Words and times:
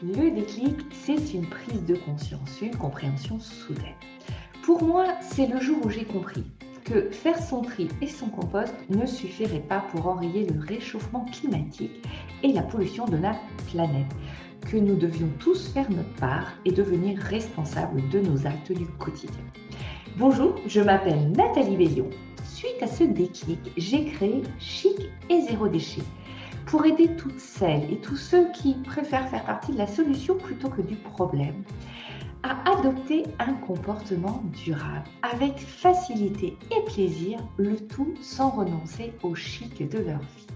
Le 0.00 0.30
déclic, 0.30 0.76
c'est 0.92 1.34
une 1.34 1.46
prise 1.46 1.84
de 1.84 1.96
conscience, 1.96 2.60
une 2.62 2.76
compréhension 2.76 3.40
soudaine. 3.40 3.96
Pour 4.62 4.84
moi, 4.84 5.06
c'est 5.20 5.48
le 5.48 5.60
jour 5.60 5.84
où 5.84 5.90
j'ai 5.90 6.04
compris 6.04 6.44
que 6.84 7.10
faire 7.10 7.42
son 7.42 7.62
tri 7.62 7.88
et 8.00 8.06
son 8.06 8.28
compost 8.28 8.76
ne 8.90 9.04
suffirait 9.06 9.58
pas 9.58 9.80
pour 9.90 10.06
enrayer 10.06 10.46
le 10.46 10.60
réchauffement 10.60 11.26
climatique 11.32 12.06
et 12.44 12.52
la 12.52 12.62
pollution 12.62 13.06
de 13.06 13.16
notre 13.16 13.40
planète, 13.72 14.06
que 14.70 14.76
nous 14.76 14.94
devions 14.94 15.30
tous 15.40 15.66
faire 15.72 15.90
notre 15.90 16.14
part 16.14 16.52
et 16.64 16.70
devenir 16.70 17.18
responsables 17.18 18.08
de 18.10 18.20
nos 18.20 18.46
actes 18.46 18.70
du 18.70 18.86
quotidien. 19.00 19.42
Bonjour, 20.16 20.54
je 20.68 20.80
m'appelle 20.80 21.32
Nathalie 21.32 21.76
Veillon. 21.76 22.08
Suite 22.44 22.80
à 22.82 22.86
ce 22.86 23.02
déclic, 23.02 23.72
j'ai 23.76 24.04
créé 24.04 24.42
Chic 24.60 25.10
et 25.28 25.40
Zéro 25.40 25.66
Déchet 25.66 26.02
pour 26.68 26.84
aider 26.84 27.08
toutes 27.16 27.40
celles 27.40 27.90
et 27.90 27.96
tous 27.96 28.16
ceux 28.16 28.52
qui 28.52 28.74
préfèrent 28.74 29.28
faire 29.30 29.44
partie 29.44 29.72
de 29.72 29.78
la 29.78 29.86
solution 29.86 30.36
plutôt 30.36 30.68
que 30.68 30.82
du 30.82 30.96
problème 30.96 31.64
à 32.42 32.70
adopter 32.70 33.24
un 33.38 33.54
comportement 33.54 34.42
durable 34.62 35.08
avec 35.22 35.58
facilité 35.58 36.58
et 36.70 36.84
plaisir, 36.84 37.38
le 37.56 37.76
tout 37.76 38.12
sans 38.20 38.50
renoncer 38.50 39.14
au 39.22 39.34
chic 39.34 39.88
de 39.88 39.98
leur 39.98 40.20
vie. 40.20 40.46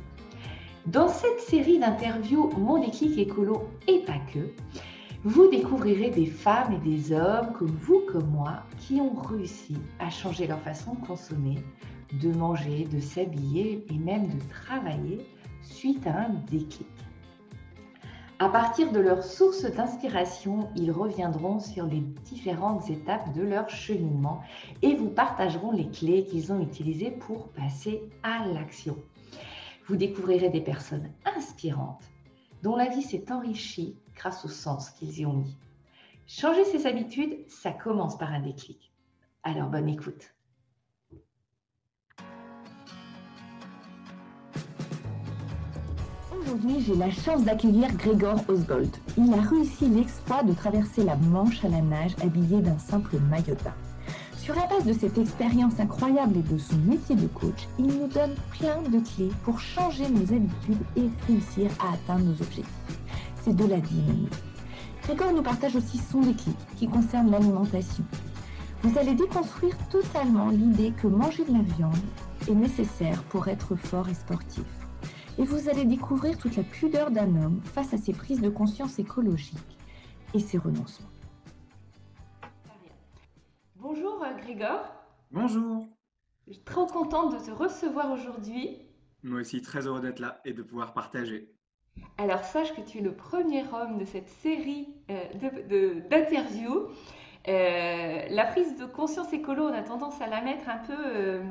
Dans 0.86 1.08
cette 1.08 1.40
série 1.40 1.78
d'interviews 1.78 2.50
Mon 2.58 2.78
déclic 2.78 3.16
écolo 3.18 3.68
et 3.88 4.00
pas 4.00 4.20
que, 4.32 4.52
vous 5.24 5.48
découvrirez 5.48 6.10
des 6.10 6.26
femmes 6.26 6.74
et 6.74 6.88
des 6.90 7.12
hommes 7.12 7.52
comme 7.58 7.76
vous, 7.80 8.02
comme 8.12 8.28
moi, 8.28 8.64
qui 8.78 9.00
ont 9.00 9.14
réussi 9.14 9.76
à 9.98 10.10
changer 10.10 10.46
leur 10.46 10.60
façon 10.60 10.94
de 10.94 11.06
consommer, 11.06 11.58
de 12.20 12.30
manger, 12.32 12.86
de 12.92 13.00
s'habiller 13.00 13.86
et 13.88 13.98
même 13.98 14.26
de 14.26 14.38
travailler 14.50 15.26
suite 15.62 16.06
à 16.06 16.22
un 16.22 16.30
déclic. 16.50 16.86
À 18.38 18.48
partir 18.48 18.90
de 18.90 18.98
leur 18.98 19.22
source 19.22 19.62
d'inspiration, 19.62 20.68
ils 20.74 20.90
reviendront 20.90 21.60
sur 21.60 21.86
les 21.86 22.00
différentes 22.00 22.90
étapes 22.90 23.32
de 23.34 23.42
leur 23.42 23.68
cheminement 23.68 24.42
et 24.82 24.96
vous 24.96 25.10
partageront 25.10 25.70
les 25.70 25.88
clés 25.88 26.24
qu'ils 26.24 26.52
ont 26.52 26.60
utilisées 26.60 27.12
pour 27.12 27.48
passer 27.50 28.02
à 28.24 28.44
l'action. 28.46 28.96
Vous 29.86 29.94
découvrirez 29.94 30.48
des 30.48 30.60
personnes 30.60 31.08
inspirantes 31.24 32.02
dont 32.64 32.74
la 32.74 32.88
vie 32.88 33.02
s'est 33.02 33.30
enrichie 33.30 33.96
grâce 34.16 34.44
au 34.44 34.48
sens 34.48 34.90
qu'ils 34.90 35.20
y 35.20 35.26
ont 35.26 35.34
mis. 35.34 35.56
Changer 36.26 36.64
ses 36.64 36.86
habitudes, 36.86 37.48
ça 37.48 37.70
commence 37.70 38.18
par 38.18 38.32
un 38.32 38.40
déclic. 38.40 38.92
Alors 39.44 39.68
bonne 39.68 39.88
écoute. 39.88 40.31
Aujourd'hui, 46.52 46.84
j'ai 46.86 46.96
la 46.96 47.10
chance 47.10 47.44
d'accueillir 47.44 47.90
Grégor 47.94 48.44
Osgold. 48.46 48.90
Il 49.16 49.32
a 49.32 49.40
réussi 49.40 49.86
l'exploit 49.86 50.42
de 50.42 50.52
traverser 50.52 51.02
la 51.02 51.16
Manche 51.16 51.64
à 51.64 51.68
la 51.68 51.80
nage 51.80 52.14
habillé 52.22 52.60
d'un 52.60 52.78
simple 52.78 53.16
maillot. 53.30 53.56
Sur 54.36 54.54
la 54.56 54.66
base 54.66 54.84
de 54.84 54.92
cette 54.92 55.16
expérience 55.16 55.80
incroyable 55.80 56.36
et 56.36 56.52
de 56.52 56.58
son 56.58 56.76
métier 56.84 57.16
de 57.16 57.26
coach, 57.28 57.68
il 57.78 57.86
nous 57.86 58.06
donne 58.08 58.34
plein 58.50 58.82
de 58.82 58.98
clés 58.98 59.30
pour 59.44 59.58
changer 59.60 60.06
nos 60.10 60.24
habitudes 60.24 60.84
et 60.96 61.08
réussir 61.26 61.70
à 61.80 61.94
atteindre 61.94 62.26
nos 62.26 62.42
objectifs. 62.42 62.98
C'est 63.42 63.56
de 63.56 63.64
la 63.64 63.78
dynamique. 63.78 64.34
Grégor 65.04 65.32
nous 65.32 65.42
partage 65.42 65.76
aussi 65.76 65.96
son 65.96 66.20
déclic 66.20 66.56
qui 66.76 66.86
concerne 66.86 67.30
l'alimentation. 67.30 68.04
Vous 68.82 68.98
allez 68.98 69.14
déconstruire 69.14 69.76
totalement 69.88 70.50
l'idée 70.50 70.92
que 71.00 71.06
manger 71.06 71.44
de 71.44 71.52
la 71.54 71.62
viande 71.62 71.96
est 72.46 72.54
nécessaire 72.54 73.22
pour 73.30 73.48
être 73.48 73.74
fort 73.74 74.10
et 74.10 74.14
sportif 74.14 74.81
et 75.38 75.44
vous 75.44 75.68
allez 75.68 75.84
découvrir 75.84 76.38
toute 76.38 76.56
la 76.56 76.62
pudeur 76.62 77.10
d'un 77.10 77.36
homme 77.42 77.60
face 77.62 77.94
à 77.94 77.98
ses 77.98 78.12
prises 78.12 78.40
de 78.40 78.48
conscience 78.48 78.98
écologiques 78.98 79.78
et 80.34 80.40
ses 80.40 80.58
renoncements. 80.58 81.08
Bonjour 83.76 84.22
euh, 84.22 84.34
Grégor. 84.40 84.92
Bonjour. 85.30 85.86
Je 86.46 86.52
suis 86.52 86.62
trop 86.62 86.86
contente 86.86 87.32
de 87.32 87.44
te 87.44 87.50
recevoir 87.50 88.10
aujourd'hui. 88.12 88.78
Moi 89.22 89.40
aussi, 89.40 89.62
très 89.62 89.86
heureux 89.86 90.00
d'être 90.00 90.18
là 90.18 90.40
et 90.44 90.52
de 90.52 90.62
pouvoir 90.62 90.92
partager. 90.92 91.52
Alors 92.18 92.44
sache 92.44 92.74
que 92.74 92.80
tu 92.80 92.98
es 92.98 93.00
le 93.00 93.14
premier 93.14 93.64
homme 93.72 93.98
de 93.98 94.04
cette 94.04 94.28
série 94.28 94.88
euh, 95.10 96.00
d'interviews. 96.08 96.88
Euh, 97.48 98.26
la 98.28 98.44
prise 98.46 98.76
de 98.76 98.84
conscience 98.84 99.32
écolo, 99.32 99.64
on 99.64 99.72
a 99.72 99.82
tendance 99.82 100.20
à 100.20 100.28
la 100.28 100.40
mettre 100.40 100.68
un 100.68 100.78
peu 100.78 100.96
euh, 100.96 101.42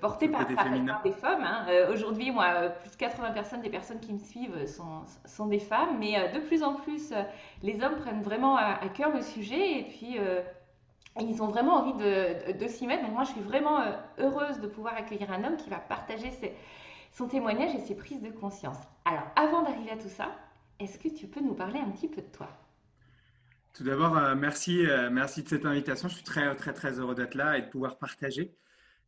porté 0.00 0.28
par, 0.28 0.46
des 0.46 0.54
femmes. 1.12 1.42
Hein. 1.44 1.66
Euh, 1.68 1.92
aujourd'hui, 1.92 2.30
moi, 2.30 2.46
euh, 2.54 2.68
plus 2.70 2.90
de 2.90 2.96
80 2.96 3.32
personnes 3.32 3.60
des 3.60 3.68
personnes 3.68 4.00
qui 4.00 4.12
me 4.12 4.18
suivent 4.18 4.66
sont, 4.66 5.02
sont 5.26 5.46
des 5.46 5.58
femmes, 5.58 5.98
mais 5.98 6.32
de 6.32 6.40
plus 6.40 6.62
en 6.62 6.74
plus, 6.74 7.12
les 7.62 7.82
hommes 7.82 7.96
prennent 7.96 8.22
vraiment 8.22 8.56
à, 8.56 8.88
cœur 8.88 9.14
le 9.14 9.20
sujet 9.20 9.80
et 9.80 9.82
puis 9.84 10.16
ils 11.20 11.42
ont 11.42 11.48
vraiment 11.48 11.74
envie 11.74 11.92
de, 12.02 12.58
de, 12.58 12.68
s'y 12.68 12.86
mettre. 12.86 13.02
Donc 13.02 13.12
moi, 13.12 13.24
je 13.24 13.32
suis 13.32 13.42
vraiment 13.42 13.82
heureuse 14.18 14.60
de 14.60 14.66
pouvoir 14.66 14.94
accueillir 14.96 15.30
un 15.30 15.44
homme 15.44 15.56
qui 15.56 15.68
va 15.68 15.76
partager 15.76 16.30
son 17.12 17.28
témoignage 17.28 17.74
et 17.74 17.80
ses 17.80 17.94
prises 17.94 18.22
de 18.22 18.30
conscience. 18.30 18.78
Alors, 19.04 19.26
avant 19.36 19.62
d'arriver 19.62 19.90
à 19.90 19.96
tout 19.96 20.08
ça, 20.08 20.30
est-ce 20.80 20.98
que 20.98 21.08
tu 21.08 21.26
peux 21.26 21.40
nous 21.40 21.54
parler 21.54 21.80
un 21.80 21.90
petit 21.90 22.08
peu 22.08 22.22
de 22.22 22.28
toi? 22.28 22.48
Tout 23.74 23.84
d'abord, 23.84 24.14
merci, 24.36 24.86
merci 25.10 25.42
de 25.42 25.48
cette 25.48 25.66
invitation. 25.66 26.08
Je 26.08 26.14
suis 26.14 26.24
très, 26.24 26.54
très, 26.56 26.72
très 26.72 26.98
heureux 26.98 27.14
d'être 27.14 27.34
là 27.34 27.58
et 27.58 27.62
de 27.62 27.66
pouvoir 27.66 27.98
partager. 27.98 28.54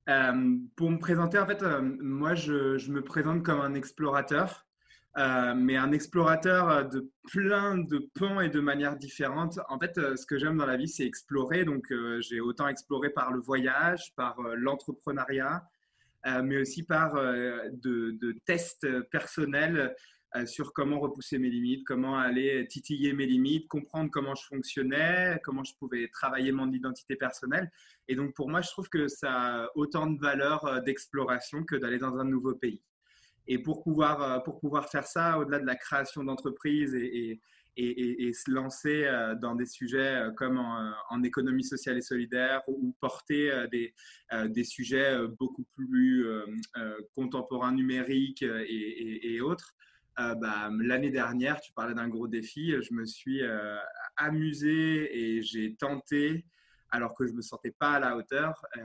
Euh, 0.08 0.56
pour 0.76 0.90
me 0.90 0.98
présenter, 0.98 1.38
en 1.38 1.46
fait, 1.46 1.62
euh, 1.62 1.80
moi, 2.00 2.34
je, 2.34 2.90
me 2.90 3.02
présente 3.02 3.42
comme 3.42 3.60
un 3.60 3.74
explorateur, 3.74 4.64
euh, 5.18 5.54
mais 5.56 5.76
un 5.76 5.90
explorateur 5.92 6.88
de 6.88 7.10
plein 7.32 7.78
de 7.78 8.08
pans 8.14 8.40
et 8.40 8.48
de 8.48 8.60
manières 8.60 8.96
différentes. 8.96 9.58
En 9.68 9.78
fait, 9.78 9.94
ce 9.94 10.24
que 10.26 10.38
j'aime 10.38 10.58
dans 10.58 10.66
la 10.66 10.76
vie, 10.76 10.88
c'est 10.88 11.04
explorer. 11.06 11.64
Donc, 11.64 11.92
j'ai 12.20 12.40
autant 12.40 12.68
exploré 12.68 13.10
par 13.10 13.32
le 13.32 13.40
voyage, 13.40 14.14
par 14.14 14.40
l'entrepreneuriat, 14.56 15.64
mais 16.42 16.58
aussi 16.58 16.82
par 16.82 17.14
de, 17.14 18.10
de, 18.20 18.36
tests 18.44 18.86
personnels 19.10 19.94
sur 20.44 20.72
comment 20.72 21.00
repousser 21.00 21.38
mes 21.38 21.48
limites, 21.48 21.84
comment 21.86 22.18
aller 22.18 22.66
titiller 22.68 23.12
mes 23.12 23.26
limites, 23.26 23.68
comprendre 23.68 24.10
comment 24.10 24.34
je 24.34 24.44
fonctionnais, 24.46 25.38
comment 25.44 25.64
je 25.64 25.72
pouvais 25.78 26.08
travailler 26.08 26.52
mon 26.52 26.70
identité 26.72 27.16
personnelle. 27.16 27.70
Et 28.08 28.14
donc, 28.14 28.34
pour 28.34 28.48
moi, 28.48 28.60
je 28.60 28.68
trouve 28.70 28.88
que 28.88 29.08
ça 29.08 29.32
a 29.32 29.68
autant 29.74 30.06
de 30.06 30.18
valeur 30.18 30.64
euh, 30.66 30.80
d'exploration 30.80 31.64
que 31.64 31.76
d'aller 31.76 31.98
dans 31.98 32.16
un 32.18 32.24
nouveau 32.24 32.54
pays. 32.54 32.82
Et 33.48 33.58
pour 33.58 33.82
pouvoir, 33.82 34.22
euh, 34.22 34.38
pour 34.40 34.60
pouvoir 34.60 34.88
faire 34.88 35.06
ça, 35.06 35.38
au-delà 35.38 35.58
de 35.58 35.66
la 35.66 35.76
création 35.76 36.24
d'entreprises 36.24 36.94
et, 36.94 37.40
se 37.78 38.50
lancer 38.50 39.04
euh, 39.04 39.34
dans 39.34 39.54
des 39.54 39.66
sujets 39.66 40.28
comme 40.36 40.58
en, 40.58 41.22
économie 41.22 41.64
sociale 41.64 41.98
et 41.98 42.02
solidaire 42.02 42.62
ou 42.68 42.96
porter 43.00 43.66
des, 43.70 43.94
des 44.46 44.64
sujets 44.64 45.18
beaucoup 45.38 45.64
plus 45.74 46.26
contemporains 47.14 47.72
numériques 47.72 48.42
et, 48.42 49.40
autres, 49.42 49.74
bah, 50.16 50.70
l'année 50.80 51.10
dernière, 51.10 51.60
tu 51.60 51.72
parlais 51.72 51.94
d'un 51.94 52.08
gros 52.08 52.28
défi, 52.28 52.74
je 52.82 52.94
me 52.94 53.04
suis 53.04 53.42
amusé 54.16 55.36
et 55.36 55.42
j'ai 55.42 55.76
tenté 55.76 56.46
alors 56.90 57.14
que 57.14 57.26
je 57.26 57.32
ne 57.32 57.38
me 57.38 57.42
sentais 57.42 57.72
pas 57.72 57.92
à 57.92 58.00
la 58.00 58.16
hauteur 58.16 58.64
euh, 58.76 58.84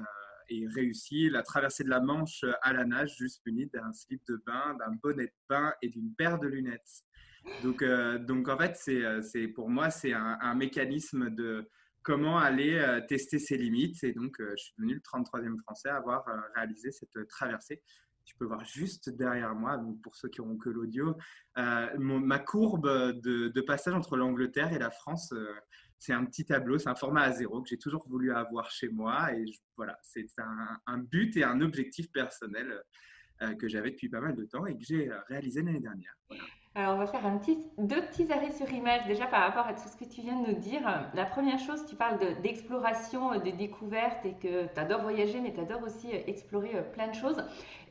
et 0.49 0.67
réussi 0.67 1.29
la 1.29 1.43
traversée 1.43 1.83
de 1.83 1.89
la 1.89 2.01
Manche 2.01 2.43
à 2.61 2.73
la 2.73 2.85
nage, 2.85 3.15
juste 3.17 3.41
muni 3.45 3.67
d'un 3.67 3.93
slip 3.93 4.21
de 4.27 4.41
bain, 4.45 4.75
d'un 4.79 4.93
bonnet 5.01 5.27
de 5.27 5.33
bain 5.49 5.73
et 5.81 5.89
d'une 5.89 6.13
paire 6.13 6.39
de 6.39 6.47
lunettes. 6.47 7.03
Donc, 7.63 7.81
euh, 7.81 8.19
en 8.29 8.57
fait, 8.57 8.77
euh, 8.89 9.47
pour 9.55 9.69
moi, 9.69 9.89
c'est 9.89 10.13
un, 10.13 10.53
mécanisme 10.55 11.29
de 11.29 11.67
comment 12.03 12.37
aller 12.37 13.01
tester 13.07 13.39
ses 13.39 13.57
limites. 13.57 14.03
Et 14.03 14.11
donc, 14.11 14.35
je 14.39 14.55
suis 14.57 14.73
devenu 14.77 14.95
le 14.95 14.99
33e 14.99 15.57
Français 15.61 15.89
à 15.89 15.97
avoir 15.97 16.25
réalisé 16.55 16.91
cette 16.91 17.27
traversée. 17.29 17.81
Tu 18.31 18.37
peux 18.37 18.45
voir 18.45 18.63
juste 18.63 19.09
derrière 19.09 19.53
moi, 19.53 19.77
pour 20.01 20.15
ceux 20.15 20.29
qui 20.29 20.39
n'auront 20.39 20.55
que 20.55 20.69
l'audio, 20.69 21.17
ma 21.57 22.39
courbe 22.39 22.87
de, 23.19 23.61
passage 23.61 23.93
entre 23.93 24.15
l'Angleterre 24.15 24.71
et 24.71 24.79
la 24.79 24.89
France 24.89 25.33
c'est 26.01 26.13
un 26.13 26.25
petit 26.25 26.45
tableau, 26.45 26.79
c'est 26.79 26.89
un 26.89 26.95
format 26.95 27.21
à 27.21 27.31
zéro 27.31 27.61
que 27.61 27.69
j'ai 27.69 27.77
toujours 27.77 28.07
voulu 28.07 28.33
avoir 28.33 28.71
chez 28.71 28.89
moi. 28.89 29.31
Et 29.35 29.45
voilà, 29.77 29.95
c'est 30.01 30.25
un, 30.87 30.97
but 30.97 31.37
et 31.37 31.43
un 31.43 31.61
objectif 31.61 32.11
personnel 32.11 32.81
euh, 33.43 33.53
que 33.53 33.67
j'avais 33.67 33.91
depuis 33.91 34.09
pas 34.09 34.19
mal 34.19 34.35
de 34.35 34.45
temps 34.45 34.65
et 34.65 34.75
que 34.75 34.83
j'ai 34.83 35.11
réalisé 35.27 35.61
l'année 35.61 35.79
dernière. 35.79 36.15
Alors, 36.73 36.95
on 36.95 36.99
va 36.99 37.07
faire 37.07 37.25
un 37.25 37.37
petit, 37.37 37.57
deux 37.77 38.01
petits 38.01 38.31
arrêts 38.31 38.53
sur 38.53 38.71
image 38.71 39.05
déjà 39.05 39.25
par 39.25 39.41
rapport 39.41 39.67
à 39.67 39.73
tout 39.73 39.89
ce 39.89 39.97
que 39.97 40.09
tu 40.09 40.21
viens 40.21 40.39
de 40.39 40.51
nous 40.51 40.57
dire. 40.57 40.81
La 41.13 41.25
première 41.25 41.59
chose, 41.59 41.85
tu 41.85 41.97
parles 41.97 42.17
d'exploration, 42.41 43.31
de, 43.31 43.51
découverte 43.51 44.25
et 44.25 44.31
que 44.35 44.73
tu 44.73 44.79
adores 44.79 45.01
voyager, 45.01 45.41
mais 45.41 45.51
tu 45.51 45.59
adores 45.59 45.83
aussi 45.83 46.07
euh, 46.13 46.19
explorer 46.27 46.71
euh, 46.75 46.81
plein 46.81 47.09
de 47.09 47.13
choses. 47.13 47.43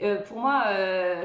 Euh, 0.03 0.23
pour 0.23 0.39
moi, 0.39 0.65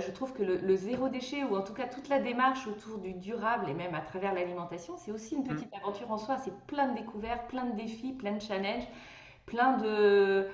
je 0.01 0.11
trouve 0.11 0.33
que 0.33 0.43
le, 0.43 0.75
zéro 0.75 1.07
déchet, 1.07 1.45
ou 1.45 1.55
en 1.55 1.61
tout 1.61 1.73
cas 1.73 1.87
toute 1.87 2.09
la 2.09 2.19
démarche 2.19 2.67
autour 2.67 2.97
du 2.97 3.13
durable 3.13 3.69
et 3.69 3.73
même 3.73 3.95
à 3.95 4.01
travers 4.01 4.33
l'alimentation, 4.33 4.97
c'est 4.97 5.11
aussi 5.11 5.35
une 5.35 5.43
mmh. 5.43 5.55
petite 5.55 5.73
aventure 5.81 6.11
en 6.11 6.17
soi. 6.17 6.35
C'est 6.43 6.53
plein 6.67 6.89
de 6.89 6.97
découvertes, 6.97 7.47
plein 7.47 7.63
de 7.63 7.77
défis, 7.77 8.11
plein 8.11 8.33
de 8.33 8.41
challenges, 8.41 8.87
plein 9.45 9.77
de 9.77 10.49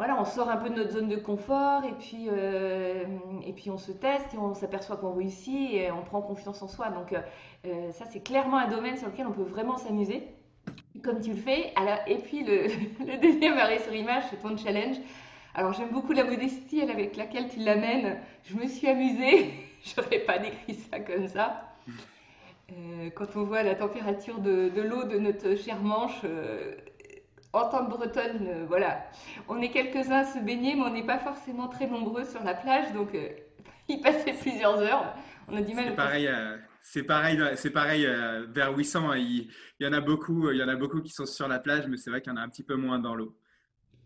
voilà, 0.00 0.18
on 0.18 0.24
sort 0.24 0.48
un 0.48 0.56
peu 0.56 0.70
de 0.70 0.76
notre 0.76 0.92
zone 0.92 1.10
de 1.10 1.16
confort 1.16 1.84
et 1.84 1.92
puis, 1.92 2.28
euh, 2.30 3.04
et 3.44 3.52
puis 3.52 3.68
on 3.68 3.76
se 3.76 3.92
teste 3.92 4.32
et 4.32 4.38
on 4.38 4.54
s'aperçoit 4.54 4.96
qu'on 4.96 5.12
réussit 5.12 5.74
et 5.74 5.90
on 5.90 6.00
prend 6.00 6.22
confiance 6.22 6.62
en 6.62 6.68
soi. 6.68 6.88
Donc 6.88 7.12
euh, 7.12 7.92
ça, 7.92 8.06
c'est 8.06 8.20
clairement 8.20 8.56
un 8.56 8.68
domaine 8.68 8.96
sur 8.96 9.08
lequel 9.08 9.26
on 9.26 9.32
peut 9.32 9.42
vraiment 9.42 9.76
s'amuser, 9.76 10.26
comme 11.04 11.20
tu 11.20 11.32
le 11.32 11.36
fais. 11.36 11.74
et 12.06 12.16
puis 12.16 12.44
le, 12.44 13.20
deuxième 13.20 13.58
arrêt 13.58 13.80
sur 13.80 13.94
image, 13.94 14.22
c'est 14.30 14.40
ton 14.40 14.56
challenge. 14.56 14.96
Alors 15.54 15.74
j'aime 15.74 15.90
beaucoup 15.90 16.12
la 16.12 16.24
modestie 16.24 16.80
avec 16.80 17.18
laquelle 17.18 17.50
tu 17.50 17.58
l'amènes. 17.58 18.16
Je 18.44 18.56
me 18.56 18.66
suis 18.68 18.88
amusée, 18.88 19.52
j'aurais 19.84 20.20
pas 20.20 20.38
décrit 20.38 20.76
ça 20.76 20.98
comme 21.00 21.28
ça. 21.28 21.74
Euh, 22.72 23.10
quand 23.14 23.36
on 23.36 23.42
voit 23.42 23.62
la 23.62 23.74
température 23.74 24.38
de, 24.38 24.70
l'eau 24.80 25.04
de 25.04 25.18
notre 25.18 25.56
chère 25.56 25.82
Manche, 25.82 26.22
euh, 26.24 26.74
en 27.52 27.68
tant 27.68 27.86
que 27.86 27.90
bretonne, 27.90 28.46
euh, 28.46 28.64
voilà, 28.68 29.04
on 29.48 29.60
est 29.60 29.70
quelques-uns 29.70 30.18
à 30.20 30.24
se 30.24 30.38
baigner, 30.38 30.74
mais 30.74 30.82
on 30.82 30.92
n'est 30.92 31.06
pas 31.06 31.18
forcément 31.18 31.68
très 31.68 31.86
nombreux 31.86 32.24
sur 32.24 32.42
la 32.44 32.54
plage, 32.54 32.92
donc 32.92 33.10
il 33.88 34.00
passait 34.00 34.34
plusieurs 34.34 34.78
heures. 34.78 35.14
On 35.48 35.56
a 35.56 35.62
du 35.62 35.74
mal. 35.74 35.86
C'est 35.86 35.96
pareil, 35.96 36.30
c'est 36.80 37.02
pareil, 37.02 37.42
c'est 37.56 37.70
pareil 37.70 38.08
vers 38.50 38.76
800. 38.76 39.14
Il, 39.14 39.50
il, 39.80 39.86
y 39.86 39.86
en 39.86 39.92
a 39.92 40.00
beaucoup, 40.00 40.50
il 40.50 40.58
y 40.58 40.62
en 40.62 40.68
a 40.68 40.76
beaucoup 40.76 41.00
qui 41.00 41.10
sont 41.10 41.26
sur 41.26 41.48
la 41.48 41.58
plage, 41.58 41.88
mais 41.88 41.96
c'est 41.96 42.10
vrai 42.10 42.22
qu'il 42.22 42.32
y 42.32 42.34
en 42.34 42.38
a 42.38 42.42
un 42.42 42.48
petit 42.48 42.62
peu 42.62 42.76
moins 42.76 43.00
dans 43.00 43.16
l'eau. 43.16 43.36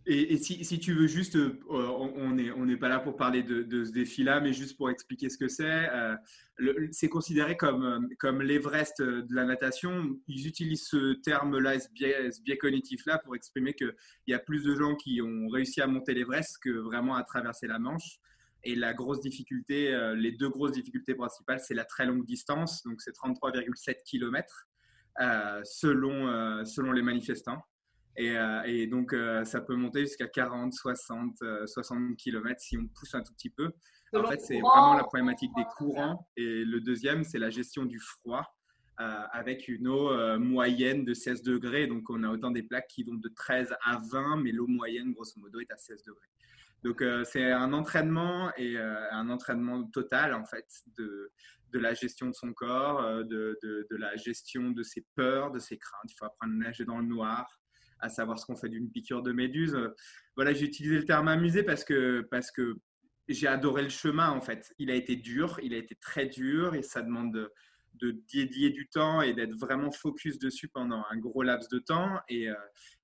Et, 0.06 0.36
si, 0.36 0.78
tu 0.78 0.92
veux 0.92 1.06
juste, 1.06 1.34
euh, 1.36 1.58
on 1.70 2.34
n'est 2.34 2.76
pas 2.76 2.88
là 2.88 3.00
pour 3.00 3.16
parler 3.16 3.42
de, 3.42 3.84
ce 3.84 3.90
défi-là, 3.90 4.40
mais 4.40 4.52
juste 4.52 4.76
pour 4.76 4.90
expliquer 4.90 5.30
ce 5.30 5.38
que 5.38 5.48
c'est. 5.48 5.88
Euh, 5.90 6.14
c'est 6.92 7.08
considéré 7.08 7.56
comme, 7.56 7.84
euh, 7.84 8.00
comme 8.18 8.42
l'Everest 8.42 9.00
de 9.00 9.34
la 9.34 9.44
natation. 9.44 10.14
Ils 10.28 10.46
utilisent 10.46 10.86
ce 10.88 11.14
terme-là, 11.14 11.80
ce 11.80 11.88
biais, 11.90 12.58
cognitif-là, 12.58 13.18
pour 13.24 13.34
exprimer 13.34 13.72
qu'il 13.72 13.94
y 14.26 14.34
a 14.34 14.38
plus 14.38 14.64
de 14.64 14.74
gens 14.74 14.94
qui 14.94 15.22
ont 15.22 15.48
réussi 15.48 15.80
à 15.80 15.86
monter 15.86 16.12
l'Everest 16.12 16.58
que 16.62 16.70
vraiment 16.70 17.16
à 17.16 17.22
traverser 17.22 17.66
la 17.66 17.78
Manche. 17.78 18.18
Et 18.62 18.74
la 18.74 18.92
grosse 18.92 19.20
difficulté, 19.20 19.92
les 20.16 20.32
deux 20.32 20.48
grosses 20.48 20.72
difficultés 20.72 21.14
principales, 21.14 21.60
c'est 21.60 21.74
la 21.74 21.84
très 21.84 22.06
longue 22.06 22.24
distance, 22.24 22.82
donc 22.84 23.02
c'est 23.02 23.14
33,7 23.14 24.02
km 24.06 24.66
selon 25.64 26.92
les 26.92 27.02
manifestants. 27.02 27.62
Euh, 28.20 28.62
et, 28.64 28.86
donc, 28.86 29.12
euh, 29.12 29.44
ça 29.44 29.60
peut 29.60 29.74
monter 29.74 30.00
jusqu'à 30.00 30.28
40, 30.28 30.72
60, 30.72 31.36
60 31.66 32.16
km 32.16 32.60
si 32.60 32.78
on 32.78 32.86
pousse 32.86 33.14
un 33.14 33.22
tout 33.22 33.32
petit 33.34 33.50
peu. 33.50 33.70
En 34.14 34.26
fait, 34.28 34.40
c'est 34.40 34.60
vraiment 34.60 34.94
la 34.94 35.04
problématique 35.04 35.50
des 35.56 35.64
courants. 35.76 36.28
Et 36.36 36.64
le 36.64 36.80
deuxième, 36.80 37.24
c'est 37.24 37.38
la 37.38 37.50
gestion 37.50 37.84
du 37.84 37.98
froid. 37.98 38.44
Euh, 39.00 39.24
avec 39.32 39.66
une 39.66 39.88
eau 39.88 40.38
moyenne 40.38 41.04
de 41.04 41.14
16 41.14 41.42
degrés. 41.42 41.88
Donc, 41.88 42.08
on 42.10 42.22
a 42.22 42.28
autant 42.28 42.52
des 42.52 42.62
plaques 42.62 42.86
qui 42.86 43.02
vont 43.02 43.14
de 43.14 43.28
13 43.28 43.74
à 43.84 43.98
20, 44.12 44.36
mais 44.36 44.52
l'eau 44.52 44.68
moyenne, 44.68 45.12
grosso 45.12 45.32
modo, 45.40 45.58
est 45.58 45.72
à 45.72 45.76
16 45.76 46.04
degrés. 46.04 46.28
Donc, 46.84 47.02
c'est 47.24 47.50
un 47.50 47.72
entraînement 47.72 48.52
et 48.56 48.78
un 48.78 49.28
entraînement 49.30 49.82
total, 49.88 50.32
en 50.32 50.44
fait, 50.44 50.66
de, 50.96 51.32
de 51.72 51.78
la 51.80 51.92
gestion 51.92 52.28
de 52.28 52.34
son 52.34 52.52
corps, 52.52 53.02
de, 53.24 53.58
de, 53.64 53.86
de, 53.90 53.96
la 53.96 54.14
gestion 54.14 54.70
de 54.70 54.84
ses 54.84 55.04
peurs, 55.16 55.50
de 55.50 55.58
ses 55.58 55.76
craintes. 55.76 56.10
Il 56.12 56.14
faut 56.16 56.26
apprendre 56.26 56.52
à 56.52 56.56
nager 56.56 56.84
dans 56.84 56.98
le 56.98 57.06
noir, 57.06 57.48
à 58.04 58.10
savoir 58.10 58.38
ce 58.38 58.44
qu'on 58.44 58.54
fait 58.54 58.68
d'une 58.68 58.90
piqûre 58.90 59.22
de 59.22 59.32
méduse. 59.32 59.76
Voilà, 60.36 60.52
j'ai 60.52 60.66
utilisé 60.66 60.96
le 60.96 61.04
terme 61.04 61.28
amusé 61.28 61.62
parce 61.62 61.84
que, 61.84 62.20
parce 62.30 62.50
que 62.50 62.76
j'ai 63.28 63.46
adoré 63.46 63.82
le 63.82 63.88
chemin 63.88 64.30
en 64.30 64.42
fait. 64.42 64.74
Il 64.78 64.90
a 64.90 64.94
été 64.94 65.16
dur, 65.16 65.58
il 65.62 65.72
a 65.72 65.78
été 65.78 65.94
très 65.94 66.26
dur 66.26 66.74
et 66.74 66.82
ça 66.82 67.00
demande 67.00 67.32
de, 67.32 67.50
dédier 68.30 68.68
du 68.68 68.88
temps 68.88 69.22
et 69.22 69.32
d'être 69.32 69.54
vraiment 69.54 69.90
focus 69.90 70.38
dessus 70.38 70.68
pendant 70.68 71.04
un 71.10 71.16
gros 71.16 71.42
laps 71.42 71.70
de 71.70 71.78
temps. 71.78 72.20
Et, 72.28 72.50
euh, 72.50 72.54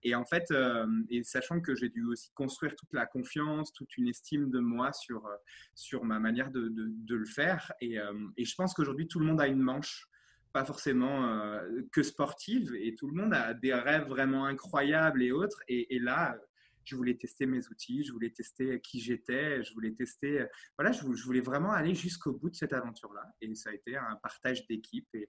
et 0.02 0.14
en 0.14 0.26
fait, 0.26 0.50
euh, 0.50 0.86
et 1.08 1.22
sachant 1.22 1.60
que 1.60 1.74
j'ai 1.74 1.88
dû 1.88 2.04
aussi 2.04 2.30
construire 2.34 2.76
toute 2.76 2.92
la 2.92 3.06
confiance, 3.06 3.72
toute 3.72 3.96
une 3.96 4.08
estime 4.08 4.50
de 4.50 4.58
moi 4.58 4.92
sur, 4.92 5.26
sur 5.74 6.04
ma 6.04 6.18
manière 6.18 6.50
de, 6.50 6.68
de, 6.70 7.14
le 7.14 7.24
faire. 7.24 7.72
Et, 7.80 7.98
euh, 7.98 8.12
et 8.36 8.44
je 8.44 8.54
pense 8.54 8.74
qu'aujourd'hui, 8.74 9.08
tout 9.08 9.20
le 9.20 9.26
monde 9.26 9.40
a 9.40 9.46
une 9.46 9.60
manche 9.60 10.09
pas 10.52 10.64
forcément 10.64 11.26
euh, 11.26 11.82
que 11.92 12.02
sportive 12.02 12.74
et 12.74 12.94
tout 12.94 13.06
le 13.08 13.14
monde 13.14 13.34
a 13.34 13.54
des 13.54 13.74
rêves 13.74 14.08
vraiment 14.08 14.46
incroyables 14.46 15.22
et 15.22 15.32
autres. 15.32 15.60
Et, 15.68 15.98
là, 15.98 16.36
je 16.84 16.96
voulais 16.96 17.16
tester 17.16 17.46
mes 17.46 17.66
outils, 17.68 18.04
je 18.04 18.12
voulais 18.12 18.30
tester 18.30 18.80
qui 18.80 19.00
j'étais, 19.00 19.62
je 19.62 19.72
voulais 19.74 19.92
tester, 19.92 20.46
voilà, 20.76 20.92
je, 20.92 21.04
voulais 21.04 21.40
vraiment 21.40 21.72
aller 21.72 21.94
jusqu'au 21.94 22.32
bout 22.32 22.50
de 22.50 22.56
cette 22.56 22.72
aventure-là. 22.72 23.22
Et 23.40 23.54
ça 23.54 23.70
a 23.70 23.74
été 23.74 23.96
un 23.96 24.16
partage 24.22 24.66
d'équipe 24.66 25.08
et 25.14 25.28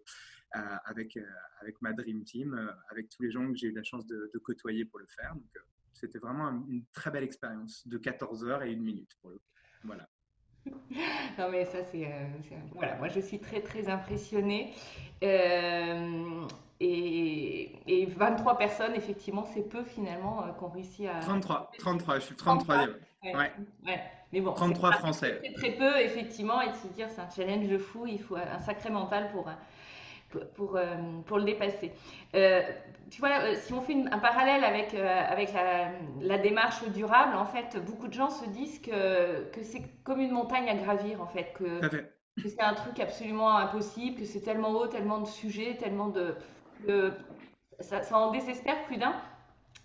euh, 0.55 0.75
avec, 0.85 1.17
euh, 1.17 1.25
avec 1.61 1.81
ma 1.81 1.93
Dream 1.93 2.23
Team, 2.23 2.71
avec 2.89 3.09
tous 3.09 3.21
les 3.21 3.31
gens 3.31 3.47
que 3.51 3.57
j'ai 3.57 3.67
eu 3.67 3.73
la 3.73 3.83
chance 3.83 4.05
de, 4.07 4.31
côtoyer 4.43 4.85
pour 4.85 4.99
le 4.99 5.07
faire. 5.07 5.35
Donc, 5.35 5.51
c'était 5.93 6.19
vraiment 6.19 6.65
une 6.67 6.85
très 6.93 7.11
belle 7.11 7.23
expérience 7.23 7.87
de 7.87 7.97
14 7.97 8.45
heures 8.45 8.63
et 8.63 8.71
une 8.71 8.81
minute 8.81 9.11
pour 9.21 9.29
le 9.29 9.39
Voilà. 9.83 10.09
non 11.39 11.49
mais 11.49 11.65
ça 11.65 11.79
c'est 11.91 12.07
voilà 12.75 12.95
moi 12.97 13.07
je 13.07 13.19
suis 13.19 13.39
très 13.39 13.61
très 13.61 13.89
impressionnée 13.89 14.73
euh, 15.23 16.47
et, 16.79 17.71
et, 17.85 18.05
23 18.07 18.57
personnes, 18.57 18.95
effectivement, 18.95 19.45
c'est 19.53 19.61
peu 19.61 19.83
finalement 19.83 20.43
euh, 20.43 20.51
qu'on 20.53 20.69
réussit 20.69 21.05
à. 21.07 21.19
33, 21.19 21.71
33, 21.77 22.15
je 22.15 22.19
suis 22.21 22.35
33. 22.35 22.75
ouais, 23.23 23.31
ouais. 23.85 24.01
Mais 24.33 24.41
bon, 24.41 24.53
33 24.53 24.93
Français. 24.93 25.39
C'est 25.43 25.53
très 25.53 25.71
peu, 25.71 25.99
effectivement, 25.99 26.61
et 26.61 26.69
de 26.69 26.75
se 26.75 26.87
dire 26.87 27.07
c'est 27.09 27.21
un 27.21 27.29
challenge 27.29 27.67
de 27.67 27.77
fou, 27.77 28.07
il 28.07 28.19
faut 28.19 28.35
un 28.35 28.59
sacré 28.59 28.89
mental 28.89 29.29
pour, 29.31 29.47
pour, 30.55 30.75
euh, 30.75 30.85
pour, 31.25 31.37
le 31.37 31.43
dépasser. 31.43 31.91
tu 32.33 33.19
vois, 33.19 33.55
si 33.55 33.73
on 33.73 33.81
fait 33.81 33.95
un 34.11 34.19
parallèle 34.19 34.63
avec, 34.63 34.93
avec 34.93 35.53
la, 35.53 35.91
la, 36.21 36.37
démarche 36.37 36.83
durable, 36.89 37.35
en 37.35 37.45
fait, 37.45 37.77
beaucoup 37.85 38.07
de 38.07 38.13
gens 38.13 38.29
se 38.29 38.47
disent 38.49 38.79
que, 38.79 39.49
que 39.51 39.63
c'est 39.63 39.81
comme 40.03 40.19
une 40.19 40.31
montagne 40.31 40.69
à 40.69 40.75
gravir, 40.75 41.21
en 41.21 41.27
fait. 41.27 41.53
Que, 41.53 41.81
fait 41.89 42.11
que 42.41 42.49
c'est 42.49 42.61
un 42.61 42.73
truc 42.73 42.99
absolument 42.99 43.57
impossible, 43.57 44.19
que 44.19 44.25
c'est 44.25 44.41
tellement 44.41 44.71
haut, 44.71 44.87
tellement 44.87 45.19
de 45.19 45.27
sujets, 45.27 45.75
tellement 45.77 46.07
de. 46.07 46.35
ça, 47.79 48.01
en 48.17 48.31
désespère 48.31 48.83
plus 48.83 48.97
d'un. 48.97 49.13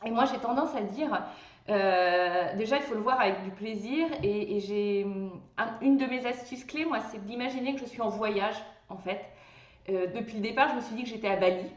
Et 0.04 0.10
moi, 0.10 0.24
j'ai 0.26 0.38
tendance 0.38 0.74
à 0.76 0.82
dire, 0.82 1.22
euh, 1.68 2.54
déjà, 2.56 2.76
il 2.76 2.82
faut 2.82 2.94
le 2.94 3.00
voir 3.00 3.20
avec 3.20 3.42
du 3.42 3.50
plaisir. 3.50 4.06
Et, 4.22 4.60
j'ai 4.60 5.06
une 5.80 5.96
de 5.96 6.06
mes 6.06 6.26
astuces 6.26 6.64
clés, 6.64 6.84
moi, 6.84 7.00
c'est 7.10 7.24
d'imaginer 7.24 7.74
que 7.74 7.80
je 7.80 7.86
suis 7.86 8.02
en 8.02 8.08
voyage, 8.08 8.56
en 8.88 8.96
fait. 8.96 9.24
Euh, 9.88 10.06
depuis 10.14 10.36
le 10.36 10.42
départ, 10.42 10.70
je 10.70 10.76
me 10.76 10.80
suis 10.80 10.94
dit 10.94 11.04
que 11.04 11.08
j'étais 11.08 11.28
à 11.28 11.36
Bali. 11.36 11.70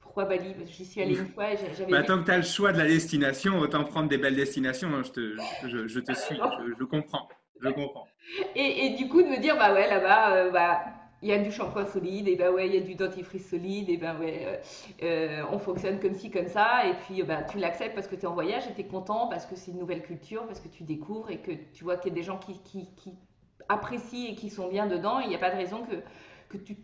Pourquoi 0.00 0.24
Bali? 0.24 0.54
Parce 0.54 0.70
que 0.70 0.76
j'y 0.76 0.84
suis 0.84 1.02
allée 1.02 1.16
une 1.16 1.28
fois. 1.28 1.44
Bah, 1.88 2.02
tant 2.02 2.18
que 2.18 2.24
tu 2.24 2.30
as 2.30 2.38
le 2.38 2.42
choix 2.42 2.72
de 2.72 2.78
la 2.78 2.86
destination, 2.86 3.58
autant 3.58 3.84
prendre 3.84 4.08
des 4.08 4.18
belles 4.18 4.36
destinations. 4.36 4.88
Hein, 4.94 5.02
je 5.04 5.10
te, 5.10 5.36
je, 5.66 6.00
te 6.00 6.12
suis, 6.12 6.36
je 6.78 6.84
comprends. 6.84 7.28
Je 7.60 7.68
comprends. 7.70 8.06
Et, 8.54 8.86
et, 8.86 8.90
du 8.96 9.08
coup, 9.08 9.22
de 9.22 9.28
me 9.28 9.40
dire, 9.40 9.56
bah 9.56 9.72
ouais, 9.72 9.88
là-bas, 9.88 10.34
euh, 10.34 10.50
bah, 10.50 10.80
il 11.22 11.28
y 11.28 11.32
a 11.32 11.38
du 11.38 11.50
shampoing 11.50 11.86
solide, 11.86 12.28
et 12.28 12.36
bah 12.36 12.50
ouais, 12.50 12.68
il 12.68 12.74
y 12.74 12.76
a 12.76 12.80
du 12.80 12.94
dentifrice 12.94 13.48
solide, 13.50 13.88
et 13.88 13.96
ben 13.96 14.16
ouais, 14.18 14.60
euh, 15.02 15.42
on 15.50 15.58
fonctionne 15.58 15.98
comme 15.98 16.14
ci, 16.14 16.30
comme 16.30 16.46
ça, 16.46 16.86
et 16.86 16.94
puis 16.94 17.22
bah, 17.24 17.42
tu 17.42 17.58
l'acceptes 17.58 17.94
parce 17.94 18.06
que 18.06 18.14
tu 18.14 18.22
es 18.22 18.26
en 18.26 18.34
voyage 18.34 18.68
et 18.68 18.74
tu 18.74 18.82
es 18.82 18.84
content, 18.84 19.26
parce 19.28 19.44
que 19.46 19.56
c'est 19.56 19.72
une 19.72 19.78
nouvelle 19.78 20.02
culture, 20.02 20.46
parce 20.46 20.60
que 20.60 20.68
tu 20.68 20.84
découvres 20.84 21.30
et 21.30 21.38
que 21.38 21.50
tu 21.72 21.82
vois 21.82 21.96
qu'il 21.96 22.12
y 22.12 22.14
a 22.14 22.14
des 22.14 22.22
gens 22.22 22.38
qui, 22.38 22.60
qui, 22.62 22.88
qui, 22.96 23.14
apprécient 23.68 24.30
et 24.30 24.34
qui 24.34 24.48
sont 24.48 24.68
bien 24.68 24.86
dedans, 24.86 25.18
il 25.20 25.28
n'y 25.28 25.34
a 25.34 25.38
pas 25.38 25.50
de 25.50 25.56
raison 25.56 25.82
que, 25.82 25.96
que 26.48 26.56
tu 26.56 26.76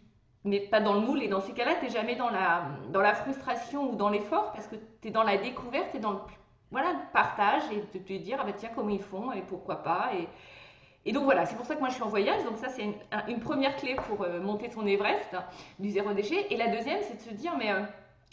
n'es 0.44 0.60
pas 0.60 0.80
dans 0.80 0.94
le 0.94 1.00
moule, 1.00 1.22
et 1.22 1.28
dans 1.28 1.40
ces 1.40 1.52
cas-là, 1.52 1.74
tu 1.78 1.86
n'es 1.86 1.90
jamais 1.90 2.16
dans 2.16 2.30
la, 2.30 2.64
dans 2.90 3.00
la 3.00 3.14
frustration 3.14 3.90
ou 3.90 3.96
dans 3.96 4.10
l'effort, 4.10 4.52
parce 4.52 4.66
que 4.66 4.76
tu 5.00 5.08
es 5.08 5.10
dans 5.10 5.22
la 5.22 5.36
découverte 5.36 5.94
et 5.94 5.98
dans 5.98 6.12
le, 6.12 6.18
voilà, 6.70 6.92
le 6.92 7.12
partage, 7.12 7.62
et 7.72 7.98
de 7.98 8.04
te 8.04 8.12
dire, 8.12 8.38
ah 8.40 8.44
bah 8.44 8.52
tiens, 8.56 8.70
comment 8.74 8.90
ils 8.90 9.02
font, 9.02 9.32
et 9.32 9.42
pourquoi 9.42 9.82
pas, 9.82 10.10
et 10.18 10.28
et 11.06 11.12
donc 11.12 11.24
voilà, 11.24 11.44
c'est 11.44 11.56
pour 11.56 11.66
ça 11.66 11.74
que 11.74 11.80
moi 11.80 11.88
je 11.88 11.94
suis 11.94 12.02
en 12.02 12.08
voyage. 12.08 12.42
Donc 12.44 12.56
ça, 12.56 12.68
c'est 12.68 12.82
une, 13.28 13.40
première 13.40 13.76
clé 13.76 13.94
pour 14.08 14.22
euh, 14.22 14.40
monter 14.40 14.70
son 14.70 14.86
Everest 14.86 15.36
du 15.78 15.90
zéro 15.90 16.12
déchet. 16.12 16.46
Et 16.50 16.56
la 16.56 16.68
deuxième, 16.68 17.00
c'est 17.02 17.16
de 17.16 17.20
se 17.20 17.34
dire, 17.34 17.52
mais, 17.58 17.70
euh, 17.70 17.82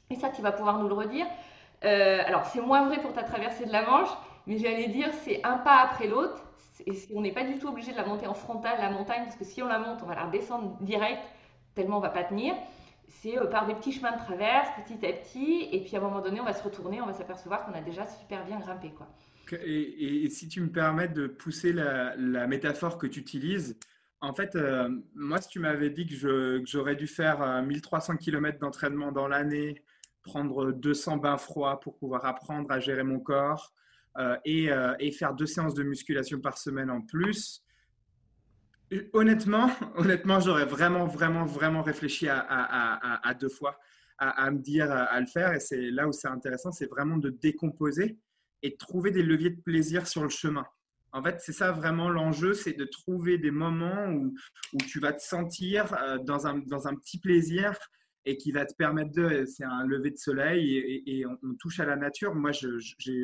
et 0.09 0.15
ça, 0.15 0.29
tu 0.29 0.41
vas 0.41 0.51
pouvoir 0.51 0.79
nous 0.79 0.87
le 0.87 0.93
redire. 0.93 1.25
Euh, 1.83 2.21
alors, 2.25 2.45
c'est 2.45 2.61
moins 2.61 2.85
vrai 2.85 2.99
pour 2.99 3.13
ta 3.13 3.23
traversée 3.23 3.65
de 3.65 3.71
la 3.71 3.83
Manche, 3.83 4.09
mais 4.47 4.57
j'allais 4.57 4.87
dire, 4.87 5.09
c'est 5.23 5.41
un 5.43 5.57
pas 5.57 5.79
après 5.81 6.07
l'autre. 6.07 6.43
Et 6.87 6.93
on 7.13 7.21
n'est 7.21 7.31
pas 7.31 7.43
du 7.43 7.59
tout 7.59 7.67
obligé 7.67 7.91
de 7.91 7.97
la 7.97 8.05
monter 8.05 8.25
en 8.27 8.33
frontal, 8.33 8.77
la 8.79 8.89
montagne, 8.89 9.23
parce 9.23 9.35
que 9.35 9.43
si 9.43 9.61
on 9.61 9.67
la 9.67 9.77
monte, 9.77 9.99
on 10.03 10.07
va 10.07 10.15
la 10.15 10.25
redescendre 10.25 10.77
direct, 10.79 11.21
tellement 11.75 11.97
on 11.97 12.01
va 12.01 12.09
pas 12.09 12.23
tenir. 12.23 12.55
C'est 13.07 13.35
par 13.49 13.67
des 13.67 13.75
petits 13.75 13.91
chemins 13.91 14.13
de 14.13 14.23
traverse, 14.23 14.69
petit 14.85 15.05
à 15.05 15.11
petit. 15.13 15.67
Et 15.71 15.83
puis 15.83 15.95
à 15.95 15.99
un 15.99 16.01
moment 16.01 16.21
donné, 16.21 16.39
on 16.39 16.45
va 16.45 16.53
se 16.53 16.63
retourner, 16.63 17.01
on 17.01 17.05
va 17.05 17.13
s'apercevoir 17.13 17.65
qu'on 17.65 17.73
a 17.73 17.81
déjà 17.81 18.05
super 18.05 18.45
bien 18.45 18.59
grimpé. 18.59 18.89
quoi. 18.89 19.07
Et, 19.53 20.29
si 20.29 20.47
tu 20.47 20.61
me 20.61 20.69
permets 20.69 21.07
de 21.07 21.27
pousser 21.27 21.73
la, 21.73 22.15
métaphore 22.47 22.97
que 22.97 23.07
tu 23.07 23.19
utilises, 23.19 23.77
en 24.21 24.33
fait, 24.33 24.55
euh, 24.55 24.89
moi, 25.15 25.41
si 25.41 25.49
tu 25.49 25.59
m'avais 25.59 25.89
dit 25.89 26.05
que 26.05 26.63
j'aurais 26.65 26.95
dû 26.95 27.07
faire 27.07 27.63
1300 27.63 28.13
euh, 28.13 28.17
km 28.17 28.59
d'entraînement 28.59 29.11
dans 29.11 29.27
l'année, 29.27 29.83
prendre 30.23 30.71
200 30.71 31.17
bains 31.17 31.37
froids 31.37 31.79
pour 31.79 31.97
pouvoir 31.97 32.25
apprendre 32.25 32.71
à 32.71 32.79
gérer 32.79 33.03
mon 33.03 33.19
corps 33.19 33.73
euh, 34.17 34.37
et, 34.45 35.11
faire 35.11 35.33
deux 35.33 35.47
séances 35.47 35.73
de 35.73 35.83
musculation 35.83 36.39
par 36.39 36.57
semaine 36.57 36.91
en 36.91 37.01
plus, 37.01 37.63
honnêtement, 39.13 39.69
honnêtement, 39.95 40.39
j'aurais 40.39 40.65
vraiment, 40.65 41.05
vraiment, 41.05 41.45
vraiment 41.45 41.81
réfléchi 41.81 42.27
à, 42.29 43.33
deux 43.39 43.49
fois 43.49 43.79
à, 44.17 44.51
me 44.51 44.59
dire 44.59 44.91
à 44.91 45.19
le 45.19 45.27
faire. 45.27 45.53
Et 45.53 45.59
c'est 45.59 45.91
là 45.91 46.07
où 46.07 46.11
c'est 46.11 46.27
intéressant, 46.27 46.71
c'est 46.71 46.89
vraiment 46.89 47.17
de 47.17 47.29
décomposer 47.29 48.17
et 48.63 48.71
de 48.71 48.75
trouver 48.75 49.11
des 49.11 49.23
leviers 49.23 49.49
de 49.49 49.61
plaisir 49.61 50.07
sur 50.07 50.23
le 50.23 50.29
chemin. 50.29 50.65
En 51.13 51.21
fait, 51.23 51.41
c'est 51.41 51.51
ça 51.51 51.71
vraiment 51.71 52.09
l'enjeu, 52.09 52.53
c'est 52.53 52.73
de 52.73 52.85
trouver 52.85 53.37
des 53.37 53.51
moments 53.51 54.07
où, 54.07 54.33
où, 54.73 54.77
tu 54.77 54.99
vas 54.99 55.11
te 55.11 55.21
sentir 55.21 55.93
euh, 55.93 56.17
dans, 56.19 56.47
un, 56.47 56.59
dans 56.59 56.87
un 56.87 56.95
petit 56.95 57.19
plaisir 57.19 57.77
et 58.23 58.37
qui 58.37 58.51
va 58.51 58.65
te 58.65 58.73
permettre 58.75 59.11
de. 59.11 59.45
C'est 59.45 59.63
un 59.63 59.85
lever 59.85 60.11
de 60.11 60.17
soleil 60.17 61.03
et, 61.05 61.25
on, 61.25 61.55
touche 61.55 61.79
à 61.79 61.85
la 61.85 61.95
nature. 61.95 62.35
Moi, 62.35 62.51
je, 62.51 62.67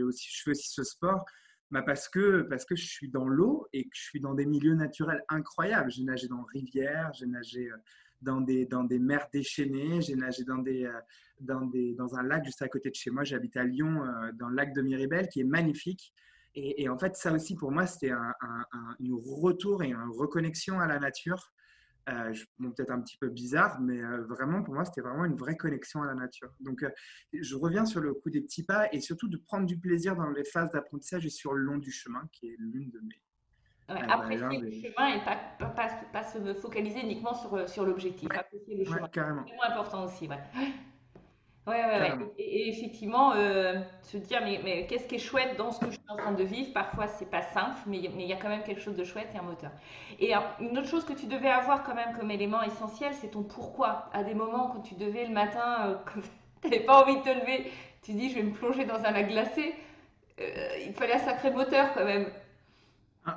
aussi, 0.04 0.28
je 0.32 0.44
fais 0.44 0.52
aussi 0.52 0.70
ce 0.70 0.84
sport 0.84 1.24
bah 1.72 1.82
parce, 1.82 2.08
que, 2.08 2.42
parce 2.44 2.66
que 2.66 2.76
je 2.76 2.86
suis 2.86 3.10
dans 3.10 3.28
l'eau 3.28 3.68
et 3.74 3.84
que 3.84 3.96
je 3.96 4.02
suis 4.02 4.20
dans 4.20 4.34
des 4.34 4.46
milieux 4.46 4.76
naturels 4.76 5.24
incroyables. 5.30 5.92
J'ai 5.92 6.04
nagé 6.04 6.28
dans 6.28 6.44
rivières, 6.44 7.12
j'ai 7.14 7.26
nagé 7.26 7.70
euh, 7.70 7.78
dans 8.22 8.42
des, 8.42 8.66
dans 8.66 8.84
des 8.84 9.00
mers 9.00 9.28
déchaînées, 9.34 10.02
j'ai 10.02 10.16
nagé 10.16 10.44
dans, 10.44 10.60
des, 10.60 10.86
euh, 10.86 11.00
dans, 11.40 11.66
des, 11.66 11.94
dans 11.96 12.16
un 12.16 12.24
lac 12.24 12.46
juste 12.46 12.62
à 12.62 12.70
côté 12.70 12.90
de 12.90 12.96
chez 12.96 13.12
moi. 13.12 13.24
J'habite 13.24 13.58
à 13.58 13.64
Lyon, 13.64 14.02
dans 14.36 14.50
le 14.50 14.56
lac 14.56 14.74
de 14.74 14.82
Miribel, 14.82 15.28
qui 15.28 15.42
est 15.42 15.46
magnifique. 15.46 16.14
Et, 16.60 16.90
en 16.90 16.98
fait, 16.98 17.16
ça 17.16 17.32
aussi, 17.32 17.54
pour 17.54 17.72
moi, 17.72 17.86
c'était 17.86 18.10
un, 18.10 18.34
un, 18.42 18.96
retour 19.12 19.84
et 19.84 19.90
une 19.92 20.10
reconnexion 20.10 20.80
à 20.80 20.88
la 20.88 20.98
nature. 20.98 21.54
Euh, 22.10 22.34
peut-être 22.58 22.92
un 22.92 23.02
petit 23.02 23.18
peu 23.18 23.28
bizarre, 23.28 23.82
mais 23.82 24.02
euh, 24.02 24.24
vraiment, 24.24 24.64
pour 24.64 24.74
moi, 24.74 24.86
c'était 24.86 25.02
vraiment 25.02 25.26
une 25.26 25.36
vraie 25.36 25.58
connexion 25.58 26.04
à 26.04 26.06
la 26.06 26.14
nature. 26.14 26.50
Donc, 26.62 26.84
euh, 26.84 26.90
je 27.34 27.56
reviens 27.56 27.86
sur 27.86 28.00
le 28.00 28.14
coup 28.14 28.30
des 28.30 28.40
petits 28.40 28.64
pas 28.64 28.88
et 28.94 29.02
surtout 29.02 29.28
de 29.28 29.36
prendre 29.36 29.66
du 29.66 29.78
plaisir 29.78 30.16
dans 30.16 30.30
les 30.30 30.46
phases 30.46 30.72
d'apprentissage 30.72 31.26
et 31.26 31.30
sur 31.30 31.54
le 31.54 31.64
long 31.64 31.78
du 31.78 31.92
chemin, 31.92 32.22
qui 32.32 32.48
est 32.48 32.56
l'une 32.60 32.90
de 32.92 33.02
mes. 33.02 33.22
apprécier 33.90 34.62
le 34.62 34.72
chemin 34.72 35.16
et 35.16 35.26
pas, 35.26 35.38
pas, 35.60 35.90
pas, 36.14 36.24
se 36.24 36.54
focaliser 36.54 37.02
uniquement 37.02 37.34
sur, 37.34 37.68
sur 37.68 37.86
l'objectif. 37.86 38.30
apprécier 38.32 38.78
le 38.78 38.86
chemin. 38.86 39.10
Carrément. 39.10 39.44
C'est 39.46 39.70
important 39.70 40.06
aussi. 40.06 40.30
Ouais. 40.30 40.40
Ouais, 41.68 41.84
ouais, 41.84 42.00
ouais. 42.00 42.34
Et, 42.38 42.70
effectivement, 42.70 43.34
euh, 43.34 43.76
se 44.02 44.16
dire, 44.16 44.40
mais, 44.42 44.62
mais 44.64 44.88
qu'est-ce 44.88 45.06
qui 45.06 45.16
est 45.16 45.20
chouette 45.20 45.58
dans 45.58 45.72
ce 45.72 45.82
que 45.82 45.88
je 45.88 45.92
suis 45.92 46.10
en 46.10 46.16
train 46.16 46.32
de 46.32 46.44
vivre? 46.44 46.72
Parfois, 46.74 47.08
c'est 47.08 47.30
pas 47.30 47.42
simple, 47.42 47.78
mais 47.88 47.98
il 47.98 48.22
y 48.22 48.32
a 48.32 48.38
quand 48.38 48.48
même 48.48 48.64
quelque 48.64 48.80
chose 48.80 48.96
de 48.96 49.04
chouette 49.04 49.28
et 49.36 49.38
un 49.38 49.42
moteur. 49.42 49.72
Et 50.20 50.34
une 50.62 50.78
autre 50.78 50.88
chose 50.88 51.04
que 51.04 51.12
tu 51.12 51.26
devais 51.26 51.50
avoir 51.50 51.84
quand 51.84 51.94
même 51.94 52.16
comme 52.18 52.32
élément 52.32 52.62
essentiel, 52.64 53.14
c'est 53.14 53.32
ton 53.32 53.44
pourquoi. 53.44 54.10
À 54.14 54.24
des 54.24 54.34
moments, 54.34 54.70
quand 54.70 54.80
tu 54.80 54.96
devais 54.96 55.26
le 55.26 55.34
matin, 55.34 55.88
euh, 55.88 55.96
quand 56.06 56.22
tu 56.62 56.70
n'avais 56.70 56.86
pas 56.86 57.04
envie 57.04 57.18
de 57.18 57.24
te 57.24 57.30
lever, 57.30 57.70
tu 58.02 58.14
dis, 58.14 58.30
je 58.30 58.36
vais 58.36 58.44
me 58.44 58.54
plonger 58.54 58.86
dans 58.86 59.04
un 59.04 59.12
lac 59.12 59.28
glacé. 59.28 59.76
Euh, 60.40 60.70
il 60.86 60.94
fallait 60.94 61.16
un 61.16 61.20
sacré 61.20 61.52
moteur 61.52 61.94
quand 61.94 62.06
même. 62.06 62.28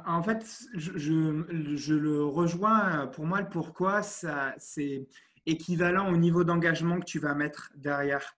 En 0.06 0.22
fait, 0.22 0.46
je, 0.74 0.96
je, 0.96 1.76
je 1.76 1.94
le 1.94 2.24
rejoins. 2.24 3.08
Pour 3.08 3.26
moi, 3.26 3.40
le 3.40 3.48
pourquoi, 3.48 4.02
ça, 4.02 4.54
c'est 4.56 5.08
équivalent 5.50 6.12
au 6.12 6.16
niveau 6.16 6.44
d'engagement 6.44 6.98
que 7.00 7.04
tu 7.04 7.18
vas 7.18 7.34
mettre 7.34 7.70
derrière. 7.76 8.36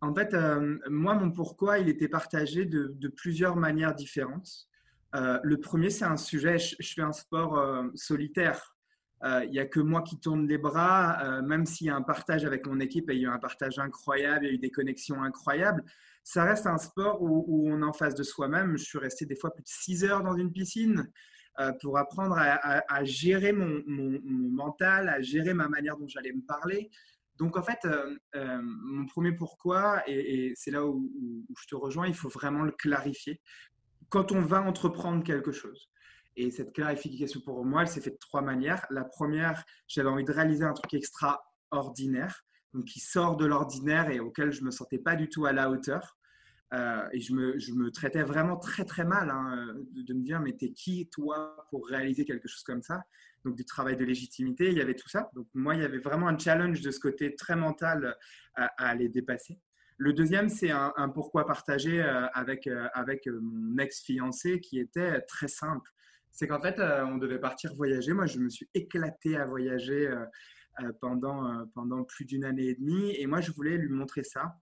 En 0.00 0.14
fait, 0.14 0.34
euh, 0.34 0.78
moi, 0.88 1.14
mon 1.14 1.30
pourquoi, 1.30 1.78
il 1.78 1.88
était 1.88 2.08
partagé 2.08 2.66
de, 2.66 3.08
plusieurs 3.08 3.56
manières 3.56 3.94
différentes. 3.94 4.68
Euh, 5.14 5.38
le 5.42 5.58
premier, 5.58 5.90
c'est 5.90 6.04
un 6.04 6.16
sujet, 6.16 6.58
je, 6.58 6.76
fais 6.80 7.02
un 7.02 7.12
sport 7.12 7.58
euh, 7.58 7.84
solitaire. 7.94 8.70
Il 9.42 9.48
n'y 9.52 9.58
a 9.58 9.64
que 9.64 9.80
moi 9.80 10.02
qui 10.02 10.20
tourne 10.20 10.46
les 10.46 10.58
bras, 10.58 11.40
même 11.40 11.64
s'il 11.64 11.86
y 11.86 11.90
a 11.90 11.96
un 11.96 12.02
partage 12.02 12.44
avec 12.44 12.66
mon 12.66 12.78
équipe, 12.78 13.06
il 13.08 13.20
y 13.20 13.24
a 13.24 13.30
eu 13.30 13.32
un 13.32 13.38
partage 13.38 13.78
incroyable, 13.78 14.44
il 14.44 14.48
y 14.48 14.50
a 14.50 14.54
eu 14.56 14.58
des 14.58 14.70
connexions 14.70 15.22
incroyables. 15.22 15.82
Ça 16.22 16.44
reste 16.44 16.66
un 16.66 16.76
sport 16.76 17.22
où, 17.22 17.42
où 17.48 17.72
on 17.72 17.80
est 17.80 17.86
en 17.86 17.94
face 17.94 18.14
de 18.14 18.22
soi-même. 18.22 18.76
Je 18.76 18.84
suis 18.84 18.98
resté 18.98 19.24
des 19.24 19.34
fois 19.34 19.54
plus 19.54 19.62
de 19.62 19.68
6 19.68 20.04
heures 20.04 20.22
dans 20.22 20.36
une 20.36 20.52
piscine. 20.52 21.10
Euh, 21.60 21.72
pour 21.80 21.98
apprendre 21.98 22.36
à, 22.36 23.04
gérer 23.04 23.52
mon, 23.52 23.80
mental, 23.86 25.08
à 25.08 25.20
gérer 25.20 25.54
ma 25.54 25.68
manière 25.68 25.96
dont 25.96 26.08
j'allais 26.08 26.32
me 26.32 26.42
parler. 26.42 26.90
Donc 27.36 27.56
en 27.56 27.62
fait, 27.62 27.78
euh, 27.84 28.16
euh, 28.34 28.60
mon 28.60 29.06
premier 29.06 29.30
pourquoi, 29.30 30.02
et, 30.08 30.52
c'est 30.56 30.72
là 30.72 30.84
où, 30.84 31.08
je 31.56 31.66
te 31.68 31.76
rejoins, 31.76 32.08
il 32.08 32.14
faut 32.14 32.28
vraiment 32.28 32.62
le 32.62 32.72
clarifier 32.72 33.40
quand 34.08 34.32
on 34.32 34.40
va 34.40 34.62
entreprendre 34.62 35.22
quelque 35.22 35.52
chose. 35.52 35.90
Et 36.34 36.50
cette 36.50 36.72
clarification 36.72 37.40
pour 37.40 37.64
moi, 37.64 37.82
elle 37.82 37.88
s'est 37.88 38.00
faite 38.00 38.14
de 38.14 38.18
trois 38.18 38.42
manières. 38.42 38.84
La 38.90 39.04
première, 39.04 39.64
j'avais 39.86 40.08
envie 40.08 40.24
de 40.24 40.32
réaliser 40.32 40.64
un 40.64 40.72
truc 40.72 40.92
extraordinaire, 40.94 42.42
donc 42.72 42.86
qui 42.86 42.98
sort 42.98 43.36
de 43.36 43.46
l'ordinaire 43.46 44.10
et 44.10 44.18
auquel 44.18 44.50
je 44.50 44.60
ne 44.62 44.66
me 44.66 44.70
sentais 44.72 44.98
pas 44.98 45.14
du 45.14 45.28
tout 45.28 45.46
à 45.46 45.52
la 45.52 45.70
hauteur. 45.70 46.16
Euh, 46.74 47.08
et 47.12 47.20
je 47.20 47.34
me, 47.34 47.58
je 47.58 47.72
me, 47.72 47.90
traitais 47.90 48.22
vraiment 48.22 48.56
très 48.56 48.84
très 48.84 49.04
mal 49.04 49.30
hein, 49.30 49.74
de, 49.92 50.14
me 50.14 50.22
dire 50.22 50.40
mais 50.40 50.52
t'es 50.52 50.72
qui 50.72 51.08
toi 51.08 51.66
pour 51.70 51.86
réaliser 51.86 52.24
quelque 52.24 52.48
chose 52.48 52.62
comme 52.62 52.82
ça? 52.82 53.04
Donc 53.44 53.54
du 53.54 53.64
travail 53.64 53.96
de 53.96 54.04
légitimité 54.04 54.68
il 54.68 54.78
y 54.78 54.80
avait 54.80 54.94
tout 54.94 55.08
ça. 55.08 55.30
Donc 55.34 55.46
moi 55.54 55.74
il 55.74 55.82
y 55.82 55.84
avait 55.84 55.98
vraiment 55.98 56.26
un 56.26 56.38
challenge 56.38 56.80
de 56.80 56.90
ce 56.90 56.98
côté 56.98 57.34
très 57.36 57.54
mental 57.54 58.16
à, 58.54 58.66
aller 58.78 59.08
dépasser. 59.08 59.60
Le 59.98 60.12
deuxième 60.12 60.48
c'est 60.48 60.70
un, 60.70 61.08
pourquoi 61.14 61.46
partager 61.46 62.02
euh, 62.02 62.26
avec 62.32 62.66
euh, 62.66 62.88
avec 62.94 63.26
mon 63.26 63.78
ex 63.78 64.02
fiancé 64.02 64.60
qui 64.60 64.80
était 64.80 65.20
très 65.22 65.48
simple. 65.48 65.88
C'est 66.32 66.48
qu'en 66.48 66.60
fait 66.60 66.80
on 66.80 67.18
devait 67.18 67.38
partir 67.38 67.74
voyager. 67.74 68.14
Moi 68.14 68.26
je 68.26 68.38
me 68.40 68.48
suis 68.48 68.68
éclaté 68.74 69.36
à 69.36 69.44
voyager 69.44 70.12
pendant 71.00 71.66
pendant 71.74 72.02
plus 72.02 72.24
d'une 72.24 72.44
année 72.44 72.70
et 72.70 72.74
demie 72.74 73.14
et 73.16 73.26
moi 73.28 73.40
je 73.40 73.52
voulais 73.52 73.76
lui 73.76 73.90
montrer 73.90 74.24
ça 74.24 74.56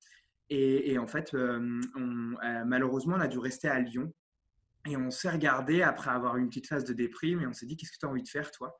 et, 0.54 0.98
en 0.98 1.06
fait, 1.06 1.32
euh, 1.32 1.80
euh, 1.96 2.64
malheureusement, 2.66 3.16
on 3.16 3.20
a 3.20 3.28
dû 3.28 3.38
rester 3.38 3.68
à 3.68 3.80
Lyon. 3.80 4.12
Et 4.86 4.96
on 4.96 5.10
s'est 5.10 5.30
regardé 5.30 5.80
après 5.80 6.10
avoir 6.10 6.36
eu 6.36 6.40
une 6.40 6.48
petite 6.48 6.66
phase 6.66 6.84
de 6.84 6.92
déprime 6.92 7.40
et 7.40 7.46
on 7.46 7.52
s'est 7.52 7.66
dit 7.66 7.76
Qu'est-ce 7.76 7.92
que 7.92 7.98
tu 7.98 8.06
as 8.06 8.08
envie 8.08 8.22
de 8.22 8.28
faire, 8.28 8.50
toi? 8.50 8.76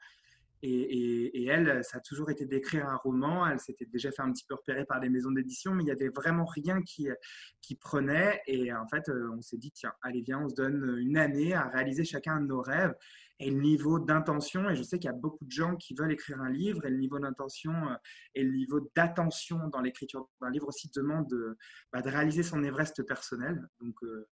Et, 0.64 1.46
elle, 1.46 1.82
ça 1.82 1.98
a 1.98 2.00
toujours 2.00 2.30
été 2.30 2.44
d'écrire 2.44 2.88
un 2.88 2.96
roman. 2.96 3.46
Elle 3.46 3.58
s'était 3.58 3.86
déjà 3.86 4.12
fait 4.12 4.22
un 4.22 4.32
petit 4.32 4.44
peu 4.44 4.54
repérer 4.54 4.84
par 4.84 5.00
les 5.00 5.08
maisons 5.08 5.30
d'édition, 5.30 5.74
mais 5.74 5.82
il 5.82 5.86
n'y 5.86 5.92
avait 5.92 6.10
vraiment 6.10 6.44
rien 6.44 6.82
qui, 6.82 7.08
qui 7.60 7.74
prenait. 7.74 8.40
Et 8.46 8.72
en 8.72 8.86
fait, 8.86 9.08
euh, 9.08 9.30
on 9.36 9.40
s'est 9.40 9.56
dit 9.56 9.72
Tiens, 9.72 9.92
allez, 10.02 10.20
viens, 10.20 10.40
on 10.40 10.48
se 10.48 10.54
donne 10.54 10.98
une 10.98 11.16
année 11.16 11.54
à 11.54 11.68
réaliser 11.68 12.04
chacun 12.04 12.40
de 12.40 12.46
nos 12.46 12.60
rêves 12.60 12.94
et 13.38 13.50
le 13.50 13.60
niveau 13.60 13.98
d'intention. 13.98 14.68
Et 14.70 14.76
je 14.76 14.82
sais 14.82 14.98
qu'il 14.98 15.10
y 15.10 15.12
a 15.12 15.16
beaucoup 15.16 15.44
de 15.44 15.50
gens 15.50 15.76
qui 15.76 15.94
veulent 15.94 16.12
écrire 16.12 16.40
un 16.40 16.50
livre 16.50 16.84
et 16.86 16.90
le 16.90 16.98
niveau 16.98 17.18
d'intention 17.18 17.72
euh, 17.72 17.94
et 18.34 18.42
le 18.44 18.52
niveau 18.52 18.80
d'attention 18.94 19.68
dans 19.68 19.80
l'écriture 19.80 20.28
d'un 20.40 20.50
livre 20.50 20.68
aussi 20.68 20.90
demande 20.94 21.28
de, 21.28 21.56
bah, 21.92 22.00
réaliser 22.04 22.42
son 22.42 22.62
Everest 22.62 23.02
personnel. 23.02 23.68
Donc, 23.80 23.96
euh, 24.02 24.28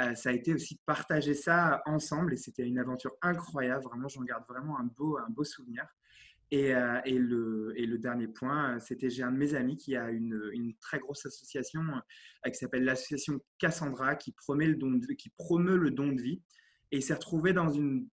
euh, 0.00 0.14
ça 0.14 0.30
a 0.30 0.32
été 0.32 0.54
aussi 0.54 0.74
de 0.74 0.80
partager 0.86 1.34
ça 1.34 1.82
ensemble 1.86 2.34
et 2.34 2.36
c'était 2.36 2.66
une 2.66 2.78
aventure 2.78 3.12
incroyable. 3.22 3.84
Vraiment, 3.84 4.08
j'en 4.08 4.22
garde 4.22 4.44
vraiment 4.48 4.78
un 4.78 4.84
beau, 4.84 5.18
un 5.18 5.30
beau 5.30 5.44
souvenir. 5.44 5.86
Et, 6.52 6.70
et, 7.04 7.18
le, 7.18 7.72
et, 7.76 7.86
le, 7.86 7.96
dernier 7.96 8.26
point, 8.26 8.80
c'était 8.80 9.08
j'ai 9.08 9.22
un 9.22 9.30
de 9.30 9.36
mes 9.36 9.54
amis 9.54 9.76
qui 9.76 9.94
a 9.94 10.10
une, 10.10 10.50
une 10.52 10.74
très 10.78 10.98
grosse 10.98 11.24
association 11.24 11.80
qui 12.44 12.54
s'appelle 12.54 12.82
l'association 12.82 13.38
Cassandra 13.58 14.16
qui 14.16 14.32
de, 14.32 15.12
qui 15.12 15.30
promeut 15.38 15.76
le 15.76 15.92
don 15.92 16.08
de 16.08 16.20
vie. 16.20 16.42
Et 16.90 16.96
il 16.96 17.02
s'est 17.04 17.14
retrouvé 17.14 17.52
dans 17.52 17.70
une 17.70 18.08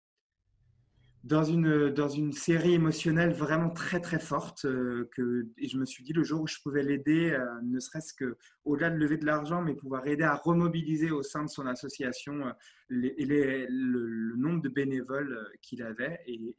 dans 1.27 1.43
une, 1.43 1.89
dans 1.89 2.07
une 2.07 2.31
série 2.31 2.73
émotionnelle 2.73 3.33
vraiment 3.33 3.69
très 3.69 3.99
très 3.99 4.19
forte 4.19 4.63
euh, 4.63 5.09
que, 5.13 5.47
et 5.57 5.67
je 5.67 5.77
me 5.77 5.85
suis 5.85 6.01
dit 6.01 6.13
le 6.13 6.23
jour 6.23 6.41
où 6.41 6.47
je 6.47 6.57
pouvais 6.63 6.83
l'aider, 6.83 7.31
euh, 7.31 7.45
ne 7.63 7.81
serait-ce 7.81 8.13
que 8.13 8.37
au-delà 8.63 8.89
de 8.89 8.95
lever 8.95 9.17
de 9.17 9.25
l'argent, 9.25 9.61
mais 9.61 9.75
pouvoir 9.75 10.07
aider 10.07 10.23
à 10.23 10.35
remobiliser 10.35 11.11
au 11.11 11.23
sein 11.23 11.43
de 11.43 11.49
son 11.49 11.67
association 11.67 12.47
euh, 12.47 12.51
le, 12.89 14.35
nombre 14.37 14.61
de 14.61 14.69
bénévoles 14.69 15.37
qu'il 15.61 15.83
avait. 15.83 16.21
Et, 16.27 16.55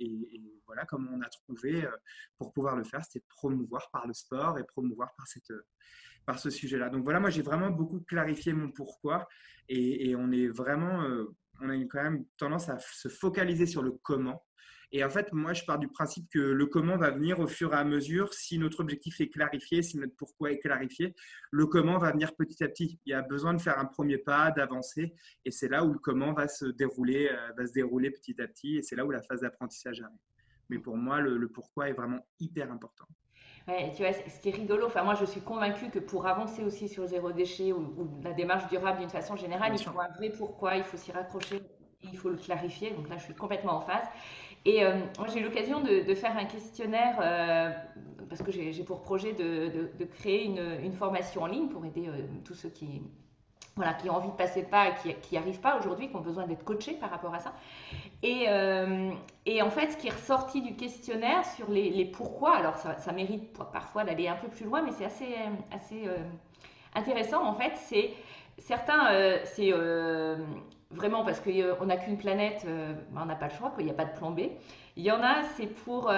voilà 0.66 0.84
comment 0.84 1.12
on 1.14 1.22
a 1.22 1.28
trouvé 1.30 1.88
pour 2.36 2.52
pouvoir 2.52 2.76
le 2.76 2.84
faire, 2.84 3.02
c'était 3.02 3.20
de 3.20 3.34
promouvoir 3.34 3.88
par 3.90 4.06
le 4.06 4.12
sport 4.12 4.58
et 4.58 4.64
promouvoir 4.64 5.14
par 5.16 5.26
cette 5.26 5.50
par 6.26 6.38
ce 6.38 6.50
sujet-là. 6.50 6.90
Donc 6.90 7.04
voilà, 7.04 7.20
moi 7.20 7.30
j'ai 7.30 7.40
vraiment 7.40 7.70
beaucoup 7.70 8.00
clarifié 8.00 8.52
mon 8.52 8.70
pourquoi. 8.70 9.26
Et, 9.70 10.10
et 10.10 10.16
on 10.16 10.30
est 10.30 10.48
vraiment 10.48 11.02
on 11.62 11.70
a 11.70 11.74
quand 11.86 12.02
même 12.02 12.26
tendance 12.36 12.68
à 12.68 12.78
se 12.78 13.08
focaliser 13.08 13.64
sur 13.64 13.82
le 13.82 13.92
comment 14.02 14.44
et 14.90 15.04
en 15.04 15.10
fait, 15.10 15.32
moi, 15.32 15.52
je 15.52 15.64
pars 15.64 15.78
du 15.78 15.88
principe 15.88 16.28
que 16.30 16.38
le 16.38 16.66
comment 16.66 16.96
va 16.96 17.10
venir 17.10 17.40
au 17.40 17.46
fur 17.46 17.74
et 17.74 17.76
à 17.76 17.84
mesure. 17.84 18.32
Si 18.32 18.58
notre 18.58 18.80
objectif 18.80 19.20
est 19.20 19.28
clarifié, 19.28 19.82
si 19.82 19.98
notre 19.98 20.16
pourquoi 20.16 20.50
est 20.50 20.58
clarifié, 20.58 21.14
le 21.50 21.66
comment 21.66 21.98
va 21.98 22.12
venir 22.12 22.34
petit 22.34 22.64
à 22.64 22.68
petit. 22.68 22.98
Il 23.04 23.10
y 23.10 23.12
a 23.12 23.20
besoin 23.20 23.52
de 23.52 23.60
faire 23.60 23.78
un 23.78 23.84
premier 23.84 24.16
pas, 24.16 24.50
d'avancer. 24.50 25.14
Et 25.44 25.50
c'est 25.50 25.68
là 25.68 25.84
où 25.84 25.92
le 25.92 25.98
comment 25.98 26.32
va 26.32 26.48
se 26.48 26.64
dérouler, 26.64 27.28
euh, 27.30 27.52
va 27.56 27.66
se 27.66 27.72
dérouler 27.72 28.10
petit 28.10 28.40
à 28.40 28.48
petit. 28.48 28.78
Et 28.78 28.82
c'est 28.82 28.96
là 28.96 29.04
où 29.04 29.10
la 29.10 29.20
phase 29.20 29.42
d'apprentissage 29.42 30.00
arrive. 30.00 30.16
Mais 30.70 30.78
pour 30.78 30.96
moi, 30.96 31.20
le, 31.20 31.48
pourquoi 31.48 31.88
est 31.90 31.94
vraiment 31.94 32.26
hyper 32.40 32.70
important. 32.72 33.06
Ouais, 33.66 33.92
tu 33.94 34.02
vois, 34.02 34.14
ce 34.14 34.40
qui 34.40 34.48
est 34.48 34.52
rigolo, 34.52 34.86
enfin 34.86 35.02
moi 35.02 35.14
je 35.14 35.26
suis 35.26 35.42
convaincue 35.42 35.90
que 35.90 35.98
pour 35.98 36.26
avancer 36.26 36.64
aussi 36.64 36.88
sur 36.88 37.02
le 37.02 37.08
zéro 37.08 37.32
déchet 37.32 37.72
ou, 37.72 38.08
la 38.22 38.32
démarche 38.32 38.66
durable 38.68 39.00
d'une 39.00 39.10
façon 39.10 39.36
générale, 39.36 39.72
il 39.74 39.84
faut 39.84 40.00
un 40.00 40.08
vrai 40.08 40.30
pourquoi, 40.30 40.76
il 40.76 40.84
faut 40.84 40.96
s'y 40.96 41.12
raccrocher, 41.12 41.60
il 42.02 42.16
faut 42.16 42.30
le 42.30 42.36
clarifier. 42.36 42.92
Donc 42.92 43.10
là 43.10 43.18
je 43.18 43.24
suis 43.24 43.34
complètement 43.34 43.74
en 43.74 43.80
phase. 43.82 44.06
Et 44.64 44.84
euh, 44.84 45.00
j'ai 45.32 45.40
eu 45.40 45.44
l'occasion 45.44 45.80
de, 45.80 46.14
faire 46.14 46.36
un 46.36 46.44
questionnaire 46.44 47.18
euh, 47.20 47.70
parce 48.28 48.42
que 48.42 48.52
j'ai 48.52 48.84
pour 48.84 49.00
projet 49.02 49.32
de, 49.32 50.04
créer 50.18 50.44
une, 50.44 50.92
formation 50.92 51.42
en 51.42 51.46
ligne 51.46 51.68
pour 51.68 51.84
aider 51.84 52.08
euh, 52.08 52.22
tous 52.44 52.54
ceux 52.54 52.68
qui, 52.68 53.02
voilà, 53.76 53.94
qui 53.94 54.10
ont 54.10 54.16
envie 54.16 54.28
de 54.28 54.36
passer 54.36 54.62
pas 54.62 54.88
et 54.88 55.14
qui 55.22 55.32
n'y 55.32 55.38
arrivent 55.38 55.60
pas 55.60 55.78
aujourd'hui, 55.78 56.08
qui 56.08 56.16
ont 56.16 56.20
besoin 56.20 56.46
d'être 56.46 56.64
coachés 56.64 56.94
par 56.94 57.10
rapport 57.10 57.34
à 57.34 57.38
ça. 57.38 57.54
Et, 58.22 58.46
et, 59.46 59.62
en 59.62 59.70
fait, 59.70 59.92
ce 59.92 59.96
qui 59.96 60.08
est 60.08 60.12
ressorti 60.12 60.60
du 60.60 60.74
questionnaire 60.74 61.44
sur 61.46 61.70
les, 61.70 62.04
pourquoi, 62.04 62.56
alors 62.56 62.76
ça, 62.76 62.98
ça 62.98 63.12
mérite 63.12 63.56
parfois 63.72 64.04
d'aller 64.04 64.26
un 64.26 64.34
peu 64.34 64.48
plus 64.48 64.64
loin, 64.64 64.82
mais 64.82 64.90
c'est 64.90 65.04
assez, 65.04 65.34
assez 65.70 66.02
intéressant 66.94 67.46
en 67.46 67.54
fait, 67.54 67.72
c'est 67.76 68.10
certains, 68.58 69.38
c'est 69.44 69.72
vraiment 70.90 71.24
parce 71.24 71.40
qu'on 71.40 71.86
n'a 71.86 71.96
qu'une 71.96 72.18
planète, 72.18 72.64
ben, 72.64 73.22
on 73.22 73.26
n'a 73.26 73.36
pas 73.36 73.48
le 73.48 73.54
choix, 73.54 73.72
il 73.78 73.84
n'y 73.84 73.90
a 73.90 73.94
pas 73.94 74.04
de 74.04 74.16
plan 74.16 74.30
B. 74.30 74.40
Il 74.96 75.04
y 75.04 75.10
en 75.10 75.22
a, 75.22 75.42
c'est 75.56 75.66
pour, 75.66 76.12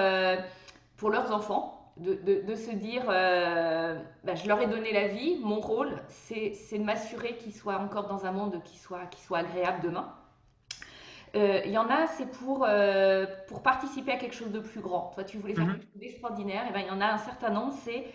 pour 0.96 1.10
leurs 1.10 1.32
enfants. 1.32 1.76
De, 1.96 2.14
de, 2.14 2.54
se 2.54 2.70
dire, 2.70 3.04
ben, 3.06 4.34
je 4.34 4.48
leur 4.48 4.60
ai 4.62 4.66
donné 4.66 4.92
la 4.92 5.08
vie, 5.08 5.38
mon 5.42 5.60
rôle, 5.60 5.92
c'est 6.08 6.54
de 6.72 6.82
m'assurer 6.82 7.36
qu'ils 7.36 7.52
soient 7.52 7.78
encore 7.78 8.06
dans 8.06 8.24
un 8.24 8.32
monde 8.32 8.62
qui 8.64 8.78
soit, 8.78 9.04
qui 9.06 9.20
soit 9.20 9.38
agréable 9.38 9.80
demain. 9.82 10.14
Euh, 11.36 11.60
il 11.64 11.70
y 11.70 11.78
en 11.78 11.88
a, 11.88 12.06
c'est 12.06 12.26
pour, 12.26 12.64
euh, 12.68 13.26
pour 13.46 13.62
participer 13.62 14.12
à 14.12 14.16
quelque 14.16 14.34
chose 14.34 14.50
de 14.50 14.58
plus 14.58 14.80
grand. 14.80 15.12
Toi, 15.14 15.24
tu 15.24 15.38
voulais 15.38 15.54
faire 15.54 15.64
mhm. 15.64 15.74
quelque 15.74 15.92
chose 15.92 16.00
d'extraordinaire. 16.00 16.68
Et 16.68 16.72
ben, 16.72 16.80
il 16.80 16.88
y 16.88 16.90
en 16.90 17.00
a 17.00 17.06
un 17.06 17.18
certain 17.18 17.50
nombre, 17.50 17.72
c'est 17.84 18.06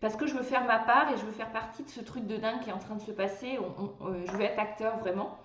parce 0.00 0.16
que 0.16 0.26
je 0.26 0.34
veux 0.34 0.42
faire 0.42 0.64
ma 0.64 0.78
part 0.78 1.12
et 1.12 1.16
je 1.16 1.24
veux 1.24 1.32
faire 1.32 1.52
partie 1.52 1.84
de 1.84 1.90
ce 1.90 2.00
truc 2.00 2.26
de 2.26 2.36
dingue 2.36 2.60
qui 2.60 2.70
est 2.70 2.72
en 2.72 2.78
train 2.78 2.94
de 2.94 3.00
se 3.00 3.12
passer. 3.12 3.58
Euh, 3.58 4.24
je 4.26 4.32
veux 4.32 4.42
être 4.42 4.58
acteur 4.58 4.98
vraiment. 4.98 5.38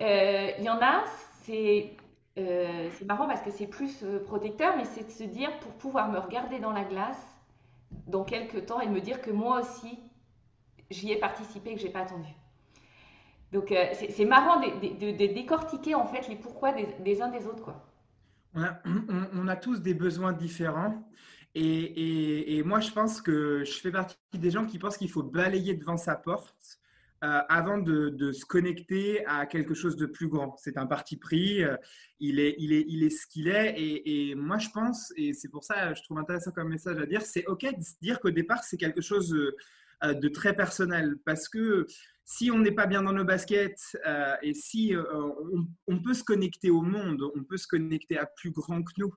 Il 0.00 0.64
y 0.64 0.70
en 0.70 0.80
a, 0.80 1.04
c'est 1.42 1.96
c'est 2.34 3.04
marrant 3.04 3.26
parce 3.28 3.42
que 3.42 3.50
c'est 3.50 3.66
plus 3.66 4.04
protecteur, 4.24 4.74
mais 4.76 4.84
c'est 4.86 5.04
de 5.04 5.10
se 5.10 5.24
dire 5.24 5.50
pour 5.60 5.72
pouvoir 5.72 6.10
me 6.10 6.18
regarder 6.18 6.60
dans 6.60 6.72
la 6.72 6.84
glace 6.84 7.32
dans 8.06 8.24
quelques 8.24 8.66
temps 8.66 8.80
et 8.80 8.88
me 8.88 9.00
dire 9.00 9.20
que 9.20 9.30
moi 9.30 9.60
aussi, 9.60 9.98
j'y 10.90 11.12
ai 11.12 11.16
participé 11.16 11.70
et 11.70 11.74
que 11.74 11.80
j'ai 11.80 11.90
pas 11.90 12.00
attendu. 12.00 12.30
Donc 13.52 13.70
euh, 13.70 13.86
c'est 13.92 14.24
marrant 14.24 14.60
de, 14.60 15.34
décortiquer 15.34 15.94
en 15.94 16.06
fait 16.06 16.28
les 16.28 16.36
pourquoi 16.36 16.72
des, 16.72 17.22
uns 17.22 17.28
des 17.28 17.46
autres. 17.46 17.62
Quoi. 17.62 17.84
On, 18.54 19.48
a, 19.48 19.56
tous 19.56 19.80
des 19.80 19.94
besoins 19.94 20.32
différents. 20.32 21.02
Et, 21.54 22.62
moi, 22.64 22.80
je 22.80 22.90
pense 22.90 23.20
que 23.20 23.62
je 23.64 23.72
fais 23.72 23.90
partie 23.90 24.16
des 24.32 24.50
gens 24.50 24.64
qui 24.64 24.78
pensent 24.78 24.96
qu'il 24.96 25.10
faut 25.10 25.22
balayer 25.22 25.74
devant 25.74 25.98
sa 25.98 26.16
porte 26.16 26.54
euh, 26.56 26.81
avant 27.22 27.78
de, 27.78 28.32
se 28.32 28.44
connecter 28.44 29.24
à 29.26 29.46
quelque 29.46 29.74
chose 29.74 29.96
de 29.96 30.06
plus 30.06 30.28
grand. 30.28 30.56
C'est 30.58 30.76
un 30.76 30.86
parti 30.86 31.16
pris, 31.16 31.62
euh, 31.62 31.76
il, 32.18 32.40
est, 32.40 32.56
il, 32.58 32.72
est, 32.72 32.84
il 32.88 33.04
est 33.04 33.10
ce 33.10 33.26
qu'il 33.26 33.48
est. 33.48 33.74
Et, 33.76 34.34
moi, 34.34 34.58
je 34.58 34.68
pense, 34.70 35.12
et 35.16 35.32
c'est 35.32 35.48
pour 35.48 35.64
ça 35.64 35.94
je 35.94 36.02
trouve 36.02 36.18
intéressant 36.18 36.50
comme 36.50 36.68
message 36.68 36.98
à 36.98 37.06
dire, 37.06 37.22
c'est 37.22 37.46
OK 37.46 37.62
de 37.62 37.84
dire 38.00 38.20
qu'au 38.20 38.30
départ, 38.30 38.64
c'est 38.64 38.76
quelque 38.76 39.00
chose 39.00 39.30
de 39.30 40.28
très 40.28 40.54
personnel. 40.54 41.16
Parce 41.24 41.48
que 41.48 41.86
si 42.24 42.50
on 42.50 42.58
n'est 42.58 42.72
pas 42.72 42.86
bien 42.86 43.02
dans 43.02 43.12
nos 43.12 43.24
baskets 43.24 43.96
euh, 44.06 44.34
et 44.42 44.54
si 44.54 44.94
euh, 44.94 45.04
on, 45.86 45.98
peut 45.98 46.14
se 46.14 46.24
connecter 46.24 46.70
au 46.70 46.82
monde, 46.82 47.22
on 47.34 47.44
peut 47.44 47.56
se 47.56 47.66
connecter 47.66 48.18
à 48.18 48.26
plus 48.26 48.50
grand 48.50 48.82
que 48.82 48.92
nous. 48.98 49.12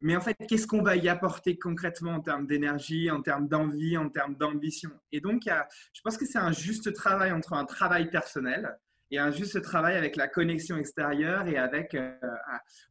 Mais 0.00 0.16
en 0.16 0.20
fait, 0.20 0.34
qu'est-ce 0.48 0.66
qu'on 0.66 0.82
va 0.82 0.96
y 0.96 1.08
apporter 1.08 1.58
concrètement 1.58 2.12
en 2.12 2.20
termes 2.20 2.46
d'énergie, 2.46 3.10
en 3.10 3.20
termes 3.20 3.48
d'envie, 3.48 3.96
en 3.96 4.08
termes 4.08 4.34
d'ambition? 4.34 4.90
Et 5.12 5.20
donc, 5.20 5.42
je 5.46 6.00
pense 6.02 6.16
que 6.16 6.26
c'est 6.26 6.38
un 6.38 6.52
juste 6.52 6.92
travail 6.94 7.32
entre 7.32 7.52
un 7.52 7.64
travail 7.64 8.10
personnel 8.10 8.78
et 9.10 9.18
un 9.18 9.30
juste 9.30 9.60
travail 9.62 9.96
avec 9.96 10.16
la 10.16 10.28
connexion 10.28 10.76
extérieure 10.76 11.46
et 11.48 11.56
avec, 11.56 11.94
euh, 11.94 12.12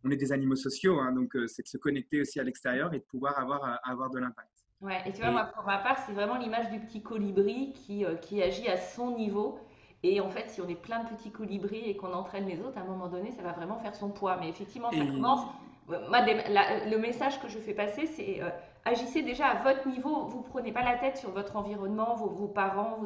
on 0.03 0.11
est 0.11 0.17
des 0.17 0.31
animaux 0.31 0.57
sociaux, 0.57 0.99
hein, 0.99 1.13
donc 1.13 1.31
c'est 1.47 1.63
de 1.63 1.67
se 1.67 1.77
connecter 1.77 2.21
aussi 2.21 2.39
à 2.39 2.43
l'extérieur 2.43 2.93
et 2.93 2.99
de 2.99 3.05
pouvoir 3.05 3.39
avoir, 3.39 3.79
avoir 3.83 4.09
de 4.09 4.19
l'impact. 4.19 4.49
Ouais, 4.81 5.01
et 5.05 5.11
tu 5.11 5.21
vois, 5.21 5.31
moi, 5.31 5.45
pour 5.53 5.65
ma 5.65 5.77
part, 5.79 5.97
c'est 6.05 6.13
vraiment 6.13 6.37
l'image 6.37 6.69
du 6.69 6.79
petit 6.79 7.03
colibri 7.03 7.73
qui, 7.73 8.05
euh, 8.05 8.15
qui 8.15 8.41
agit 8.41 8.67
à 8.69 8.77
son 8.77 9.17
niveau. 9.17 9.59
Et 10.03 10.21
en 10.21 10.29
fait, 10.29 10.49
si 10.49 10.61
on 10.61 10.69
est 10.69 10.81
plein 10.81 11.03
de 11.03 11.09
petits 11.09 11.31
colibris 11.31 11.89
et 11.89 11.97
qu'on 11.97 12.13
entraîne 12.13 12.45
les 12.45 12.61
autres, 12.61 12.77
à 12.77 12.81
un 12.81 12.85
moment 12.85 13.09
donné, 13.09 13.31
ça 13.31 13.41
va 13.41 13.51
vraiment 13.51 13.77
faire 13.79 13.93
son 13.93 14.09
poids. 14.09 14.37
Mais 14.39 14.47
effectivement, 14.47 14.89
ça 14.91 15.05
commence. 15.05 15.45
Euh, 15.91 16.07
moi, 16.09 16.19
le 16.21 16.97
message 16.97 17.41
que 17.41 17.47
je 17.47 17.57
fais 17.59 17.73
passer, 17.73 18.05
c'est 18.07 18.41
euh, 18.41 18.49
agissez 18.85 19.21
déjà 19.21 19.47
à 19.47 19.63
votre 19.63 19.87
niveau. 19.87 20.25
Vous 20.25 20.41
prenez 20.41 20.71
pas 20.71 20.83
la 20.83 20.97
tête 20.97 21.17
sur 21.17 21.31
votre 21.31 21.55
environnement, 21.55 22.15
vos, 22.15 22.29
vos 22.29 22.47
parents, 22.47 22.99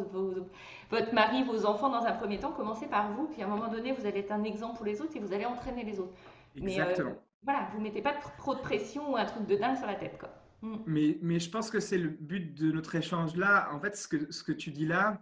votre 0.89 1.13
mari, 1.13 1.43
vos 1.43 1.65
enfants 1.65 1.89
dans 1.89 2.05
un 2.05 2.13
premier 2.13 2.39
temps. 2.39 2.51
Commencez 2.51 2.87
par 2.87 3.11
vous. 3.11 3.27
Puis 3.27 3.41
à 3.41 3.45
un 3.45 3.49
moment 3.49 3.67
donné, 3.67 3.91
vous 3.91 4.05
allez 4.05 4.19
être 4.19 4.31
un 4.31 4.43
exemple 4.43 4.77
pour 4.77 4.85
les 4.85 5.01
autres 5.01 5.15
et 5.15 5.19
vous 5.19 5.33
allez 5.33 5.45
entraîner 5.45 5.83
les 5.83 5.99
autres. 5.99 6.13
Exactement. 6.55 7.11
Mais 7.11 7.15
voilà, 7.43 7.67
vous 7.73 7.81
mettez 7.81 8.01
pas 8.01 8.13
trop 8.37 8.55
de 8.55 8.61
pression 8.61 9.11
ou 9.11 9.17
un 9.17 9.25
truc 9.25 9.45
de 9.45 9.55
dingue 9.55 9.77
sur 9.77 9.87
la 9.87 9.95
tête. 9.95 10.17
Quoi. 10.17 10.29
Mm. 10.61 10.77
Mais, 10.85 11.17
mais, 11.21 11.39
je 11.39 11.49
pense 11.49 11.69
que 11.69 11.79
c'est 11.79 11.97
le 11.97 12.09
but 12.09 12.53
de 12.53 12.71
notre 12.71 12.95
échange 12.95 13.35
là. 13.35 13.69
En 13.73 13.79
fait, 13.79 13.95
ce 13.97 14.07
que, 14.07 14.31
ce 14.31 14.43
que 14.43 14.53
tu 14.53 14.71
dis 14.71 14.85
là, 14.85 15.19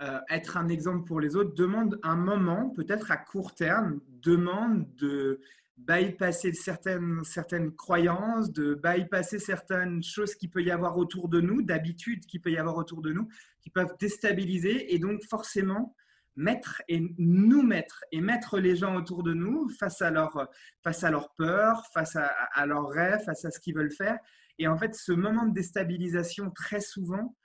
euh, 0.00 0.18
être 0.30 0.56
un 0.56 0.68
exemple 0.68 1.04
pour 1.04 1.20
les 1.20 1.36
autres, 1.36 1.54
demande 1.54 1.98
un 2.02 2.16
moment, 2.16 2.70
peut-être 2.70 3.10
à 3.10 3.16
court 3.16 3.54
terme, 3.54 4.00
demande 4.22 4.86
de 4.96 5.40
bypasser 5.76 6.52
certaines, 6.52 7.24
certaines 7.24 7.74
croyances, 7.74 8.52
de 8.52 8.74
bypasser 8.74 9.38
certaines 9.38 10.02
choses 10.02 10.34
qui 10.34 10.48
peut 10.48 10.62
y 10.62 10.70
avoir 10.70 10.96
autour 10.96 11.28
de 11.28 11.40
nous, 11.40 11.62
d'habitudes 11.62 12.26
qui 12.26 12.38
peut 12.38 12.50
y 12.50 12.58
avoir 12.58 12.76
autour 12.76 13.02
de 13.02 13.12
nous, 13.12 13.28
qui 13.60 13.70
peuvent 13.70 13.94
déstabiliser 13.98 14.94
et 14.94 14.98
donc 14.98 15.22
forcément 15.24 15.94
mettre 16.36 16.82
et 16.88 17.00
nous 17.18 17.62
mettre 17.62 18.04
et 18.10 18.20
mettre 18.20 18.58
les 18.58 18.76
gens 18.76 18.96
autour 18.96 19.22
de 19.22 19.34
nous 19.34 19.68
face 19.68 20.02
à 20.02 20.10
leur, 20.10 20.48
face 20.82 21.04
à 21.04 21.10
leur 21.10 21.32
peur, 21.34 21.84
face 21.92 22.16
à, 22.16 22.66
leurs 22.66 22.88
rêves, 22.88 23.22
face 23.24 23.44
à 23.44 23.50
ce 23.50 23.60
qu'ils 23.60 23.74
veulent 23.74 23.92
faire. 23.92 24.18
Et 24.58 24.68
en 24.68 24.76
fait, 24.76 24.94
ce 24.94 25.12
moment 25.12 25.46
de 25.46 25.52
déstabilisation, 25.52 26.50
très 26.50 26.80
souvent, 26.80 27.36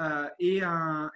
euh, 0.00 0.28
est, 0.38 0.62
un, 0.62 1.10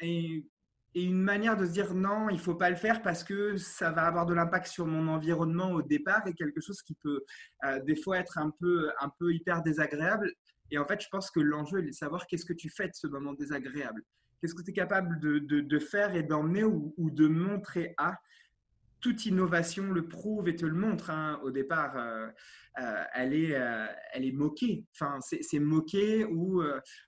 une 0.95 1.23
manière 1.23 1.57
de 1.57 1.67
se 1.67 1.71
dire 1.73 1.95
non, 1.95 2.29
il 2.29 2.37
ne 2.37 2.41
faut 2.41 2.55
pas 2.55 2.71
le 2.71 2.77
faire 2.77 3.03
parce 3.03 3.23
que 3.23 3.57
ça 3.57 3.93
va 3.93 4.07
avoir 4.07 4.27
de 4.27 4.35
l'impact 4.35 4.67
sur 4.67 4.87
mon 4.87 5.09
environnement 5.09 5.71
au 5.71 5.83
départ 5.83 6.27
et 6.27 6.35
quelque 6.35 6.61
chose 6.61 6.83
qui 6.83 6.95
peut 6.95 7.25
euh, 7.65 7.81
des 7.85 7.97
fois 7.97 8.19
être 8.19 8.39
un 8.39 8.51
peu, 8.51 8.91
un 9.01 9.09
peu 9.19 9.33
hyper 9.33 9.63
désagréable. 9.63 10.33
Et 10.71 10.79
en 10.79 10.87
fait, 10.87 11.01
je 11.01 11.09
pense 11.11 11.31
que 11.31 11.41
l'enjeu 11.41 11.81
est 11.81 11.87
de 11.87 11.93
savoir 11.93 12.27
qu'est-ce 12.27 12.45
que 12.45 12.53
tu 12.53 12.69
fais 12.69 12.89
de 12.89 12.95
ce 12.95 13.07
moment 13.07 13.35
désagréable. 13.35 14.03
Qu'est-ce 14.41 14.55
que 14.55 14.63
tu 14.63 14.71
es 14.71 14.75
capable 14.75 15.21
de, 15.21 15.39
de, 15.39 15.79
faire 15.79 16.15
et 16.15 16.23
d'emmener 16.23 16.65
ou, 16.65 16.95
de 17.11 17.27
montrer 17.27 17.95
à 17.99 18.19
toute 19.01 19.27
innovation 19.27 19.91
le 19.93 20.07
prouve 20.07 20.49
et 20.49 20.57
te 20.57 20.67
le 20.67 20.75
montre. 20.75 21.11
Hein. 21.11 21.41
Au 21.43 21.51
départ, 21.51 21.97
euh, 21.97 22.29
euh, 22.81 23.05
elle, 23.15 23.35
est, 23.35 23.55
euh, 23.55 23.87
elle 24.13 24.25
est 24.25 24.33
moquée. 24.33 24.85
Enfin, 24.95 25.19
c'est 25.21 25.59
moqué 25.59 26.25
ou, 26.25 26.63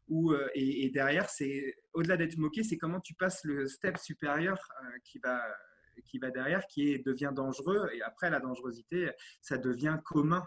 ou 0.09 0.35
et, 0.55 0.91
derrière, 0.91 1.29
c'est 1.29 1.75
au-delà 1.93 2.17
d'être 2.17 2.39
moqué, 2.39 2.63
c'est 2.63 2.79
comment 2.79 3.01
tu 3.01 3.15
passes 3.15 3.45
le 3.45 3.67
step 3.67 3.99
supérieur 3.99 4.59
qui 5.05 5.19
va 5.19 5.43
qui 6.07 6.19
va 6.19 6.31
derrière, 6.31 6.67
qui 6.69 7.01
devient 7.03 7.33
dangereux. 7.35 7.91
Et 7.93 8.01
après, 8.01 8.31
la 8.31 8.41
dangerosité, 8.41 9.11
ça 9.43 9.59
devient 9.59 9.99
commun. 10.03 10.43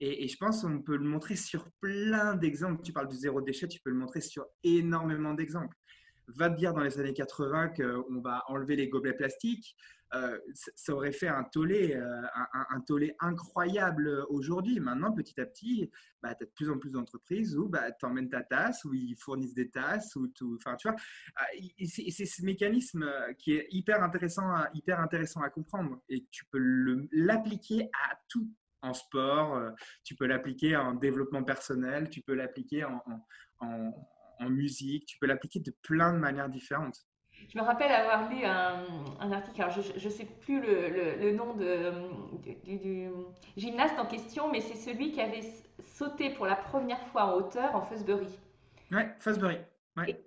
Et, 0.00 0.24
et 0.24 0.28
je 0.28 0.38
pense 0.38 0.62
qu'on 0.62 0.80
peut 0.80 0.96
le 0.96 1.04
montrer 1.04 1.36
sur 1.36 1.70
plein 1.80 2.34
d'exemples. 2.34 2.82
Tu 2.82 2.94
parles 2.94 3.08
du 3.08 3.16
zéro 3.16 3.42
déchet, 3.42 3.68
tu 3.68 3.78
peux 3.80 3.90
le 3.90 3.96
montrer 3.96 4.22
sur 4.22 4.46
énormément 4.64 5.34
d'exemples 5.34 5.76
va 6.28 6.50
te 6.50 6.56
dire 6.56 6.72
dans 6.72 6.82
les 6.82 6.98
années 6.98 7.12
80 7.12 7.68
qu'on 7.70 8.20
va 8.20 8.42
enlever 8.48 8.76
les 8.76 8.88
gobelets 8.88 9.14
plastiques. 9.14 9.76
Euh, 10.14 10.38
ça 10.54 10.94
aurait 10.94 11.12
fait 11.12 11.28
un 11.28 11.42
tollé, 11.44 11.94
euh, 11.94 12.22
un, 12.70 12.80
tollé 12.80 13.14
incroyable 13.20 14.24
aujourd'hui. 14.28 14.78
Maintenant, 14.78 15.12
petit 15.12 15.40
à 15.40 15.46
petit, 15.46 15.90
bah, 16.22 16.34
tu 16.34 16.44
as 16.44 16.46
de 16.46 16.52
plus 16.52 16.70
en 16.70 16.78
plus 16.78 16.90
d'entreprises 16.90 17.56
où 17.56 17.68
bah, 17.68 17.90
tu 17.92 18.06
emmènes 18.06 18.28
ta 18.28 18.42
tasse, 18.42 18.84
où 18.84 18.94
ils 18.94 19.16
fournissent 19.16 19.54
des 19.54 19.68
tasses. 19.68 20.16
Enfin, 20.16 20.76
tu 20.76 20.88
vois, 20.88 20.96
euh, 20.96 21.86
c'est 21.86 22.26
ce 22.26 22.44
mécanisme 22.44 23.10
qui 23.38 23.54
est 23.54 23.66
hyper 23.70 24.02
intéressant, 24.02 24.46
hyper 24.74 25.00
intéressant 25.00 25.42
à 25.42 25.50
comprendre. 25.50 26.00
Et 26.08 26.26
tu 26.30 26.44
peux 26.46 26.60
l'appliquer 27.12 27.90
à 28.08 28.16
tout 28.28 28.48
en 28.82 28.94
sport, 28.94 29.72
tu 30.04 30.14
peux 30.14 30.26
l'appliquer 30.26 30.76
en 30.76 30.94
développement 30.94 31.42
personnel, 31.42 32.08
tu 32.08 32.22
peux 32.22 32.34
l'appliquer 32.34 32.84
en, 32.84 33.02
en, 33.58 34.50
musique, 34.50 35.06
tu 35.06 35.18
peux 35.18 35.26
l'appliquer 35.26 35.58
de 35.60 35.72
plein 35.82 36.12
de 36.12 36.18
manières 36.18 36.48
différentes. 36.48 37.04
Je 37.48 37.58
me 37.58 37.64
rappelle 37.64 37.92
avoir 37.92 38.28
lu 38.28 38.44
un, 38.44 39.32
article, 39.32 39.62
alors 39.62 39.74
je 39.74 40.04
ne 40.04 40.12
sais 40.12 40.24
plus 40.24 40.60
le, 40.60 41.32
nom 41.32 41.54
de, 41.54 41.92
du, 42.64 43.08
gymnaste 43.56 43.98
en 43.98 44.06
question, 44.06 44.50
mais 44.50 44.60
c'est 44.60 44.76
celui 44.76 45.12
qui 45.12 45.20
avait 45.20 45.44
sauté 45.84 46.30
pour 46.30 46.46
la 46.46 46.56
première 46.56 47.00
fois 47.08 47.26
en 47.26 47.34
hauteur 47.34 47.74
en 47.74 47.82
Fosbury. 47.82 48.28
Ouais, 48.90 49.08
Fosbury. 49.20 49.58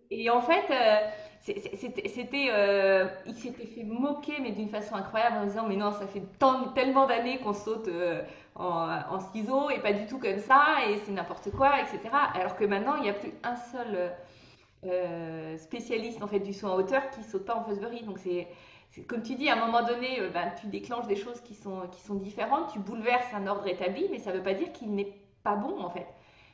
Et, 0.09 0.29
en 0.29 0.41
fait, 0.41 0.65
euh, 0.71 1.09
c'était, 1.41 2.49
euh, 2.51 3.07
il 3.27 3.35
s'était 3.35 3.67
fait 3.67 3.83
moquer, 3.83 4.39
mais 4.41 4.51
d'une 4.51 4.69
façon 4.69 4.95
incroyable, 4.95 5.37
en 5.37 5.45
disant 5.45 5.67
Mais 5.67 5.75
non, 5.75 5.91
ça 5.91 6.07
fait 6.07 6.23
tellement 6.73 7.05
d'années 7.05 7.37
qu'on 7.39 7.53
saute 7.53 7.87
euh, 7.87 8.23
en, 8.55 8.89
en, 9.09 9.19
ciseaux 9.19 9.69
et 9.69 9.79
pas 9.79 9.93
du 9.93 10.07
tout 10.07 10.17
comme 10.17 10.39
ça, 10.39 10.79
et 10.87 10.97
c'est 10.97 11.11
n'importe 11.11 11.51
quoi, 11.51 11.79
etc. 11.81 11.99
Alors 12.33 12.55
que 12.55 12.65
maintenant, 12.65 12.95
il 12.95 13.03
n'y 13.03 13.09
a 13.09 13.13
plus 13.13 13.31
un 13.43 13.55
seul 13.55 14.11
euh, 14.85 15.57
spécialiste 15.57 16.23
en 16.23 16.27
fait 16.27 16.39
du 16.39 16.53
saut 16.53 16.67
en 16.67 16.75
hauteur 16.75 17.09
qui 17.09 17.23
saute 17.23 17.45
pas 17.45 17.55
en 17.55 17.63
Fosbury. 17.63 18.03
Donc 18.03 18.19
c'est 18.19 18.47
comme 19.07 19.21
tu 19.21 19.35
dis, 19.35 19.49
à 19.49 19.53
un 19.53 19.65
moment 19.65 19.85
donné, 19.85 20.19
euh, 20.19 20.29
ben, 20.29 20.51
tu 20.59 20.67
déclenches 20.67 21.07
des 21.07 21.15
choses 21.15 21.41
qui 21.41 21.53
sont, 21.53 21.87
qui 21.91 22.01
sont 22.01 22.15
différentes, 22.15 22.71
tu 22.71 22.79
bouleverses 22.79 23.33
un 23.33 23.47
ordre 23.47 23.67
établi, 23.67 24.07
mais 24.11 24.19
ça 24.19 24.31
ne 24.31 24.37
veut 24.37 24.43
pas 24.43 24.53
dire 24.53 24.71
qu'il 24.71 24.93
n'est 24.95 25.13
pas 25.43 25.55
bon 25.55 25.79
en 25.81 25.89
fait. 25.89 26.07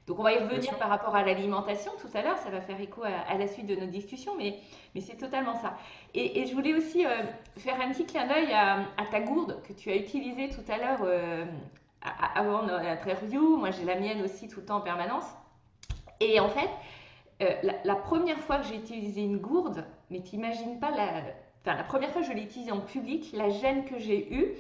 Donc 0.08 0.20
on 0.20 0.24
va 0.24 0.34
y 0.34 0.38
revenir 0.38 0.78
par 0.78 0.90
rapport 0.90 1.16
à 1.16 1.24
l'alimentation 1.24 1.92
tout 2.00 2.10
à 2.16 2.22
l'heure, 2.22 2.38
ça 2.38 2.52
va 2.52 2.62
faire 2.62 2.80
écho 2.80 3.02
à, 3.04 3.36
la 3.38 3.48
suite 3.48 3.66
de 3.66 3.76
notre 3.76 3.92
discussion, 3.92 4.34
mais, 4.38 4.60
mais 4.94 5.02
c'est 5.02 5.18
totalement 5.18 5.56
ça. 5.56 5.78
Et, 6.14 6.46
je 6.46 6.54
voulais 6.54 6.76
aussi 6.76 7.06
euh, 7.06 7.24
faire 7.58 7.82
un 7.82 7.92
petit 7.92 8.06
clin 8.06 8.28
d'œil 8.28 8.54
à, 8.54 8.86
ta 9.10 9.22
gourde 9.22 9.62
que 9.68 9.74
tu 9.74 9.90
as 9.90 9.96
utilisée 9.96 10.50
tout 10.50 10.72
à 10.72 10.78
l'heure 10.78 11.08
avant 12.36 12.64
notre 12.64 12.86
interview. 12.86 13.58
Moi 13.58 13.72
j'ai 13.72 13.84
la 13.84 13.96
mienne 13.96 14.22
aussi 14.22 14.48
tout 14.48 14.60
le 14.60 14.66
temps 14.68 14.78
en 14.78 14.82
permanence. 14.82 15.26
Et 16.20 16.40
en 16.40 16.50
fait, 16.50 16.70
euh, 17.42 17.50
la, 17.84 17.96
première 17.96 18.40
fois 18.40 18.60
que 18.60 18.68
j'ai 18.68 18.76
utilisé 18.76 19.22
une 19.22 19.38
gourde, 19.38 19.86
mais 20.10 20.22
t'imagines 20.22 20.80
pas 20.80 20.92
la, 20.92 21.22
enfin 21.62 21.76
la 21.76 21.84
première 21.84 22.10
fois 22.12 22.22
que 22.22 22.28
je 22.28 22.34
l'ai 22.34 22.44
utilisé 22.44 22.72
en 22.72 22.80
public, 22.80 23.32
la 23.34 23.50
gêne 23.50 23.86
que 23.86 24.00
j'ai 24.00 24.34
eue, 24.34 24.54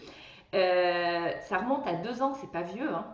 euh, 0.54 1.32
ça 1.42 1.60
remonte 1.60 1.88
à 1.88 1.94
deux 1.94 2.22
ans, 2.22 2.34
c'est 2.34 2.52
pas 2.52 2.64
vieux. 2.64 2.94
Hein. 2.94 3.06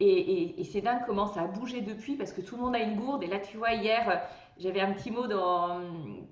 Et, 0.00 0.62
c'est 0.64 0.80
dingue 0.80 1.00
comment 1.06 1.26
ça 1.26 1.42
a 1.42 1.46
bougé 1.46 1.80
depuis 1.80 2.14
parce 2.14 2.32
que 2.32 2.40
tout 2.40 2.56
le 2.56 2.62
monde 2.62 2.76
a 2.76 2.80
une 2.80 2.96
gourde. 2.96 3.22
Et 3.22 3.26
là, 3.26 3.38
tu 3.38 3.56
vois, 3.56 3.72
hier, 3.72 4.22
j'avais 4.58 4.80
un 4.80 4.92
petit 4.92 5.10
mot 5.10 5.26
dans, 5.26 5.80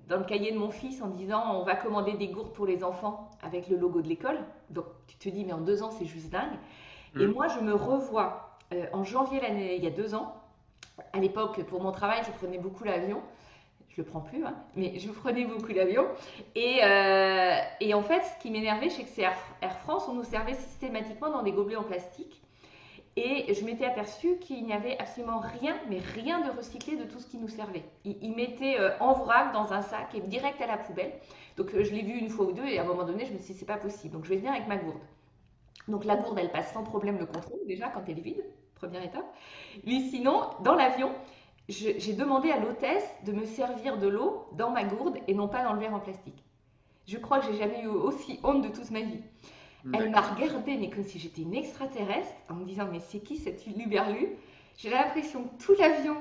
dans 0.07 0.17
le 0.17 0.23
cahier 0.23 0.51
de 0.51 0.57
mon 0.57 0.69
fils 0.69 1.01
en 1.01 1.07
disant 1.07 1.43
on 1.55 1.63
va 1.63 1.75
commander 1.75 2.13
des 2.13 2.27
gourdes 2.27 2.53
pour 2.53 2.65
les 2.65 2.83
enfants 2.83 3.29
avec 3.41 3.67
le 3.67 3.77
logo 3.77 4.01
de 4.01 4.07
l'école. 4.07 4.39
Donc 4.69 4.85
tu 5.07 5.17
te 5.17 5.29
dis, 5.29 5.43
mais 5.43 5.53
en 5.53 5.61
deux 5.61 5.83
ans, 5.83 5.91
c'est 5.91 6.05
juste 6.05 6.29
dingue. 6.29 6.57
Et 7.19 7.25
mm. 7.25 7.31
moi, 7.33 7.47
je 7.47 7.59
me 7.59 7.73
revois 7.73 8.57
euh, 8.73 8.85
en 8.93 9.03
janvier 9.03 9.39
l'année, 9.41 9.75
il 9.75 9.83
y 9.83 9.87
a 9.87 9.91
deux 9.91 10.13
ans. 10.15 10.36
À 11.13 11.19
l'époque, 11.19 11.63
pour 11.63 11.81
mon 11.81 11.91
travail, 11.91 12.21
je 12.25 12.31
prenais 12.31 12.57
beaucoup 12.57 12.83
l'avion 12.83 13.21
je 13.97 14.03
le 14.03 14.07
prends 14.07 14.21
plus, 14.21 14.45
hein, 14.45 14.53
mais 14.75 14.99
je 14.99 15.09
prenais 15.09 15.45
beaucoup 15.45 15.73
l'avion. 15.73 16.05
Et, 16.53 16.81
euh, 16.83 17.55
et, 17.81 17.95
en 17.95 18.03
fait, 18.03 18.21
ce 18.21 18.41
qui 18.41 18.51
m'énervait, 18.51 18.89
c'est 18.89 19.01
que 19.01 19.09
c'est 19.09 19.23
Air, 19.23 19.79
France, 19.79 20.05
on 20.07 20.13
nous 20.13 20.23
servait 20.23 20.53
systématiquement 20.53 21.31
dans 21.31 21.41
des 21.41 21.51
gobelets 21.51 21.77
en 21.77 21.83
plastique. 21.83 22.39
Et 23.15 23.51
je 23.55 23.65
m'étais 23.65 23.85
aperçue 23.85 24.37
qu'il 24.37 24.63
n'y 24.63 24.73
avait 24.73 24.99
absolument 24.99 25.39
rien, 25.39 25.75
mais 25.89 25.97
rien 26.13 26.41
de 26.41 26.55
recyclé 26.55 26.95
de 26.95 27.05
tout 27.05 27.17
ce 27.17 27.25
qui 27.25 27.39
nous 27.39 27.47
servait. 27.47 27.83
Ils, 28.05 28.35
mettaient 28.35 28.79
euh, 28.79 28.91
en 28.99 29.13
vrac 29.13 29.51
dans 29.51 29.73
un 29.73 29.81
sac 29.81 30.13
et 30.13 30.21
direct 30.21 30.61
à 30.61 30.67
la 30.67 30.77
poubelle. 30.77 31.13
Donc 31.55 31.73
euh, 31.73 31.83
je 31.83 31.91
l'ai 31.91 32.03
vu 32.03 32.13
une 32.13 32.29
fois 32.29 32.45
ou 32.45 32.51
deux 32.51 32.65
et 32.65 32.77
à 32.77 32.83
un 32.83 32.85
moment 32.85 33.05
donné, 33.05 33.25
je 33.25 33.33
me 33.33 33.39
suis 33.39 33.53
dit, 33.53 33.59
c'est 33.59 33.65
pas 33.65 33.77
possible. 33.77 34.13
Donc 34.13 34.25
je 34.25 34.29
vais 34.29 34.35
venir 34.35 34.51
avec 34.51 34.67
ma 34.67 34.77
gourde. 34.77 35.01
Donc 35.87 36.05
la 36.05 36.15
gourde, 36.15 36.37
elle 36.37 36.51
passe 36.51 36.71
sans 36.71 36.83
problème 36.83 37.17
le 37.17 37.25
contrôle 37.25 37.65
déjà 37.65 37.87
quand 37.87 38.03
elle 38.07 38.19
est 38.19 38.21
vide, 38.21 38.43
première 38.77 39.03
étape. 39.03 39.25
Mais 39.85 40.01
sinon, 40.09 40.41
dans 40.63 40.75
l'avion, 40.75 41.11
j'ai 41.69 42.13
demandé 42.13 42.51
à 42.51 42.59
l'hôtesse 42.59 43.09
de 43.25 43.33
me 43.33 43.45
servir 43.45 43.97
de 43.97 44.07
l'eau 44.07 44.47
dans 44.53 44.71
ma 44.71 44.83
gourde 44.83 45.17
et 45.27 45.33
non 45.33 45.47
pas 45.47 45.63
dans 45.63 45.73
le 45.73 45.79
verre 45.79 45.93
en 45.93 45.99
plastique. 45.99 46.43
Je 47.07 47.17
crois 47.17 47.39
que 47.39 47.47
j'ai 47.47 47.57
jamais 47.57 47.81
eu 47.81 47.87
aussi 47.87 48.39
honte 48.43 48.61
de 48.61 48.69
toute 48.69 48.91
ma 48.91 49.01
vie. 49.01 49.21
Elle 49.93 50.09
m'a 50.09 50.21
regardé, 50.21 50.75
mais 50.77 50.89
comme 50.89 51.03
si 51.03 51.19
j'étais 51.19 51.43
une 51.43 51.53
extraterrestre, 51.53 52.33
en 52.49 52.55
me 52.55 52.65
disant 52.65 52.87
Mais 52.91 52.99
c'est 52.99 53.19
qui 53.19 53.37
cette 53.37 53.65
luberlu 53.65 54.29
J'ai 54.77 54.89
l'impression 54.89 55.43
que 55.43 55.63
tout 55.63 55.75
l'avion 55.79 56.17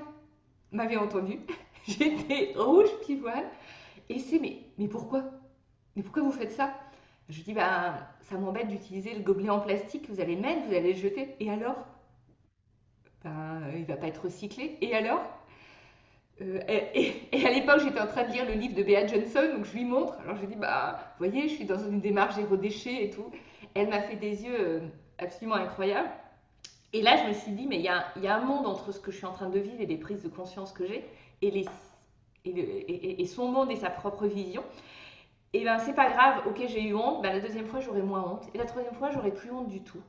m'avait 0.72 0.96
entendu. 0.96 1.40
J'étais 1.86 2.52
rouge 2.56 2.90
pivoine. 3.04 3.44
Et 4.08 4.18
c'est 4.18 4.38
mais, 4.38 4.58
mais 4.78 4.88
pourquoi? 4.88 5.24
Mais 5.96 6.02
pourquoi 6.02 6.22
vous 6.22 6.32
faites 6.32 6.52
ça? 6.52 6.74
Je 7.28 7.42
dis 7.42 7.54
Ben, 7.54 7.94
ça 8.20 8.36
m'embête 8.36 8.68
d'utiliser 8.68 9.14
le 9.14 9.22
gobelet 9.22 9.50
en 9.50 9.60
plastique 9.60 10.06
que 10.06 10.12
vous 10.12 10.20
allez 10.20 10.36
mettre, 10.36 10.66
vous 10.66 10.74
allez 10.74 10.92
le 10.92 10.98
jeter. 10.98 11.34
Et 11.40 11.50
alors? 11.50 11.76
Ben, 13.26 13.60
il 13.76 13.84
va 13.84 13.96
pas 13.96 14.06
être 14.06 14.24
recyclé. 14.24 14.78
Et 14.80 14.94
alors 14.94 15.22
euh, 16.42 16.60
et, 16.68 17.46
à 17.46 17.50
l'époque, 17.50 17.80
j'étais 17.82 18.00
en 18.00 18.06
train 18.06 18.24
de 18.24 18.32
lire 18.32 18.44
le 18.44 18.52
livre 18.52 18.74
de 18.74 18.82
Bea 18.82 19.06
Johnson, 19.06 19.56
donc 19.56 19.64
je 19.64 19.72
lui 19.72 19.84
montre. 19.84 20.14
Alors 20.22 20.36
je 20.36 20.42
lui 20.42 20.48
dis, 20.48 20.56
bah, 20.56 20.98
vous 21.18 21.26
voyez, 21.26 21.48
je 21.48 21.54
suis 21.54 21.64
dans 21.64 21.78
une 21.78 22.00
démarche 22.00 22.34
zéro 22.34 22.56
déchet 22.56 23.04
et 23.04 23.10
tout. 23.10 23.30
Elle 23.74 23.88
m'a 23.88 24.00
fait 24.00 24.16
des 24.16 24.44
yeux 24.44 24.56
euh, 24.58 24.80
absolument 25.18 25.56
incroyables. 25.56 26.10
Et 26.92 27.02
là, 27.02 27.16
je 27.16 27.28
me 27.28 27.32
suis 27.32 27.52
dit, 27.52 27.66
mais 27.66 27.76
il 27.76 27.82
y 27.82 27.88
a, 27.88 28.36
un 28.36 28.40
monde 28.40 28.66
entre 28.66 28.92
ce 28.92 29.00
que 29.00 29.10
je 29.10 29.16
suis 29.16 29.26
en 29.26 29.32
train 29.32 29.48
de 29.48 29.58
vivre 29.58 29.80
et 29.80 29.86
les 29.86 29.98
prises 29.98 30.22
de 30.22 30.28
conscience 30.28 30.72
que 30.72 30.86
j'ai, 30.86 31.04
et, 31.42 33.26
son 33.26 33.50
monde 33.50 33.70
et 33.70 33.76
sa 33.76 33.90
propre 33.90 34.26
vision. 34.26 34.62
Et 35.52 35.64
ben, 35.64 35.78
c'est 35.78 35.94
pas 35.94 36.10
grave, 36.10 36.42
ok, 36.46 36.62
j'ai 36.68 36.82
eu 36.82 36.94
honte, 36.94 37.22
ben, 37.22 37.32
la 37.32 37.40
deuxième 37.40 37.66
fois, 37.66 37.80
j'aurai 37.80 38.02
moins 38.02 38.22
honte, 38.22 38.48
et 38.54 38.58
la 38.58 38.64
troisième 38.64 38.94
fois, 38.94 39.10
j'aurai 39.10 39.32
plus 39.32 39.50
honte 39.50 39.68
du 39.68 39.82
tout. 39.82 40.00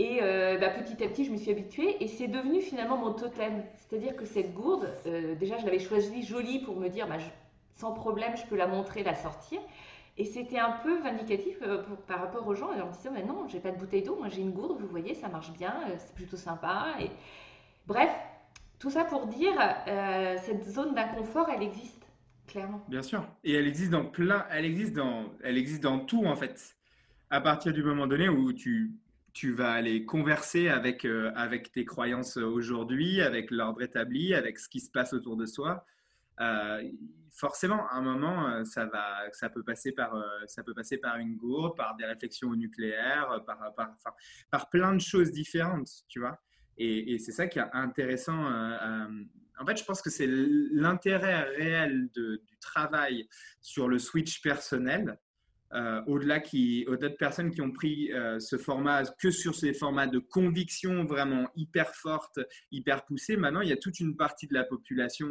Et 0.00 0.20
euh, 0.22 0.56
bah, 0.56 0.70
petit 0.70 1.04
à 1.04 1.08
petit, 1.08 1.26
je 1.26 1.30
me 1.30 1.36
suis 1.36 1.50
habituée 1.50 2.02
et 2.02 2.08
c'est 2.08 2.26
devenu 2.26 2.62
finalement 2.62 2.96
mon 2.96 3.12
totem. 3.12 3.62
C'est-à-dire 3.76 4.16
que 4.16 4.24
cette 4.24 4.54
gourde, 4.54 4.88
euh, 5.04 5.34
déjà, 5.34 5.58
je 5.58 5.66
l'avais 5.66 5.78
choisie 5.78 6.22
jolie 6.22 6.60
pour 6.60 6.80
me 6.80 6.88
dire, 6.88 7.06
bah, 7.06 7.18
sans 7.74 7.92
problème, 7.92 8.34
je 8.34 8.46
peux 8.46 8.56
la 8.56 8.66
montrer, 8.66 9.02
la 9.02 9.14
sortir. 9.14 9.60
Et 10.16 10.24
c'était 10.24 10.58
un 10.58 10.70
peu 10.82 11.00
vindicatif 11.00 11.58
euh, 11.60 11.82
par 12.06 12.20
rapport 12.20 12.48
aux 12.48 12.54
gens 12.54 12.70
en 12.70 12.90
disant, 12.90 13.10
mais 13.12 13.22
non, 13.22 13.46
j'ai 13.46 13.60
pas 13.60 13.72
de 13.72 13.76
bouteille 13.76 14.02
d'eau, 14.02 14.16
moi 14.16 14.28
j'ai 14.30 14.40
une 14.40 14.52
gourde, 14.52 14.80
vous 14.80 14.88
voyez, 14.88 15.14
ça 15.14 15.28
marche 15.28 15.52
bien, 15.52 15.74
c'est 15.98 16.14
plutôt 16.14 16.38
sympa. 16.38 16.94
Et... 16.98 17.10
Bref, 17.86 18.10
tout 18.78 18.88
ça 18.88 19.04
pour 19.04 19.26
dire, 19.26 19.52
cette 20.38 20.64
zone 20.64 20.94
d'inconfort, 20.94 21.48
elle 21.54 21.62
existe, 21.62 22.06
clairement. 22.46 22.82
Bien 22.88 23.02
sûr. 23.02 23.26
Et 23.44 23.52
elle 23.52 23.66
existe 23.66 23.90
dans 23.90 24.06
plein, 24.06 24.46
elle 24.50 24.64
existe 24.64 24.94
dans, 24.94 25.26
elle 25.42 25.58
existe 25.58 25.82
dans 25.82 25.98
tout 25.98 26.24
en 26.24 26.36
fait. 26.36 26.74
À 27.28 27.42
partir 27.42 27.72
du 27.74 27.82
moment 27.82 28.06
donné 28.06 28.28
où 28.30 28.52
tu 28.52 28.92
tu 29.32 29.52
vas 29.52 29.72
aller 29.72 30.04
converser 30.04 30.68
avec, 30.68 31.04
euh, 31.04 31.32
avec 31.34 31.72
tes 31.72 31.84
croyances 31.84 32.36
aujourd'hui, 32.36 33.20
avec 33.20 33.50
l'ordre 33.50 33.82
établi, 33.82 34.34
avec 34.34 34.58
ce 34.58 34.68
qui 34.68 34.80
se 34.80 34.90
passe 34.90 35.12
autour 35.12 35.36
de 35.36 35.46
soi. 35.46 35.84
Euh, 36.40 36.82
forcément, 37.32 37.86
à 37.88 37.96
un 37.96 38.02
moment, 38.02 38.48
euh, 38.48 38.64
ça, 38.64 38.86
va, 38.86 39.30
ça, 39.32 39.50
peut 39.50 39.62
passer 39.62 39.92
par, 39.92 40.14
ça 40.46 40.62
peut 40.62 40.74
passer 40.74 40.98
par 40.98 41.16
une 41.18 41.36
gourde, 41.36 41.76
par 41.76 41.96
des 41.96 42.04
réflexions 42.04 42.48
au 42.48 42.56
nucléaire, 42.56 43.42
par, 43.46 43.74
par, 43.74 43.94
par 44.50 44.70
plein 44.70 44.94
de 44.94 45.00
choses 45.00 45.30
différentes, 45.30 45.90
tu 46.08 46.20
vois. 46.20 46.38
Et, 46.78 47.18
c'est 47.18 47.32
ça 47.32 47.46
qui 47.46 47.58
est 47.58 47.70
intéressant. 47.74 48.46
en 48.46 49.66
fait, 49.66 49.76
je 49.76 49.84
pense 49.84 50.00
que 50.00 50.08
c'est 50.08 50.26
l'intérêt 50.26 51.42
réel 51.42 52.08
du 52.14 52.40
travail 52.58 53.28
sur 53.60 53.86
le 53.86 53.98
switch 53.98 54.40
personnel 54.40 55.18
euh, 55.72 56.02
au-delà 56.06 56.40
qui, 56.40 56.84
de 56.84 57.08
personnes 57.08 57.50
qui 57.50 57.60
ont 57.60 57.70
pris 57.70 58.12
euh, 58.12 58.40
ce 58.40 58.58
format 58.58 59.04
que 59.18 59.30
sur 59.30 59.54
ces 59.54 59.72
formats 59.72 60.08
de 60.08 60.18
conviction 60.18 61.04
vraiment 61.04 61.48
hyper 61.54 61.94
fortes, 61.94 62.40
hyper 62.72 63.04
poussées. 63.04 63.36
Maintenant, 63.36 63.60
il 63.60 63.68
y 63.68 63.72
a 63.72 63.76
toute 63.76 64.00
une 64.00 64.16
partie 64.16 64.48
de 64.48 64.54
la 64.54 64.64
population 64.64 65.28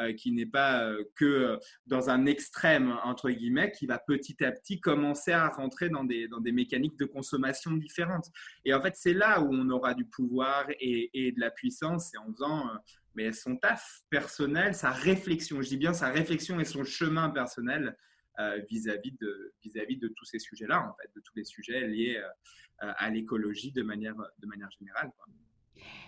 euh, 0.00 0.14
qui 0.14 0.32
n'est 0.32 0.46
pas 0.46 0.90
que 1.14 1.58
dans 1.86 2.08
un 2.08 2.24
extrême, 2.24 2.96
entre 3.04 3.30
guillemets, 3.30 3.70
qui 3.70 3.86
va 3.86 3.98
petit 3.98 4.42
à 4.42 4.50
petit 4.50 4.80
commencer 4.80 5.32
à 5.32 5.48
rentrer 5.48 5.90
dans 5.90 6.04
des, 6.04 6.26
dans 6.26 6.40
des 6.40 6.52
mécaniques 6.52 6.98
de 6.98 7.04
consommation 7.04 7.72
différentes. 7.72 8.30
Et 8.64 8.72
en 8.72 8.80
fait, 8.80 8.94
c'est 8.96 9.14
là 9.14 9.40
où 9.42 9.48
on 9.52 9.68
aura 9.68 9.92
du 9.92 10.06
pouvoir 10.06 10.66
et, 10.80 11.10
et 11.12 11.32
de 11.32 11.40
la 11.40 11.50
puissance, 11.50 12.10
c'est 12.10 12.18
en 12.18 12.32
faisant 12.32 12.70
mais 13.14 13.32
son 13.32 13.56
taf 13.56 14.02
personnel, 14.10 14.74
sa 14.74 14.90
réflexion, 14.90 15.62
je 15.62 15.68
dis 15.70 15.78
bien 15.78 15.94
sa 15.94 16.10
réflexion 16.10 16.60
et 16.60 16.66
son 16.66 16.84
chemin 16.84 17.30
personnel 17.30 17.96
euh, 18.38 18.60
vis-à-vis 18.70 19.12
de, 19.20 19.54
vis-à-vis 19.62 19.96
de 19.96 20.08
tous 20.08 20.24
ces 20.24 20.38
sujets-là, 20.38 20.82
en 20.82 20.94
fait, 21.00 21.10
de 21.14 21.20
tous 21.20 21.34
les 21.36 21.44
sujets 21.44 21.86
liés 21.86 22.18
euh, 22.18 22.92
à 22.96 23.10
l'écologie 23.10 23.72
de 23.72 23.82
manière, 23.82 24.14
de 24.14 24.46
manière 24.46 24.70
générale. 24.78 25.10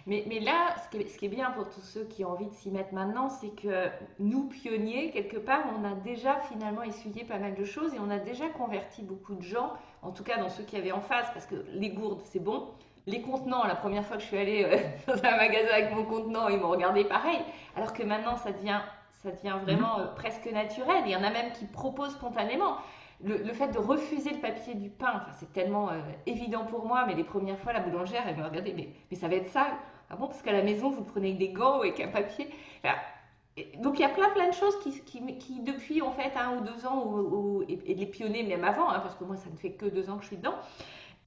Mais, 0.07 0.25
mais, 0.27 0.41
là, 0.41 0.75
ce 0.83 0.88
qui, 0.91 1.03
est, 1.03 1.09
ce 1.09 1.19
qui, 1.19 1.27
est, 1.27 1.31
bien 1.31 1.51
pour 1.51 1.69
tous 1.69 1.83
ceux 1.83 2.05
qui 2.05 2.25
ont 2.25 2.31
envie 2.31 2.47
de 2.47 2.55
s'y 2.55 2.71
mettre 2.71 2.95
maintenant, 2.95 3.29
c'est 3.29 3.55
que 3.55 3.88
nous, 4.19 4.49
pionniers, 4.49 5.11
quelque 5.11 5.37
part, 5.37 5.64
on 5.79 5.85
a 5.85 5.95
déjà 5.95 6.41
finalement 6.41 6.83
essuyé 6.83 7.25
pas 7.25 7.38
mal 7.38 7.55
de 7.55 7.64
choses 7.64 7.95
et 7.95 7.99
on 7.99 8.11
a 8.11 8.19
déjà 8.19 8.49
converti 8.49 9.03
beaucoup 9.03 9.35
de 9.35 9.43
gens, 9.43 9.75
en 10.03 10.12
tout 10.12 10.25
cas 10.25 10.38
dans 10.38 10.49
ceux 10.49 10.64
qui 10.64 10.77
avaient 10.77 10.93
en 10.93 11.01
face, 11.01 11.29
parce 11.35 11.47
que 11.47 11.57
les 11.73 11.91
gourdes, 11.91 12.23
c'est 12.25 12.43
bon. 12.43 12.69
Les 13.07 13.23
contenants, 13.23 13.67
la 13.67 13.75
première 13.75 14.05
fois 14.05 14.17
que 14.17 14.23
je 14.23 14.29
suis 14.29 14.37
allée 14.37 14.64
euh, 14.64 14.77
dans 15.07 15.25
un 15.25 15.37
magasin 15.37 15.73
avec 15.73 15.95
mon 15.95 16.05
contenant, 16.05 16.49
ils 16.49 16.59
m'ont 16.59 16.71
regardé 16.71 17.05
pareil. 17.05 17.41
Alors 17.75 17.93
que 17.93 18.03
maintenant, 18.03 18.37
ça 18.37 18.53
devient 18.53 18.81
ça 19.19 19.31
devient 19.31 19.57
vraiment 19.63 19.99
mhm. 19.99 20.05
euh, 20.05 20.15
presque 20.15 20.51
naturel. 20.51 21.03
Il 21.07 21.13
y 21.13 21.17
en 21.17 21.23
a 21.23 21.31
même 21.31 21.53
qui 21.53 21.67
proposent 21.67 22.13
spontanément. 22.13 22.77
Le, 23.21 23.53
fait 23.53 23.69
de 23.69 23.79
refuser 23.79 24.31
le 24.31 24.39
papier 24.39 24.75
du 24.75 24.91
pain, 24.91 25.25
c'est 25.41 25.53
tellement 25.53 25.91
euh, 25.91 25.99
évident 26.27 26.65
pour 26.65 26.87
moi, 26.87 27.05
mais 27.05 27.15
les 27.15 27.25
premières 27.25 27.59
fois, 27.59 27.73
la 27.73 27.81
boulangère, 27.81 28.23
elle 28.29 28.37
me 28.37 28.45
regardait, 28.45 28.73
mais, 28.73 28.91
mais 29.11 29.17
ça 29.17 29.27
va 29.27 29.35
être 29.35 29.49
ça 29.49 29.67
Ah 30.09 30.15
bon 30.15 30.29
Parce 30.29 30.41
qu'à 30.41 30.53
la 30.53 30.63
maison, 30.63 30.91
vous 30.91 31.03
prenez 31.03 31.33
des 31.33 31.49
gants 31.49 31.81
avec 31.81 31.99
un 31.99 32.07
papier. 32.09 32.49
donc 33.79 33.99
il 33.99 34.03
y 34.03 34.05
a 34.05 34.09
plein 34.09 34.31
plein 34.31 34.47
de 34.47 34.55
choses 34.55 34.79
qui, 34.85 35.03
qui, 35.03 35.61
depuis 35.63 36.01
en 36.01 36.13
fait 36.13 36.31
un 36.37 36.59
ou 36.59 36.61
deux 36.61 36.87
ans, 36.87 37.05
ou, 37.07 37.65
et, 37.69 37.95
les 37.95 38.07
pionniers 38.07 38.45
même 38.45 38.63
avant, 38.63 38.89
hein, 38.89 39.01
parce 39.01 39.17
que 39.17 39.25
moi 39.25 39.35
ça 39.35 39.51
ne 39.51 39.57
fait 39.57 39.73
que 39.73 39.87
deux 39.87 40.11
ans 40.11 40.19
que 40.19 40.23
je 40.23 40.29
suis 40.29 40.37
dedans, 40.37 40.55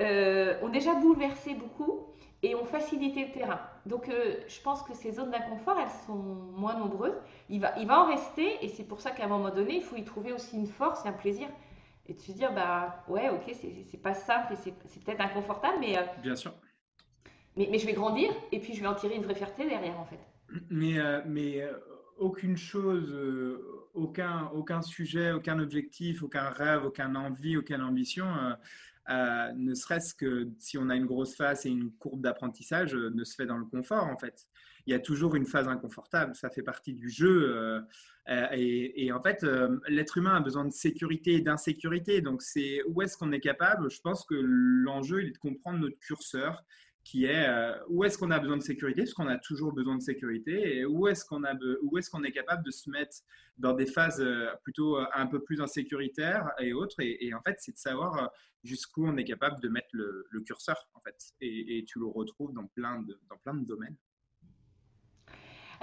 euh, 0.01 0.55
ont 0.61 0.69
déjà 0.69 0.95
bouleversé 0.95 1.55
beaucoup 1.55 2.07
et 2.43 2.55
ont 2.55 2.65
facilité 2.65 3.25
le 3.25 3.31
terrain. 3.31 3.59
Donc, 3.85 4.09
euh, 4.09 4.35
je 4.47 4.61
pense 4.61 4.81
que 4.83 4.93
ces 4.93 5.11
zones 5.11 5.31
d'inconfort, 5.31 5.77
elles 5.79 6.05
sont 6.07 6.15
moins 6.15 6.77
nombreuses. 6.77 7.17
Il 7.49 7.61
va, 7.61 7.77
il 7.79 7.87
va 7.87 8.01
en 8.01 8.07
rester, 8.07 8.63
et 8.63 8.67
c'est 8.67 8.83
pour 8.83 8.99
ça 8.99 9.11
qu'à 9.11 9.25
un 9.25 9.27
moment 9.27 9.51
donné, 9.51 9.75
il 9.75 9.83
faut 9.83 9.95
y 9.95 10.03
trouver 10.03 10.33
aussi 10.33 10.55
une 10.55 10.67
force 10.67 11.05
et 11.05 11.09
un 11.09 11.13
plaisir. 11.13 11.47
Et 12.07 12.13
de 12.13 12.19
se 12.19 12.31
dire, 12.31 12.53
bah 12.53 13.03
ouais, 13.07 13.29
ok, 13.29 13.53
c'est 13.53 14.01
pas 14.01 14.15
simple 14.15 14.53
et 14.53 14.55
c'est 14.55 15.03
peut-être 15.03 15.21
inconfortable, 15.21 15.77
mais. 15.79 15.97
Euh, 15.97 16.01
Bien 16.21 16.35
sûr. 16.35 16.53
Mais, 17.55 17.67
mais, 17.69 17.77
je 17.77 17.85
vais 17.85 17.93
grandir, 17.93 18.31
et 18.51 18.59
puis 18.59 18.73
je 18.73 18.81
vais 18.81 18.87
en 18.87 18.95
tirer 18.95 19.15
une 19.15 19.23
vraie 19.23 19.35
fierté 19.35 19.67
derrière, 19.67 19.99
en 19.99 20.05
fait. 20.05 20.19
Mais, 20.69 20.97
euh, 20.99 21.21
mais 21.25 21.63
aucune 22.17 22.57
chose, 22.57 23.15
aucun, 23.93 24.49
aucun 24.53 24.81
sujet, 24.81 25.31
aucun 25.31 25.59
objectif, 25.59 26.23
aucun 26.23 26.49
rêve, 26.49 26.85
aucune 26.85 27.15
envie, 27.17 27.57
aucune 27.57 27.81
ambition 27.81 28.25
euh, 29.09 29.51
ne 29.55 29.73
serait-ce 29.73 30.13
que 30.13 30.49
si 30.59 30.77
on 30.77 30.89
a 30.89 30.95
une 30.95 31.05
grosse 31.05 31.35
face 31.35 31.65
et 31.65 31.69
une 31.69 31.91
courbe 31.93 32.21
d'apprentissage, 32.21 32.95
euh, 32.95 33.09
ne 33.09 33.23
se 33.23 33.35
fait 33.35 33.45
dans 33.45 33.57
le 33.57 33.65
confort 33.65 34.05
en 34.05 34.17
fait. 34.17 34.47
Il 34.85 34.91
y 34.91 34.95
a 34.95 34.99
toujours 34.99 35.35
une 35.35 35.45
phase 35.45 35.67
inconfortable, 35.67 36.35
ça 36.35 36.49
fait 36.49 36.63
partie 36.63 36.93
du 36.93 37.09
jeu. 37.09 37.55
Euh, 37.55 38.47
et, 38.51 39.11
en 39.11 39.21
fait, 39.21 39.45
l'être 39.87 40.17
humain 40.17 40.35
a 40.35 40.39
besoin 40.39 40.65
de 40.65 40.71
sécurité 40.71 41.33
et 41.33 41.41
d'insécurité. 41.41 42.21
Donc, 42.21 42.41
c'est 42.41 42.81
où 42.87 43.01
est-ce 43.01 43.15
qu'on 43.17 43.31
est 43.31 43.39
capable? 43.39 43.91
Je 43.91 44.01
pense 44.01 44.25
que 44.25 44.35
l'enjeu, 44.35 45.21
il 45.21 45.27
est 45.29 45.31
de 45.31 45.37
comprendre 45.37 45.79
notre 45.79 45.99
curseur 45.99 46.63
qui 47.03 47.25
est 47.25 47.47
euh, 47.47 47.73
où 47.89 48.03
est-ce 48.03 48.17
qu'on 48.17 48.31
a 48.31 48.39
besoin 48.39 48.57
de 48.57 48.61
sécurité, 48.61 49.01
parce 49.01 49.13
qu'on 49.13 49.27
a 49.27 49.37
toujours 49.37 49.73
besoin 49.73 49.95
de 49.95 50.01
sécurité, 50.01 50.77
et 50.77 50.85
où 50.85 51.07
est-ce 51.07 51.25
qu'on 51.25 51.43
est-ce 51.43 52.09
qu'on 52.09 52.23
est 52.23 52.31
capable 52.31 52.63
de 52.63 52.71
se 52.71 52.89
mettre 52.89 53.17
dans 53.57 53.73
des 53.73 53.85
phases 53.85 54.21
euh, 54.21 54.47
plutôt 54.63 54.97
euh, 54.97 55.05
un 55.13 55.27
peu 55.27 55.41
plus 55.41 55.61
insécuritaires 55.61 56.51
et 56.59 56.73
autres. 56.73 56.95
Et, 56.99 57.33
en 57.33 57.41
fait, 57.41 57.55
c'est 57.59 57.73
de 57.73 57.77
savoir 57.77 58.29
jusqu'où 58.63 59.05
on 59.07 59.17
est 59.17 59.23
capable 59.23 59.59
de 59.61 59.69
mettre 59.69 59.89
le, 59.93 60.25
curseur, 60.45 60.77
en 60.93 61.01
fait. 61.01 61.17
Et, 61.41 61.83
tu 61.87 61.99
le 61.99 62.05
retrouves 62.05 62.53
dans 62.53 62.67
plein 62.67 63.01
de, 63.01 63.19
dans 63.29 63.37
plein 63.37 63.55
de 63.55 63.65
domaines. 63.65 63.95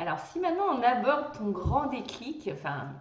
Alors, 0.00 0.20
si 0.20 0.38
maintenant 0.38 0.78
on 0.78 0.82
aborde 0.82 1.36
ton 1.36 1.50
grand 1.50 1.88
déclic, 1.88 2.48
enfin, 2.52 2.92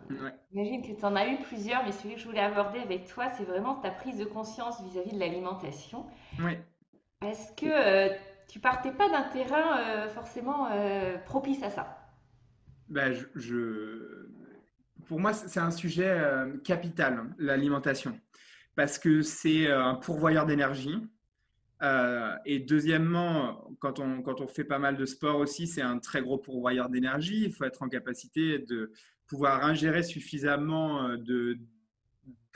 j'imagine 0.49 0.81
que 0.81 0.99
tu 0.99 1.05
en 1.05 1.15
as 1.15 1.27
eu 1.27 1.37
plusieurs, 1.43 1.85
mais 1.85 1.91
celui 1.91 2.15
que 2.15 2.21
je 2.21 2.25
voulais 2.25 2.41
aborder 2.41 2.79
avec 2.79 3.05
toi, 3.05 3.29
c'est 3.29 3.43
vraiment 3.43 3.75
ta 3.75 3.91
prise 3.91 4.17
de 4.17 4.25
conscience 4.25 4.81
vis-à-vis 4.81 5.13
de 5.13 5.19
l'alimentation. 5.19 6.07
Oui. 6.39 6.57
Est-ce 7.25 7.51
que 7.53 7.65
euh, 7.65 8.15
tu 8.47 8.59
partais 8.59 8.91
pas 8.91 9.09
d'un 9.09 9.23
terrain 9.23 9.79
euh, 9.79 10.07
forcément 10.09 10.69
euh, 10.71 11.17
propice 11.17 11.63
à 11.63 11.71
ça? 11.71 11.97
Ben, 12.89 13.13
je, 13.35 14.29
Pour 15.07 15.19
moi, 15.19 15.33
c'est 15.33 15.59
un 15.59 15.71
sujet 15.71 16.21
capital, 16.63 17.33
l'alimentation, 17.37 18.17
parce 18.75 18.99
que 18.99 19.21
c'est 19.21 19.69
un 19.69 19.95
pourvoyeur 19.95 20.45
d'énergie. 20.45 20.95
et 22.45 22.59
deuxièmement, 22.59 23.75
quand 23.79 23.99
on, 23.99 24.21
quand 24.21 24.39
on 24.39 24.47
fait 24.47 24.63
pas 24.63 24.79
mal 24.79 24.95
de 24.95 25.05
sport 25.05 25.37
aussi, 25.37 25.67
c'est 25.67 25.81
un 25.81 25.99
très 25.99 26.21
gros 26.21 26.37
pourvoyeur 26.37 26.87
d'énergie. 26.87 27.43
Il 27.43 27.51
faut 27.51 27.65
être 27.65 27.81
en 27.81 27.89
capacité 27.89 28.59
de 28.59 28.93
pouvoir 29.27 29.65
ingérer 29.65 30.03
suffisamment 30.03 31.09
de, 31.17 31.59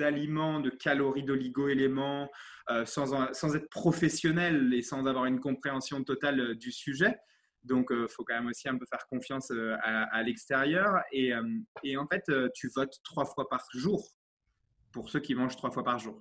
d'aliments, 0.01 0.59
de 0.59 0.71
calories, 0.71 1.23
d'oligo-éléments, 1.23 2.29
euh, 2.69 2.85
sans, 2.85 3.33
sans, 3.33 3.55
être 3.55 3.69
professionnel 3.69 4.73
et 4.73 4.81
sans 4.81 5.05
avoir 5.05 5.25
une 5.25 5.39
compréhension 5.39 6.03
totale 6.03 6.39
euh, 6.39 6.55
du 6.55 6.71
sujet. 6.71 7.15
Donc, 7.63 7.87
il 7.91 7.97
euh, 7.97 8.07
faut 8.07 8.23
quand 8.23 8.33
même 8.33 8.47
aussi 8.47 8.67
un 8.67 8.77
peu 8.77 8.85
faire 8.89 9.05
confiance 9.07 9.51
à, 9.83 10.23
l'extérieur. 10.23 11.01
Et, 11.11 11.31
et, 11.83 11.97
en 11.97 12.07
fait, 12.07 12.23
tu 12.55 12.69
votes 12.75 12.97
trois 13.03 13.25
fois 13.25 13.47
par 13.47 13.63
jour 13.73 14.03
pour 14.91 15.09
ceux 15.09 15.19
qui 15.19 15.35
mangent 15.35 15.55
trois 15.55 15.71
fois 15.71 15.83
par 15.83 15.99
jour. 15.99 16.19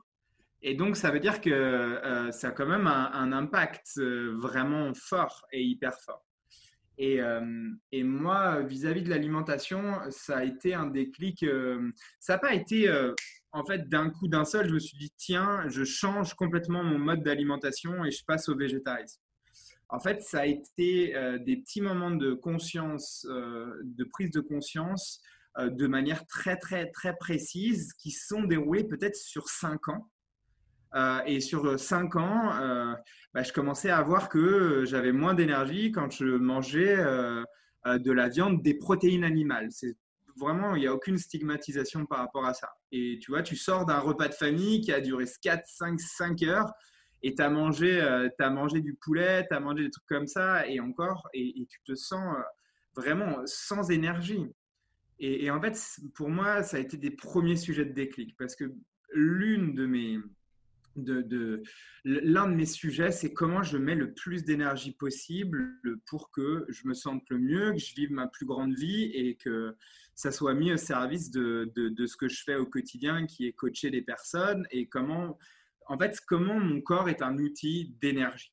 Et 0.63 0.75
donc, 0.75 0.97
ça 0.97 1.11
veut 1.11 1.21
dire 1.21 1.41
que 1.41 2.29
ça 2.31 2.49
a 2.49 2.51
quand 2.51 2.67
même 2.67 2.87
un, 2.87 3.33
impact 3.33 3.99
vraiment 3.99 4.93
fort 4.93 5.47
et 5.51 5.63
hyper 5.63 5.99
fort. 6.05 6.27
Et, 6.99 7.21
et 7.91 8.03
moi, 8.05 8.61
vis-à-vis 8.61 9.01
-vis 9.01 9.05
de 9.05 9.11
l'alimentation, 9.11 9.83
ça 10.11 10.37
a 10.39 10.45
été 10.45 10.75
un 10.75 10.89
déclic. 10.89 11.43
ça 12.19 12.35
n'a 12.35 12.39
pas 12.39 12.53
été 12.53 12.87
en 13.53 13.65
fait, 13.65 13.89
d'un 13.89 14.11
coup, 14.11 14.29
d'un 14.29 14.45
seul, 14.45 14.69
je 14.69 14.75
me 14.75 14.79
suis 14.79 14.97
dit, 14.97 15.13
tiens, 15.17 15.69
je 15.69 15.85
change 15.85 16.35
complètement 16.35 16.85
mon 16.85 16.99
mode 16.99 17.23
d'alimentation 17.23 18.05
et 18.05 18.11
je 18.11 18.25
passe 18.25 18.49
au 18.49 18.57
végétarisme. 18.57 19.21
En 19.89 19.99
fait, 19.99 20.23
ça 20.23 20.41
a 20.41 20.47
été 20.47 21.17
euh, 21.17 21.39
des 21.39 21.57
petits 21.57 21.81
moments 21.81 22.13
de 22.13 22.33
conscience, 22.33 23.27
euh, 23.29 23.73
de 23.83 24.05
prise 24.05 24.31
de 24.31 24.41
conscience 24.41 25.21
euh, 25.59 25.69
de 25.69 25.87
manière 25.89 26.25
très, 26.27 26.57
très, 26.57 26.91
très 26.91 27.17
précise 27.17 27.93
qui 27.95 28.13
sont 28.13 28.45
déroulés 28.45 28.85
peut-être 28.85 29.17
sur 29.17 29.49
cinq 29.49 29.89
ans. 29.89 30.09
et 31.27 31.41
sur 31.41 31.79
cinq 31.79 32.17
ans, 32.17 32.51
bah, 33.33 33.45
je 33.45 33.53
commençais 33.53 33.91
à 33.91 34.03
voir 34.03 34.29
que 34.29 34.85
j'avais 34.85 35.13
moins 35.13 35.35
d'énergie 35.35 35.93
quand 35.93 36.11
je 36.11 36.37
mangeais 36.37 36.97
de 37.87 38.13
la 38.13 38.29
viande, 38.29 38.61
des 38.63 38.75
protéines 38.75 39.23
animales. 39.23 39.69
Vraiment, 40.37 40.75
il 40.75 40.81
n'y 40.81 40.87
a 40.87 40.95
aucune 40.95 41.19
stigmatisation 41.19 42.07
par 42.07 42.19
rapport 42.19 42.47
à 42.47 42.55
ça. 42.55 42.71
Et 42.93 43.19
tu 43.21 43.31
vois, 43.31 43.43
tu 43.43 43.57
sors 43.57 43.87
d'un 43.87 43.99
repas 43.99 44.29
de 44.29 44.35
famille 44.35 44.81
qui 44.81 44.93
a 44.93 45.01
duré 45.01 45.25
4, 45.43 45.63
5, 45.67 46.01
5 46.01 46.43
heures 46.45 46.73
et 47.23 47.35
tu 47.35 47.43
as, 47.43 47.51
mangé, 47.51 48.01
euh, 48.01 48.29
mangé 48.51 48.81
du 48.81 48.95
poulet, 48.95 49.47
tu 49.47 49.55
as 49.55 49.61
mangé 49.61 49.85
des 49.85 49.91
trucs 49.91 50.07
comme 50.07 50.27
ça 50.27 50.67
et 50.67 50.81
encore, 50.81 51.29
et, 51.35 51.67
tu 51.69 51.81
te 51.85 51.95
sens 51.95 52.35
euh, 52.35 52.43
vraiment 52.97 53.43
sans 53.45 53.91
énergie. 53.91 54.47
Et, 55.19 55.45
et, 55.45 55.51
en 55.51 55.61
fait, 55.61 55.79
pour 56.15 56.31
moi, 56.31 56.63
ça 56.63 56.79
a 56.79 56.81
été 56.81 56.97
des 56.97 57.11
premiers 57.11 57.57
sujets 57.57 57.85
de 57.85 57.93
déclic 57.93 58.37
parce 58.39 58.57
que 58.57 58.73
l'une 59.13 59.75
de 59.75 59.87
mes, 59.87 60.19
de, 60.97 61.63
l'un 62.05 62.49
de 62.49 62.55
mes 62.55 62.67
sujets, 62.67 63.11
c'est 63.11 63.33
comment 63.33 63.63
je 63.63 63.79
mets 63.79 63.95
le 63.95 64.13
plus 64.13 64.45
d'énergie 64.45 64.93
possible 64.93 65.81
pour 66.07 66.31
que 66.31 66.67
je 66.69 66.87
me 66.87 66.95
sente 66.95 67.23
le 67.31 67.39
mieux, 67.39 67.73
que 67.73 67.79
je 67.79 67.95
vive 67.95 68.13
ma 68.13 68.27
plus 68.27 68.47
grande 68.47 68.75
vie 68.75 69.05
et 69.15 69.37
que 69.37 69.77
ça 70.21 70.33
soit 70.33 70.53
mis 70.53 70.71
au 70.71 70.77
service 70.77 71.31
de, 71.31 71.73
de, 71.75 72.07
ce 72.07 72.15
que 72.15 72.29
je 72.29 72.43
fais 72.45 72.57
au 72.57 72.67
quotidien, 72.67 73.25
qui 73.27 73.47
est 73.47 73.53
coacher 73.53 73.89
les 73.89 74.03
personnes 74.03 74.67
et 74.71 74.87
comment, 74.87 75.39
en 75.87 75.99
fait, 75.99 76.21
comment 76.29 76.61
mon 76.61 76.83
corps 76.83 77.09
est 77.09 77.23
un 77.23 77.39
outil 77.39 77.95
d'énergie. 78.03 78.53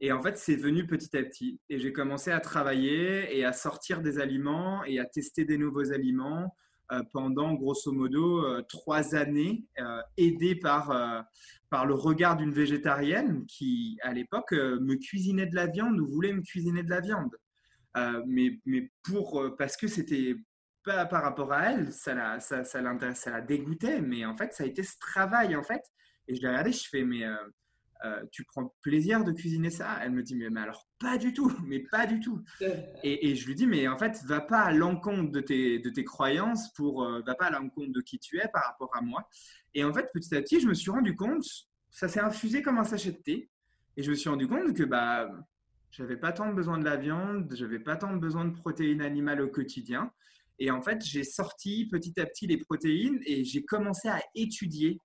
Et 0.00 0.12
en 0.12 0.22
fait, 0.22 0.38
c'est 0.38 0.54
venu 0.54 0.86
petit 0.86 1.16
à 1.16 1.24
petit. 1.24 1.60
Et 1.68 1.80
j'ai 1.80 1.92
commencé 1.92 2.30
à 2.30 2.38
travailler 2.38 3.36
et 3.36 3.44
à 3.44 3.52
sortir 3.52 4.02
des 4.02 4.20
aliments 4.20 4.84
et 4.84 5.00
à 5.00 5.04
tester 5.04 5.44
des 5.44 5.58
nouveaux 5.58 5.92
aliments 5.92 6.54
euh, 6.92 7.02
pendant 7.12 7.54
grosso 7.54 7.90
modo 7.90 8.44
euh, 8.44 8.62
trois 8.68 9.16
années, 9.16 9.64
euh, 9.80 10.00
aidé 10.16 10.54
par, 10.54 11.26
par 11.70 11.86
le 11.86 11.94
regard 11.94 12.36
d'une 12.36 12.52
végétarienne 12.52 13.44
qui, 13.46 13.98
à 14.02 14.14
l'époque, 14.14 14.52
me 14.52 14.94
cuisinait 14.94 15.46
de 15.46 15.56
la 15.56 15.66
viande 15.66 15.98
ou 15.98 16.06
voulait 16.06 16.32
me 16.32 16.42
cuisiner 16.42 16.84
de 16.84 16.90
la 16.90 17.00
viande. 17.00 17.36
mais, 18.28 18.60
mais 18.64 18.92
pour, 19.02 19.44
parce 19.58 19.76
que 19.76 19.88
c'était 19.88 20.36
pas 20.84 21.06
par 21.06 21.22
rapport 21.22 21.52
à 21.52 21.72
elle, 21.72 21.92
ça 21.92 22.14
la, 22.14 22.40
ça, 22.40 22.64
ça, 22.64 23.14
ça 23.14 23.30
la 23.30 23.40
dégoûtait, 23.40 24.00
mais 24.00 24.24
en 24.24 24.36
fait, 24.36 24.52
ça 24.52 24.64
a 24.64 24.66
été 24.66 24.82
ce 24.82 24.98
travail, 24.98 25.56
en 25.56 25.62
fait. 25.62 25.82
Et 26.28 26.34
je 26.34 26.42
l'ai 26.42 26.48
regardé, 26.48 26.72
je 26.72 26.88
fais, 26.88 27.04
mais 27.04 27.24
euh, 28.04 28.24
tu 28.32 28.44
prends 28.44 28.74
plaisir 28.80 29.24
de 29.24 29.32
cuisiner 29.32 29.68
ça? 29.68 29.98
Elle 30.02 30.12
me 30.12 30.22
dit, 30.22 30.34
mais, 30.34 30.60
alors 30.60 30.88
pas 30.98 31.18
du 31.18 31.32
tout, 31.32 31.52
mais 31.66 31.80
pas 31.80 32.06
du 32.06 32.20
tout. 32.20 32.42
Et, 33.02 33.34
je 33.34 33.46
lui 33.46 33.54
dis, 33.54 33.66
mais 33.66 33.88
en 33.88 33.98
fait, 33.98 34.22
va 34.24 34.40
pas 34.40 34.60
à 34.60 34.72
l'encontre 34.72 35.30
de 35.30 35.40
tes, 35.40 35.78
de 35.78 35.90
tes 35.90 36.04
croyances, 36.04 36.72
pour, 36.72 37.04
euh, 37.04 37.22
va 37.26 37.34
pas 37.34 37.46
à 37.46 37.50
l'encontre 37.50 37.92
de 37.92 38.00
qui 38.00 38.18
tu 38.18 38.38
es 38.38 38.48
par 38.48 38.64
rapport 38.64 38.94
à 38.96 39.02
moi. 39.02 39.28
Et 39.74 39.84
en 39.84 39.92
fait, 39.92 40.08
petit 40.12 40.34
à 40.34 40.40
petit, 40.40 40.60
je 40.60 40.66
me 40.66 40.74
suis 40.74 40.90
rendu 40.90 41.14
compte, 41.14 41.44
ça 41.90 42.08
s'est 42.08 42.20
infusé 42.20 42.62
comme 42.62 42.78
un 42.78 42.84
sachet 42.84 43.12
de 43.12 43.18
thé. 43.18 43.50
Et 43.96 44.02
je 44.02 44.10
me 44.10 44.14
suis 44.14 44.30
rendu 44.30 44.48
compte 44.48 44.74
que 44.74 44.84
bah, 44.84 45.30
j'avais 45.90 46.16
pas 46.16 46.32
tant 46.32 46.52
besoin 46.52 46.78
de 46.78 46.84
la 46.84 46.96
viande, 46.96 47.52
j'avais 47.54 47.80
pas 47.80 47.96
tant 47.96 48.16
besoin 48.16 48.46
de 48.46 48.54
protéines 48.54 49.02
animales 49.02 49.42
au 49.42 49.48
quotidien. 49.48 50.10
Et 50.60 50.70
en 50.70 50.82
fait, 50.82 51.02
j'ai 51.04 51.24
sorti 51.24 51.88
petit 51.90 52.20
à 52.20 52.26
petit 52.26 52.46
les 52.46 52.58
protéines 52.58 53.18
et 53.24 53.44
j'ai 53.44 53.64
commencé 53.64 54.08
à 54.08 54.20
étudier 54.34 55.00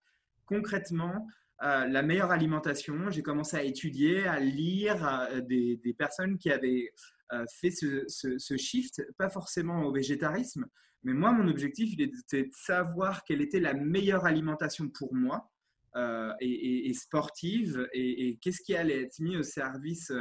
concrètement 0.45 1.25
euh, 1.63 1.87
la 1.87 2.01
meilleure 2.01 2.31
alimentation. 2.31 3.09
J'ai 3.09 3.23
commencé 3.23 3.55
à 3.55 3.63
étudier, 3.63 4.27
à 4.27 4.39
lire 4.39 5.07
euh, 5.31 5.39
des, 5.39 5.95
personnes 5.97 6.37
qui 6.37 6.51
avaient 6.51 6.91
euh, 7.31 7.45
fait 7.61 7.71
ce, 7.71 8.57
shift, 8.57 9.01
pas 9.17 9.29
forcément 9.29 9.83
au 9.83 9.93
végétarisme, 9.93 10.65
mais 11.03 11.13
moi, 11.13 11.31
mon 11.31 11.47
objectif, 11.47 11.93
il 11.93 12.01
était 12.01 12.43
de 12.43 12.51
savoir 12.51 13.23
quelle 13.23 13.41
était 13.41 13.61
la 13.61 13.73
meilleure 13.73 14.25
alimentation 14.25 14.89
pour 14.89 15.13
moi 15.13 15.49
et, 16.41 16.91
sportive 16.93 17.87
et, 17.93 18.37
qu'est-ce 18.41 18.61
qui 18.61 18.75
allait 18.75 19.03
être 19.03 19.19
mis 19.19 19.37
au 19.37 19.43
service 19.43 20.11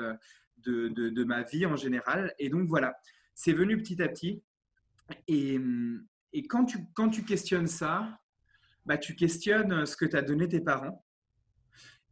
de, 0.59 1.25
ma 1.25 1.43
vie 1.43 1.67
en 1.67 1.75
général. 1.75 2.33
Et 2.39 2.51
donc 2.51 2.69
voilà, 2.69 2.95
c'est 3.35 3.55
venu 3.55 3.79
petit 3.79 4.01
à 4.01 4.09
petit. 4.09 4.43
Et, 5.29 5.59
quand, 6.49 6.65
tu, 6.65 7.25
questionnes 7.25 7.67
ça, 7.67 8.19
bah, 8.85 8.99
tu 8.99 9.15
questionnes 9.15 9.87
ce 9.87 9.97
que 9.97 10.05
t'as 10.05 10.23
donné 10.23 10.49
tes 10.49 10.61
parents. 10.61 11.05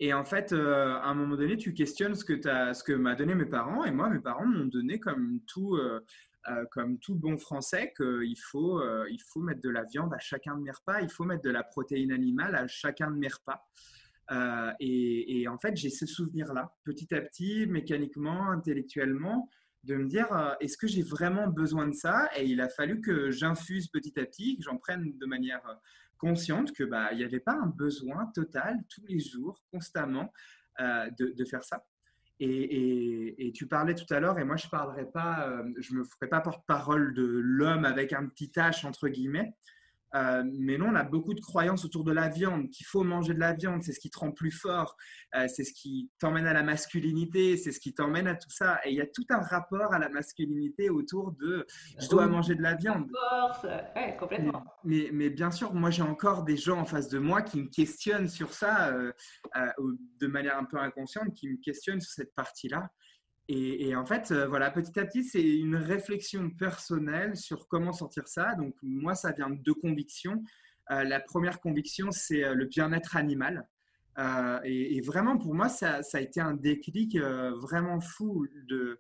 Et 0.01 0.13
en 0.13 0.25
fait, 0.25 0.53
à 0.53 1.05
un 1.05 1.15
moment 1.15 1.37
donné, 1.37 1.57
tu 1.57 1.75
questionnes 1.75 2.15
ce 2.15 2.25
que, 2.25 2.93
m'ont 2.95 3.15
donné 3.15 3.35
mes 3.35 3.47
parents. 3.47 3.85
Et 3.85 3.91
moi, 3.91 4.09
mes 4.11 4.21
parents 4.21 4.47
m'ont 4.47 4.67
donné 4.67 4.99
comme 4.99 5.41
tout, 5.47 5.79
bon 7.11 7.39
français 7.39 7.93
qu'il 7.97 8.39
faut, 8.39 8.81
mettre 9.37 9.61
de 9.61 9.71
la 9.71 9.85
viande 9.85 10.13
à 10.13 10.19
chacun 10.19 10.57
de 10.57 10.63
mes 10.63 10.73
repas, 10.73 11.01
il 11.01 11.11
faut 11.11 11.25
mettre 11.25 11.43
de 11.43 11.51
la 11.51 11.63
protéine 11.63 12.13
animale 12.13 12.57
à 12.57 12.67
chacun 12.67 13.11
de 13.11 13.17
mes 13.17 13.29
repas. 13.29 13.63
Et, 14.81 15.47
en 15.49 15.59
fait, 15.59 15.77
j'ai 15.77 15.91
ce 15.91 16.07
souvenir-là, 16.07 16.75
petit 16.85 17.15
à 17.15 17.21
petit, 17.21 17.67
mécaniquement, 17.67 18.51
intellectuellement, 18.51 19.49
de 19.85 19.97
me 19.97 20.07
dire, 20.07 20.57
est-ce 20.61 20.77
que 20.77 20.87
j'ai 20.87 21.03
vraiment 21.03 21.49
besoin 21.49 21.89
de 21.89 21.95
ça? 21.95 22.31
Et 22.37 22.47
il 22.47 22.61
a 22.61 22.69
fallu 22.69 23.01
que 23.01 23.31
j'infuse 23.31 23.89
petit 23.89 24.19
à 24.19 24.25
petit, 24.25 24.57
que 24.57 24.63
j'en 24.63 24.77
prenne 24.79 25.17
de 25.19 25.27
manière 25.27 25.63
consciente 26.23 26.73
que 26.73 26.85
bah 26.85 27.09
il 27.13 27.19
n'y 27.19 27.25
avait 27.25 27.41
pas 27.41 27.55
un 27.55 27.67
besoin 27.67 28.27
total 28.33 28.77
tous 28.89 29.05
les 29.09 29.19
jours, 29.19 29.61
constamment, 29.73 30.33
euh, 30.81 31.11
de, 31.19 31.45
faire 31.45 31.65
ça. 31.65 31.85
Et, 32.39 33.47
et, 33.47 33.53
tu 33.53 33.67
parlais 33.67 33.95
tout 33.95 34.07
à 34.11 34.21
l'heure, 34.21 34.39
et 34.39 34.45
moi 34.45 34.57
je 34.57 34.69
parlerai 34.69 35.05
pas, 35.11 35.49
euh, 35.49 35.69
je 35.79 35.95
me 35.95 36.05
ferai 36.05 36.29
pas 36.29 36.41
porte-parole 36.41 37.13
de 37.15 37.25
l'homme 37.25 37.85
avec 37.85 38.13
un 38.13 38.27
petit 38.27 38.51
H 38.55 38.87
entre 38.87 39.09
guillemets. 39.09 39.55
Euh, 40.15 40.43
mais 40.59 40.77
non, 40.77 40.89
on 40.89 40.95
a 40.95 41.05
beaucoup 41.05 41.35
de 41.35 41.41
croyances 41.41 41.85
autour 41.85 42.05
de 42.05 42.13
la 42.13 42.29
viande, 42.29 42.69
qu'il 42.71 42.87
faut 42.87 43.05
manger 43.05 43.35
de 43.35 43.41
la 43.41 43.53
viande, 43.53 43.83
c'est 43.83 43.93
ce 43.93 44.01
qui 44.01 44.11
te 44.11 44.19
rend 44.19 44.31
plus 44.31 44.51
fort, 44.51 44.97
euh, 45.35 45.47
c'est 45.49 45.65
ce 45.65 45.73
qui 45.73 46.11
t'emmène 46.19 46.47
à 46.47 46.53
la 46.53 46.63
masculinité, 46.63 47.57
c'est 47.57 47.73
ce 47.73 47.81
qui 47.81 47.95
t'emmène 47.95 48.27
à 48.27 48.35
tout 48.35 48.51
ça. 48.51 48.81
Et 48.85 48.91
il 48.91 48.97
y 48.97 49.01
a 49.01 49.07
tout 49.07 49.25
un 49.31 49.41
rapport 49.41 49.93
à 49.95 49.99
la 49.99 50.09
masculinité 50.09 50.91
autour 50.91 51.33
de 51.33 51.67
je 51.99 52.09
dois 52.09 52.27
manger 52.27 52.55
de 52.55 52.63
la 52.63 52.75
viande. 52.75 53.11
Force, 53.11 53.65
ouais, 53.65 54.17
complètement. 54.19 54.65
Mais, 54.85 55.11
mais, 55.13 55.31
bien 55.31 55.51
sûr, 55.51 55.73
moi 55.75 55.91
j'ai 55.91 56.03
encore 56.03 56.45
des 56.45 56.57
gens 56.57 56.81
en 56.81 56.85
face 56.85 57.09
de 57.09 57.19
moi 57.19 57.43
qui 57.43 57.61
me 57.61 57.69
questionnent 57.69 58.29
sur 58.29 58.53
ça 58.53 58.93
de 58.93 60.27
manière 60.27 60.59
un 60.59 60.65
peu 60.65 60.79
inconsciente, 60.79 61.35
qui 61.35 61.49
me 61.49 61.57
questionnent 61.57 62.01
sur 62.01 62.13
cette 62.13 62.35
partie-là. 62.35 62.91
Et, 63.49 63.95
en 63.97 64.07
fait, 64.07 64.31
euh, 64.31 64.47
voilà, 64.47 64.71
petit 64.71 64.99
à 64.99 65.05
petit, 65.05 65.25
c'est 65.25 65.43
une 65.43 65.77
réflexion 65.77 66.49
personnelle 66.51 67.37
sur 67.37 67.67
comment 67.69 67.93
sortir 67.93 68.29
ça. 68.29 68.55
Donc, 68.55 68.75
moi, 68.83 69.15
ça 69.15 69.33
vient 69.33 69.51
de 69.51 69.61
deux 69.61 69.75
convictions. 69.75 70.43
Euh, 70.91 71.03
la 71.05 71.21
première 71.21 71.61
conviction, 71.61 72.11
c'est 72.13 72.45
euh, 72.45 72.55
le 72.55 72.67
bien-être 72.67 73.17
animal. 73.17 73.69
Et, 74.65 75.01
vraiment, 75.01 75.39
pour 75.39 75.55
moi, 75.55 75.69
ça, 75.69 76.01
a 76.13 76.21
été 76.21 76.41
un 76.41 76.55
déclic 76.55 77.17
vraiment 77.17 78.01
fou 78.01 78.47
de 78.69 78.99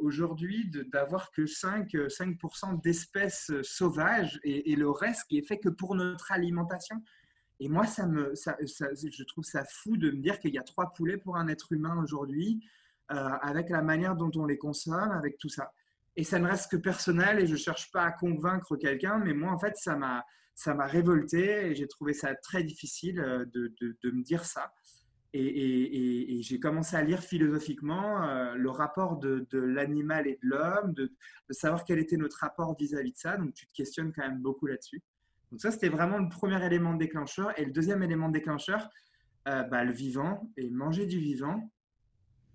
aujourd'hui 0.00 0.68
d'avoir 0.92 1.30
que 1.30 1.46
5, 1.46 1.96
5 2.08 2.36
d'espèces 2.82 3.52
sauvages 3.62 4.40
et, 4.42 4.74
le 4.74 4.90
reste 4.90 5.28
qui 5.28 5.38
est 5.38 5.46
fait 5.46 5.58
que 5.58 5.68
pour 5.68 5.94
notre 5.94 6.32
alimentation. 6.32 7.00
Et 7.60 7.68
moi, 7.68 7.86
ça 7.86 8.08
me, 8.08 8.34
ça, 8.34 8.56
je 8.60 9.22
trouve 9.22 9.44
ça 9.44 9.64
fou 9.64 9.96
de 9.96 10.10
me 10.10 10.20
dire 10.20 10.40
qu'il 10.40 10.52
y 10.52 10.58
a 10.58 10.64
trois 10.64 10.92
poulets 10.92 11.16
pour 11.16 11.36
un 11.36 11.46
être 11.46 11.70
humain 11.70 11.96
aujourd'hui. 12.02 12.60
Euh, 13.12 13.28
avec 13.42 13.68
la 13.68 13.82
manière 13.82 14.16
dont 14.16 14.30
on 14.36 14.46
les 14.46 14.56
consomme, 14.56 15.10
avec 15.10 15.36
tout 15.36 15.48
ça. 15.48 15.72
Et 16.16 16.24
ça 16.24 16.38
ne 16.38 16.46
reste 16.46 16.70
que 16.70 16.76
personnel 16.76 17.40
et 17.40 17.46
je 17.46 17.52
ne 17.52 17.58
cherche 17.58 17.90
pas 17.92 18.04
à 18.04 18.12
convaincre 18.12 18.76
quelqu'un, 18.76 19.18
mais 19.18 19.34
moi, 19.34 19.52
en 19.52 19.58
fait, 19.58 19.76
ça 19.76 19.96
m'a, 19.96 20.24
ça 20.54 20.74
révolté 20.86 21.66
et 21.66 21.74
j'ai 21.74 21.86
trouvé 21.88 22.14
ça 22.14 22.34
très 22.36 22.62
difficile 22.62 23.20
euh, 23.20 23.44
de, 23.52 23.74
de, 23.80 24.10
me 24.10 24.22
dire 24.22 24.44
ça. 24.46 24.72
Et, 25.34 26.38
et, 26.38 26.42
j'ai 26.42 26.58
commencé 26.60 26.96
à 26.96 27.02
lire 27.02 27.20
philosophiquement 27.20 28.22
euh, 28.22 28.54
le 28.54 28.70
rapport 28.70 29.18
de, 29.18 29.46
de 29.50 29.58
l'animal 29.58 30.26
et 30.26 30.38
de 30.42 30.48
l'homme, 30.48 30.94
de, 30.94 31.12
savoir 31.50 31.84
quel 31.84 31.98
était 31.98 32.16
notre 32.16 32.38
rapport 32.38 32.74
vis-à-vis 32.78 33.12
de 33.12 33.18
ça. 33.18 33.36
Donc, 33.36 33.52
tu 33.52 33.66
te 33.66 33.74
questionnes 33.74 34.12
quand 34.12 34.22
même 34.22 34.40
beaucoup 34.40 34.66
là-dessus. 34.66 35.02
Donc, 35.50 35.60
ça, 35.60 35.70
c'était 35.70 35.90
vraiment 35.90 36.18
le 36.18 36.30
premier 36.30 36.64
élément 36.64 36.94
déclencheur. 36.94 37.58
Et 37.58 37.64
le 37.66 37.72
deuxième 37.72 38.02
élément 38.02 38.30
déclencheur, 38.30 38.88
bah, 39.44 39.84
le 39.84 39.92
vivant 39.92 40.50
et 40.56 40.70
manger 40.70 41.06
du 41.06 41.18
vivant 41.18 41.70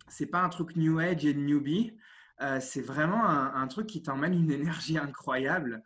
c'est 0.08 0.26
pas 0.26 0.42
un 0.42 0.50
truc 0.50 0.76
New 0.76 1.00
Age 1.00 1.26
et 1.26 1.34
Newbie. 1.34 1.94
Euh, 2.42 2.60
c'est 2.60 2.82
vraiment 2.82 3.26
un, 3.26 3.68
truc 3.68 3.88
qui 3.88 4.02
t'emmène 4.02 4.34
une 4.34 4.52
énergie 4.82 4.98
incroyable. 4.98 5.84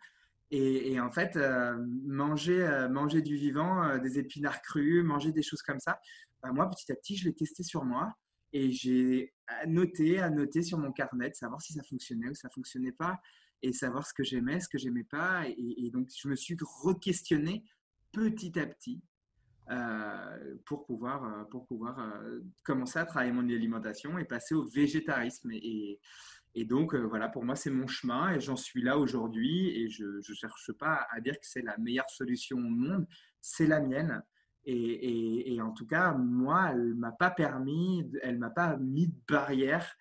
Et, 0.53 0.99
en 0.99 1.09
fait, 1.09 1.37
euh, 1.37 1.77
manger, 2.05 2.61
euh, 2.61 2.89
manger 2.89 3.21
du 3.21 3.37
vivant, 3.37 3.97
des 3.99 4.19
épinards 4.19 4.61
crus, 4.61 5.01
manger 5.01 5.31
des 5.31 5.41
choses 5.41 5.61
comme 5.61 5.79
ça, 5.79 5.99
bah, 6.43 6.51
moi, 6.51 6.69
petit 6.69 6.91
à 6.91 6.95
petit, 6.95 7.15
je 7.15 7.25
l'ai 7.25 7.33
testé 7.33 7.63
sur 7.63 7.85
moi 7.85 8.13
et 8.51 8.71
j'ai 8.71 9.33
noté, 9.65 10.19
annoté 10.19 10.61
sur 10.61 10.77
mon 10.77 10.91
carnet, 10.91 11.31
savoir 11.33 11.61
si 11.61 11.71
ça 11.71 11.83
fonctionnait 11.83 12.29
ou 12.29 12.33
ça 12.33 12.49
fonctionnait 12.49 12.91
pas 12.91 13.21
et 13.61 13.71
savoir 13.71 14.05
ce 14.05 14.13
que 14.13 14.23
j'aimais, 14.23 14.59
ce 14.59 14.67
que 14.67 14.77
j'aimais 14.77 15.05
pas. 15.05 15.47
Et, 15.47 15.85
et, 15.85 15.89
donc, 15.89 16.09
je 16.13 16.27
me 16.27 16.35
suis 16.35 16.57
re-questionné 16.59 17.63
petit 18.11 18.59
à 18.59 18.65
petit 18.65 19.01
pour 20.65 20.85
pouvoir, 20.85 21.23
euh, 21.23 21.43
pour 21.45 21.65
pouvoir 21.65 21.99
euh, 21.99 22.41
commencer 22.63 22.99
à 22.99 23.05
travailler 23.05 23.31
mon 23.31 23.47
alimentation 23.47 24.17
et 24.17 24.25
passer 24.25 24.55
au 24.55 24.63
végétarisme. 24.63 25.51
Et, 25.51 25.99
et 26.55 26.65
donc, 26.65 26.95
voilà, 26.95 27.29
pour 27.29 27.45
moi, 27.45 27.55
c'est 27.55 27.69
mon 27.69 27.87
chemin 27.87 28.33
et 28.33 28.39
j'en 28.39 28.57
suis 28.57 28.81
là 28.81 28.97
aujourd'hui. 28.97 29.69
Et 29.69 29.89
je 29.89 30.05
ne 30.05 30.35
cherche 30.35 30.71
pas 30.73 31.07
à 31.11 31.21
dire 31.21 31.33
que 31.33 31.45
c'est 31.45 31.61
la 31.61 31.77
meilleure 31.77 32.09
solution 32.09 32.57
au 32.57 32.69
monde, 32.69 33.07
c'est 33.39 33.67
la 33.67 33.79
mienne. 33.79 34.21
Et, 34.63 35.55
et, 35.55 35.61
en 35.61 35.71
tout 35.71 35.87
cas, 35.87 36.13
moi, 36.13 36.69
elle 36.71 36.93
m'a 36.93 37.11
pas 37.11 37.31
permis, 37.31 38.07
elle 38.21 38.37
m'a 38.37 38.51
pas 38.51 38.77
mis 38.77 39.07
de 39.07 39.15
barrière 39.27 39.97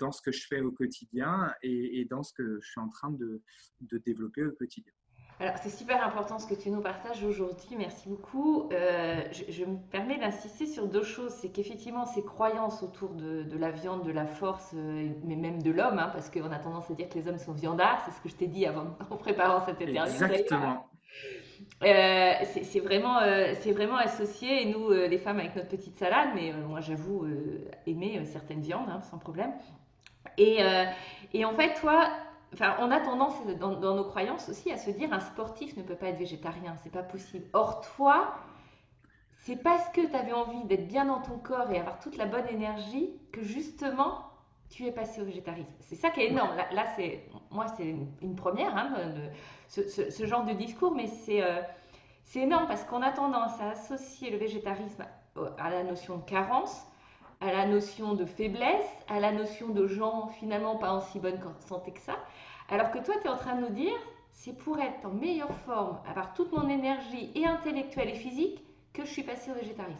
dans 0.00 0.10
ce 0.10 0.20
que 0.22 0.32
je 0.32 0.44
fais 0.48 0.60
au 0.60 0.72
quotidien 0.72 1.54
et, 1.62 2.00
et, 2.00 2.04
dans 2.04 2.24
ce 2.24 2.32
que 2.32 2.58
je 2.60 2.68
suis 2.68 2.80
en 2.80 2.88
train 2.88 3.12
de, 3.12 3.42
de 3.80 3.98
développer 3.98 4.44
au 4.44 4.52
quotidien. 4.52 4.92
Alors, 5.38 5.54
c'est 5.62 5.70
super 5.70 6.02
important 6.02 6.38
ce 6.38 6.46
que 6.46 6.54
tu 6.54 6.70
nous 6.70 6.80
partages 6.80 7.22
aujourd'hui. 7.22 7.76
Merci 7.76 8.08
beaucoup. 8.08 8.70
Euh, 8.72 9.20
je, 9.32 9.64
me 9.64 9.76
permets 9.90 10.16
d'insister 10.16 10.64
sur 10.64 10.86
deux 10.86 11.02
choses. 11.02 11.30
C'est 11.32 11.50
qu'effectivement, 11.50 12.06
ces 12.06 12.24
croyances 12.24 12.82
autour 12.82 13.10
de, 13.10 13.58
la 13.58 13.70
viande, 13.70 14.02
de 14.04 14.12
la 14.12 14.24
force, 14.24 14.72
euh, 14.74 15.10
mais 15.24 15.36
même 15.36 15.60
de 15.60 15.70
l'homme, 15.70 15.98
hein, 15.98 16.08
parce 16.10 16.30
qu'on 16.30 16.50
a 16.50 16.58
tendance 16.58 16.90
à 16.90 16.94
dire 16.94 17.10
que 17.10 17.18
les 17.18 17.28
hommes 17.28 17.38
sont 17.38 17.52
viandards, 17.52 18.02
c'est 18.06 18.12
ce 18.12 18.20
que 18.22 18.30
je 18.30 18.34
t'ai 18.34 18.46
dit 18.46 18.64
avant, 18.64 18.96
en 19.10 19.16
préparant 19.16 19.62
cette 19.66 19.80
interview. 19.82 20.24
Exactement. 20.24 20.88
Euh, 21.84 22.32
c'est 22.62 22.80
vraiment, 22.80 23.18
c'est 23.60 23.72
vraiment 23.72 23.96
associé, 23.96 24.62
et 24.62 24.72
nous, 24.72 24.90
les 24.90 25.18
femmes, 25.18 25.38
avec 25.38 25.54
notre 25.54 25.68
petite 25.68 25.98
salade, 25.98 26.30
mais 26.34 26.54
moi, 26.54 26.80
j'avoue 26.80 27.26
aimer 27.86 28.24
certaines 28.24 28.60
viandes, 28.60 28.88
hein, 28.88 29.02
sans 29.10 29.18
problème. 29.18 29.52
Et, 30.38 30.60
et 31.34 31.44
en 31.44 31.54
fait, 31.54 31.74
toi, 31.74 32.08
on 32.78 32.90
a 32.90 33.00
tendance 33.00 33.34
dans, 33.58 33.94
nos 33.94 34.04
croyances 34.04 34.48
aussi 34.48 34.70
à 34.72 34.78
se 34.78 34.90
dire 34.90 35.12
un 35.12 35.20
sportif 35.20 35.76
ne 35.76 35.82
peut 35.82 35.94
pas 35.94 36.06
être 36.06 36.18
végétarien, 36.18 36.76
c'est 36.82 36.92
pas 36.92 37.02
possible. 37.02 37.44
Or 37.52 37.80
toi, 37.96 38.34
c'est 39.38 39.56
parce 39.56 39.88
que 39.90 40.00
tu 40.00 40.14
avais 40.14 40.32
envie 40.32 40.64
d'être 40.64 40.86
bien 40.86 41.04
dans 41.04 41.20
ton 41.20 41.38
corps 41.38 41.70
et 41.70 41.78
avoir 41.78 41.98
toute 42.00 42.16
la 42.16 42.26
bonne 42.26 42.48
énergie 42.48 43.10
que 43.32 43.42
justement 43.42 44.22
tu 44.68 44.84
es 44.84 44.92
passé 44.92 45.20
au 45.20 45.24
végétarisme. 45.24 45.72
C'est 45.80 45.94
ça 45.94 46.10
qui 46.10 46.20
est 46.20 46.28
énorme. 46.28 46.56
Là, 46.56 46.84
c'est 46.96 47.24
moi 47.50 47.66
c'est 47.76 47.94
une, 48.20 48.36
première 48.36 48.76
hein, 48.76 48.94
ce, 49.68 50.26
genre 50.26 50.44
de 50.44 50.52
discours, 50.52 50.94
mais 50.94 51.08
euh, 51.28 51.62
c'est 52.24 52.40
énorme 52.40 52.66
parce 52.66 52.84
qu'on 52.84 53.02
a 53.02 53.12
tendance 53.12 53.60
à 53.60 53.70
associer 53.70 54.30
le 54.30 54.38
végétarisme 54.38 55.04
à 55.58 55.70
la 55.70 55.84
notion 55.84 56.16
de 56.16 56.24
carence, 56.24 56.86
à 57.40 57.52
la 57.52 57.66
notion 57.66 58.14
de 58.14 58.24
faiblesse, 58.24 58.86
à 59.08 59.20
la 59.20 59.32
notion 59.32 59.68
de 59.68 59.86
gens 59.86 60.28
finalement 60.28 60.76
pas 60.76 60.92
en 60.92 61.00
si 61.00 61.20
bonne 61.20 61.38
santé 61.60 61.92
que 61.92 62.00
ça. 62.00 62.16
Alors 62.68 62.90
que 62.90 62.98
toi, 62.98 63.14
tu 63.20 63.26
es 63.26 63.30
en 63.30 63.36
train 63.36 63.56
de 63.56 63.66
nous 63.66 63.74
dire, 63.74 63.96
c'est 64.32 64.56
pour 64.56 64.78
être 64.80 65.04
en 65.04 65.10
meilleure 65.10 65.54
forme, 65.60 65.98
avoir 66.08 66.34
toute 66.34 66.52
mon 66.52 66.68
énergie 66.68 67.30
et 67.34 67.46
intellectuelle 67.46 68.10
et 68.10 68.14
physique, 68.14 68.64
que 68.92 69.04
je 69.04 69.10
suis 69.10 69.22
passé 69.22 69.50
au 69.50 69.54
végétarisme. 69.54 69.96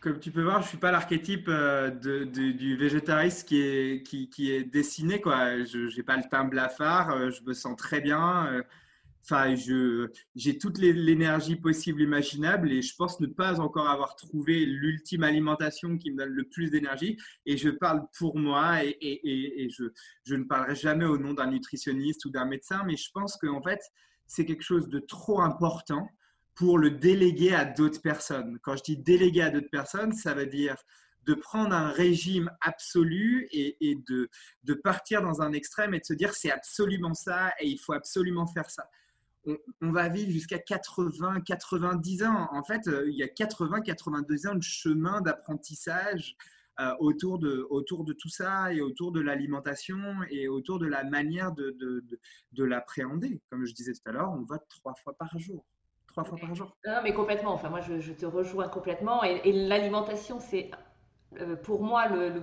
Comme 0.00 0.18
tu 0.18 0.32
peux 0.32 0.42
voir, 0.42 0.58
je 0.58 0.66
ne 0.66 0.68
suis 0.68 0.78
pas 0.78 0.90
l'archétype 0.90 1.46
euh, 1.48 1.90
du 1.90 2.76
végétarisme 2.76 3.46
qui 3.46 3.60
est, 3.60 4.02
qui, 4.02 4.52
est 4.52 4.64
dessiné. 4.64 5.20
Je 5.24 5.96
n'ai 5.96 6.02
pas 6.02 6.16
le 6.16 6.24
teint 6.28 6.44
blafard, 6.44 7.10
euh, 7.10 7.30
je 7.30 7.42
me 7.42 7.52
sens 7.52 7.76
très 7.76 8.00
bien. 8.00 8.46
Euh, 8.46 8.62
Enfin, 9.24 9.54
j'ai 10.34 10.58
toute 10.58 10.78
l'énergie 10.78 11.54
possible, 11.54 12.02
imaginable, 12.02 12.72
et 12.72 12.82
je 12.82 12.94
pense 12.96 13.20
ne 13.20 13.28
pas 13.28 13.60
encore 13.60 13.88
avoir 13.88 14.16
trouvé 14.16 14.64
l'ultime 14.64 15.22
alimentation 15.22 15.96
qui 15.96 16.10
me 16.10 16.18
donne 16.18 16.32
le 16.32 16.44
plus 16.44 16.70
d'énergie. 16.70 17.16
Et 17.46 17.56
je 17.56 17.70
parle 17.70 18.02
pour 18.18 18.36
moi, 18.36 18.84
et, 18.84 18.88
et, 18.88 19.64
et 19.64 19.70
je, 19.70 19.84
je, 20.24 20.34
ne 20.34 20.42
parlerai 20.44 20.74
jamais 20.74 21.04
au 21.04 21.18
nom 21.18 21.34
d'un 21.34 21.46
nutritionniste 21.46 22.24
ou 22.24 22.30
d'un 22.30 22.46
médecin, 22.46 22.82
mais 22.84 22.96
je 22.96 23.10
pense 23.14 23.36
qu'en 23.36 23.62
fait, 23.62 23.80
c'est 24.26 24.44
quelque 24.44 24.64
chose 24.64 24.88
de 24.88 24.98
trop 24.98 25.40
important 25.40 26.08
pour 26.56 26.78
le 26.78 26.90
déléguer 26.90 27.54
à 27.54 27.64
d'autres 27.64 28.02
personnes. 28.02 28.58
Quand 28.62 28.76
je 28.76 28.82
dis 28.82 28.96
déléguer 28.96 29.42
à 29.42 29.50
d'autres 29.50 29.70
personnes, 29.70 30.12
ça 30.12 30.34
veut 30.34 30.46
dire 30.46 30.76
de 31.26 31.34
prendre 31.34 31.72
un 31.72 31.90
régime 31.90 32.50
absolu 32.60 33.46
et, 33.52 33.76
et 33.80 33.94
de, 34.08 34.28
de 34.64 34.74
partir 34.74 35.22
dans 35.22 35.40
un 35.40 35.52
extrême 35.52 35.94
et 35.94 36.00
de 36.00 36.04
se 36.04 36.14
dire 36.14 36.34
c'est 36.34 36.50
absolument 36.50 37.14
ça 37.14 37.52
et 37.60 37.68
il 37.68 37.78
faut 37.78 37.92
absolument 37.92 38.48
faire 38.48 38.68
ça 38.68 38.84
on, 39.46 39.92
va 39.92 40.08
vivre 40.08 40.30
jusqu'à 40.30 40.58
80, 40.58 41.40
90 41.40 42.24
ans. 42.24 42.48
En 42.52 42.62
fait, 42.62 42.86
euh, 42.88 43.08
il 43.08 43.16
y 43.16 43.22
a 43.22 43.28
80, 43.28 43.80
82 43.80 44.46
ans 44.46 44.54
de 44.54 44.62
chemin 44.62 45.20
d'apprentissage 45.20 46.36
euh, 46.80 46.94
autour, 47.00 47.38
de, 47.38 47.66
autour 47.70 48.04
de 48.04 48.12
tout 48.12 48.28
ça 48.28 48.72
et 48.72 48.80
autour 48.80 49.12
de 49.12 49.20
l'alimentation 49.20 49.98
et 50.30 50.48
autour 50.48 50.78
de 50.78 50.86
la 50.86 51.04
manière 51.04 51.52
de, 51.52 51.76
de, 52.52 52.64
l'appréhender. 52.64 53.40
Comme 53.50 53.64
je 53.64 53.74
disais 53.74 53.92
tout 53.92 54.08
à 54.08 54.12
l'heure, 54.12 54.32
on 54.32 54.42
vote 54.42 54.62
trois 54.68 54.94
fois 54.94 55.14
par 55.14 55.36
jour. 55.38 55.64
Trois 56.06 56.24
fois 56.24 56.38
par 56.38 56.54
jour. 56.54 56.76
Non, 56.86 57.00
mais 57.02 57.12
complètement. 57.12 57.52
Enfin, 57.52 57.68
moi, 57.68 57.80
je, 57.80 58.12
te 58.12 58.26
rejoins 58.26 58.68
complètement. 58.68 59.22
Et, 59.24 59.52
l'alimentation, 59.52 60.40
c'est 60.40 60.70
euh, 61.40 61.56
pour 61.56 61.82
moi 61.82 62.08
le, 62.08 62.42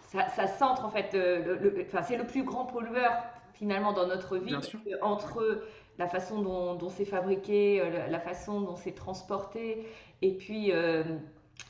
ça, 0.00 0.46
centre 0.46 0.84
en 0.84 0.90
fait. 0.90 1.10
c'est 1.10 2.16
le 2.16 2.26
plus 2.26 2.44
grand 2.44 2.66
pollueur 2.66 3.12
finalement 3.54 3.92
dans 3.92 4.06
notre 4.06 4.36
vie, 4.38 4.56
entre 5.00 5.62
la 5.98 6.08
façon 6.08 6.42
dont, 6.42 6.88
c'est 6.88 7.04
fabriqué, 7.04 7.80
euh, 7.80 8.06
la 8.08 8.20
façon 8.20 8.60
dont 8.60 8.76
c'est 8.76 8.92
transporté, 8.92 9.86
et 10.22 10.32
puis, 10.36 10.72
euh, 10.72 11.04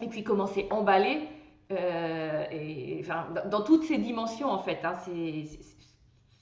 et 0.00 0.08
puis 0.08 0.24
comment 0.24 0.46
c'est 0.46 0.70
emballé, 0.72 1.28
euh, 1.70 2.44
et, 2.50 2.98
enfin, 3.00 3.28
dans, 3.50 3.62
toutes 3.62 3.84
ces 3.84 3.98
dimensions 3.98 4.50
en 4.50 4.58
fait, 4.58 4.80
hein, 4.84 4.94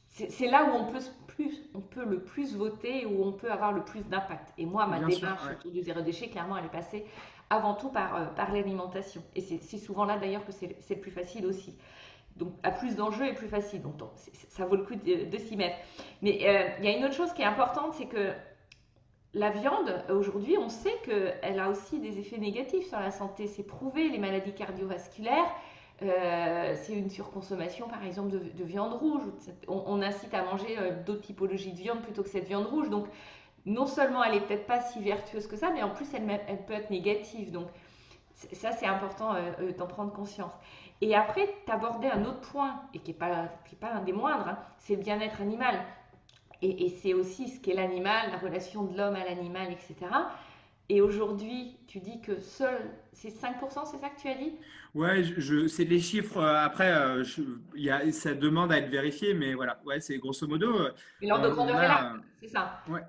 c'est 0.09 0.47
là 0.47 0.65
où 0.65 0.77
on 0.77 0.85
peut, 0.85 1.01
plus, 1.27 1.71
on 1.75 1.81
peut 1.81 2.05
le 2.05 2.23
plus 2.23 2.57
voter, 2.57 3.07
où 3.07 3.25
on 3.25 3.33
peut 3.33 3.51
avoir 3.51 3.73
le 3.73 3.83
plus 3.83 4.03
d'impact. 4.03 4.53
Et 4.59 4.67
moi, 4.67 4.87
ma 4.87 5.01
démarche 5.01 5.43
autour 5.51 5.71
du 5.71 5.83
zéro 5.83 6.01
déchet, 6.01 6.29
clairement, 6.29 6.57
elle 6.59 6.67
est 6.67 6.69
passée 6.69 7.07
avant 7.49 7.75
tout 7.75 7.89
par, 7.89 8.35
par 8.35 8.53
l'alimentation. 8.53 9.23
Et 9.35 9.41
c'est 9.41 9.79
souvent 9.79 10.05
là 10.05 10.19
d'ailleurs 10.19 10.45
que 10.45 10.53
c'est 10.53 10.95
le 10.95 11.01
plus 11.01 11.11
facile 11.11 11.47
aussi. 11.47 11.77
Donc 12.41 12.55
à 12.63 12.71
plus 12.73 12.97
d'enjeux 12.97 13.27
et 13.27 13.35
plus 13.35 13.47
facile. 13.47 13.83
Donc, 13.83 13.95
ça 14.49 14.65
vaut 14.65 14.77
le 14.77 14.83
coup 14.83 14.97
de, 14.97 15.39
s'y 15.39 15.57
mettre. 15.57 15.77
Mais 16.23 16.39
euh, 16.43 16.69
il 16.79 16.85
y 16.85 16.89
a 16.89 16.97
une 16.97 17.05
autre 17.05 17.15
chose 17.15 17.33
qui 17.33 17.43
est 17.43 17.47
importante, 17.47 17.95
c'est 17.95 18.07
que 18.07 18.33
la 19.35 19.51
viande, 19.51 20.05
aujourd'hui, 20.09 20.57
on 20.59 20.69
sait 20.69 20.95
qu'elle 21.05 21.61
a 21.61 21.69
aussi 21.69 22.01
des 22.01 22.19
effets 22.19 22.39
négatifs 22.39 22.89
sur 22.89 22.99
la 22.99 23.13
santé. 23.13 23.47
C'est 23.47 23.63
prouvé, 23.63 24.09
les 24.09 24.19
maladies 24.19 24.55
cardiovasculaires, 24.55 25.55
euh, 26.03 26.75
c'est 26.83 26.95
une 26.95 27.11
surconsommation, 27.11 27.87
par 27.87 28.05
exemple, 28.05 28.31
de, 28.31 28.65
viande 28.65 28.95
rouge. 28.95 29.23
On, 29.69 30.03
incite 30.03 30.35
à 30.35 30.43
manger 30.43 30.79
euh, 30.79 31.03
d'autres 31.05 31.21
typologies 31.21 31.73
de 31.73 31.79
viande 31.79 32.01
plutôt 32.01 32.23
que 32.23 32.31
cette 32.31 32.49
viande 32.49 32.67
rouge. 32.67 32.89
Donc, 32.89 33.07
non 33.67 33.87
seulement 33.87 34.25
elle 34.25 34.35
est 34.35 34.41
peut-être 34.41 34.67
pas 34.67 34.81
si 34.81 35.01
vertueuse 35.01 35.47
que 35.47 35.57
ça, 35.57 35.71
mais 35.71 35.83
en 35.83 35.91
plus, 35.91 36.07
elle, 36.15 36.65
peut 36.67 36.73
être 36.73 36.91
négative. 36.91 37.53
Donc, 37.53 37.69
ça, 38.55 38.73
c'est 38.73 38.87
important 38.87 39.35
d'en 39.77 39.87
prendre 39.87 40.13
conscience. 40.13 40.53
Et 41.01 41.15
après, 41.15 41.49
tu 41.65 41.73
abordais 41.73 42.11
un 42.11 42.25
autre 42.25 42.41
point, 42.41 42.83
et 42.95 42.99
qui 42.99 43.13
n'est 43.13 43.17
pas, 43.19 43.49
pas 43.81 43.93
un 43.93 44.03
des 44.03 44.13
moindres, 44.13 44.49
hein, 44.49 44.59
c'est 44.79 44.97
le 44.97 45.03
bien-être 45.03 45.41
animal. 45.41 45.81
Et, 46.63 46.85
et 46.85 46.89
c'est 46.91 47.15
aussi 47.15 47.49
ce 47.49 47.61
qu'est 47.61 47.75
l'animal, 47.75 48.31
la 48.31 48.39
relation 48.39 48.85
de 48.85 48.97
l'homme 48.97 49.17
à 49.17 49.25
l'animal, 49.25 49.73
etc. 49.73 49.97
Et 50.91 51.01
aujourd'hui, 51.01 51.77
tu 51.87 52.01
dis 52.01 52.21
que 52.21 52.39
seul, 52.41 52.91
c'est 53.13 53.31
5%, 53.31 53.87
c'est 53.87 53.99
ça 53.99 54.09
que 54.11 54.21
tu 54.21 54.29
as 54.29 54.35
dit? 54.35 54.53
Ouais, 54.93 55.23
je, 55.23 55.69
c'est 55.69 55.85
les 55.85 56.01
chiffres. 56.01 56.39
Euh, 56.39 56.65
après, 56.65 56.91
euh, 56.91 57.23
il 57.77 57.83
y 57.83 57.91
a, 57.91 58.11
ça 58.11 58.35
demande 58.35 58.73
à 58.73 58.79
être 58.79 58.91
vérifié, 58.91 59.33
mais 59.33 59.55
voilà, 59.55 59.81
ouais, 59.87 60.01
c'est 60.01 60.19
grosso 60.19 60.49
modo. 60.49 60.81
Euh, 60.81 60.93
et 61.23 61.29
l'ordre 61.29 61.49
de 61.49 61.55
grandeur 61.55 61.81
est 61.81 61.89
là, 61.89 62.17
c'est 62.41 62.49
ça? 62.49 62.81
Ouais, 62.89 63.03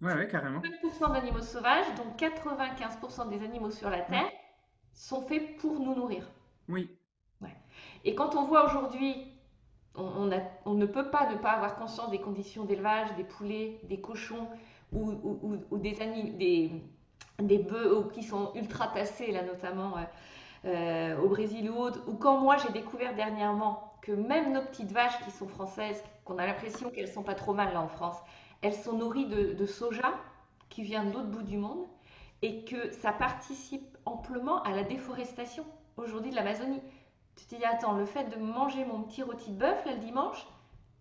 ouais, 0.00 0.14
ouais 0.14 0.28
carrément. 0.28 0.60
5% 0.60 1.12
d'animaux 1.12 1.42
sauvages, 1.42 1.86
donc 1.96 2.18
95% 2.18 3.28
des 3.28 3.44
animaux 3.44 3.70
sur 3.70 3.90
la 3.90 4.00
Terre 4.00 4.30
sont 4.94 5.20
faits 5.20 5.58
pour 5.58 5.78
nous 5.78 5.94
nourrir. 5.94 6.24
Oui. 6.68 6.88
Et 8.04 8.14
quand 8.14 8.34
on 8.34 8.44
voit 8.44 8.64
aujourd'hui, 8.66 9.14
on, 9.94 10.24
ne 10.74 10.86
peut 10.86 11.10
pas 11.10 11.30
ne 11.30 11.36
pas 11.36 11.50
avoir 11.50 11.76
conscience 11.76 12.10
des 12.10 12.20
conditions 12.20 12.64
d'élevage 12.64 13.14
des 13.16 13.24
poulets, 13.24 13.80
des 13.84 14.00
cochons 14.00 14.48
ou, 14.92 15.14
des, 15.78 17.58
bœufs 17.58 18.08
qui 18.12 18.22
sont 18.22 18.52
ultra 18.54 18.88
tassés, 18.88 19.32
là 19.32 19.42
notamment 19.42 19.96
euh, 19.96 20.00
euh, 20.66 21.20
au 21.20 21.28
Brésil 21.28 21.70
ou 21.70 21.76
autre, 21.76 22.02
ou 22.06 22.14
quand 22.14 22.38
moi 22.38 22.56
j'ai 22.56 22.72
découvert 22.72 23.14
dernièrement 23.14 23.92
que 24.02 24.12
même 24.12 24.52
nos 24.52 24.62
petites 24.62 24.92
vaches 24.92 25.18
qui 25.24 25.30
sont 25.30 25.48
françaises, 25.48 26.02
qu'on 26.24 26.38
a 26.38 26.46
l'impression 26.46 26.90
qu'elles 26.90 27.08
sont 27.08 27.22
pas 27.22 27.34
trop 27.34 27.52
mal 27.52 27.72
là 27.72 27.80
en 27.80 27.88
France, 27.88 28.16
elles 28.62 28.74
sont 28.74 28.94
nourries 28.94 29.26
de, 29.26 29.66
soja 29.66 30.12
qui 30.68 30.82
vient 30.82 31.04
de 31.04 31.12
l'autre 31.12 31.28
bout 31.28 31.42
du 31.42 31.56
monde 31.56 31.86
et 32.42 32.64
que 32.64 32.92
ça 32.92 33.12
participe 33.12 33.96
amplement 34.04 34.62
à 34.62 34.70
la 34.72 34.82
déforestation 34.82 35.64
aujourd'hui 35.96 36.30
de 36.30 36.36
l'Amazonie. 36.36 36.80
Tu 37.40 37.46
te 37.46 37.60
dis, 37.60 37.64
attends, 37.64 37.96
le 37.96 38.04
fait 38.04 38.24
de 38.24 38.36
manger 38.36 38.84
mon 38.84 39.02
petit 39.02 39.22
rôti 39.22 39.50
de 39.50 39.58
bœuf 39.58 39.84
le 39.86 39.98
dimanche, 39.98 40.46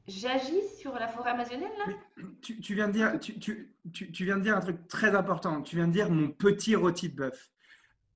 j'agis 0.08 0.62
sur 0.80 0.94
la 0.94 1.08
forêt 1.08 1.32
amazonienne 1.32 1.72
là? 1.78 1.94
Tu, 2.42 2.74
viens 2.74 2.88
de 2.88 2.94
dire, 2.94 3.20
tu, 3.20 3.38
tu, 3.92 4.26
viens 4.26 4.38
de 4.38 4.44
dire 4.44 4.56
un 4.56 4.62
truc 4.62 4.88
très 4.88 5.16
important. 5.16 5.62
Tu 5.62 5.76
viens 5.76 5.88
de 5.88 5.94
dire 5.94 6.10
mon 6.10 6.30
petit 6.30 6.76
rôti 6.76 7.10
de 7.10 7.16
bœuf. 7.16 7.52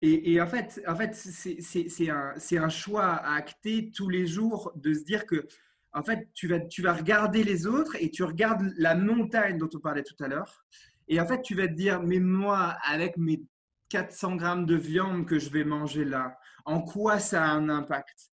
Et, 0.02 0.42
en 0.42 0.48
fait, 0.48 0.82
en 0.86 0.96
fait 0.98 1.16
c'est 1.16 2.10
un, 2.10 2.34
un, 2.36 2.70
choix 2.70 3.06
à 3.06 3.36
acter 3.36 3.90
tous 3.92 4.10
les 4.10 4.28
jours 4.28 4.74
de 4.76 4.94
se 4.94 5.04
dire 5.06 5.26
que 5.26 5.48
en 5.94 6.04
fait, 6.04 6.28
tu 6.34 6.48
vas, 6.48 6.60
tu 6.60 6.82
vas 6.82 6.94
regarder 6.94 7.44
les 7.44 7.68
autres 7.68 7.96
et 8.00 8.10
tu 8.10 8.24
regardes 8.24 8.74
la 8.78 8.96
montagne 8.96 9.58
dont 9.58 9.70
on 9.74 9.80
parlait 9.80 10.04
tout 10.04 10.22
à 10.22 10.28
l'heure. 10.28 10.66
Et 11.08 11.22
en 11.22 11.26
fait, 11.26 11.42
tu 11.42 11.56
vas 11.56 11.68
te 11.68 11.74
dire, 11.74 12.02
mais 12.02 12.20
moi, 12.20 12.76
avec 12.84 13.18
mes 13.18 13.44
400 13.90 14.36
grammes 14.36 14.66
de 14.66 14.76
viande 14.76 15.26
que 15.26 15.38
je 15.38 15.50
vais 15.52 15.64
manger 15.64 16.04
là, 16.04 16.38
en 16.66 16.82
quoi 16.82 17.20
ça 17.20 17.44
a 17.44 17.50
un 17.52 17.70
impact 17.70 18.32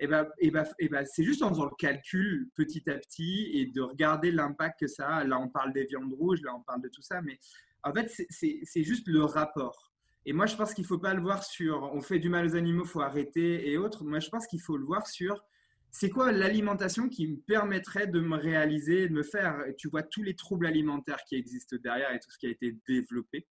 eh 0.00 0.06
ben, 0.06 0.28
eh 0.38 0.50
ben, 0.50 0.64
eh 0.78 0.88
ben, 0.88 1.04
c'est 1.04 1.24
juste 1.24 1.42
en 1.42 1.48
faisant 1.48 1.64
le 1.64 1.74
calcul 1.76 2.48
petit 2.54 2.88
à 2.88 2.94
petit 2.94 3.50
et 3.54 3.66
de 3.66 3.80
regarder 3.80 4.30
l'impact 4.30 4.80
que 4.80 4.86
ça 4.86 5.08
a. 5.08 5.24
Là, 5.24 5.40
on 5.40 5.48
parle 5.48 5.72
des 5.72 5.86
viandes 5.86 6.12
rouges, 6.12 6.40
là, 6.42 6.54
on 6.54 6.62
parle 6.62 6.82
de 6.82 6.88
tout 6.88 7.02
ça, 7.02 7.20
mais 7.20 7.38
en 7.82 7.92
fait, 7.92 8.08
c'est 8.30 8.82
juste 8.84 9.08
le 9.08 9.24
rapport. 9.24 9.92
Et 10.24 10.32
moi, 10.32 10.46
je 10.46 10.56
pense 10.56 10.74
qu'il 10.74 10.82
ne 10.82 10.88
faut 10.88 10.98
pas 10.98 11.14
le 11.14 11.22
voir 11.22 11.42
sur 11.42 11.90
on 11.92 12.00
fait 12.00 12.18
du 12.18 12.28
mal 12.28 12.46
aux 12.46 12.54
animaux, 12.54 12.84
faut 12.84 13.00
arrêter 13.00 13.70
et 13.70 13.78
autres. 13.78 14.04
Moi, 14.04 14.20
je 14.20 14.28
pense 14.28 14.46
qu'il 14.46 14.60
faut 14.60 14.76
le 14.76 14.84
voir 14.84 15.06
sur 15.06 15.42
c'est 15.90 16.10
quoi 16.10 16.32
l'alimentation 16.32 17.08
qui 17.08 17.26
me 17.26 17.36
permettrait 17.36 18.06
de 18.06 18.20
me 18.20 18.36
réaliser, 18.36 19.08
de 19.08 19.14
me 19.14 19.22
faire. 19.22 19.64
Tu 19.78 19.88
vois 19.88 20.02
tous 20.02 20.22
les 20.22 20.34
troubles 20.34 20.66
alimentaires 20.66 21.22
qui 21.26 21.34
existent 21.34 21.76
derrière 21.82 22.12
et 22.12 22.20
tout 22.20 22.30
ce 22.30 22.38
qui 22.38 22.46
a 22.46 22.50
été 22.50 22.76
développé. 22.86 23.46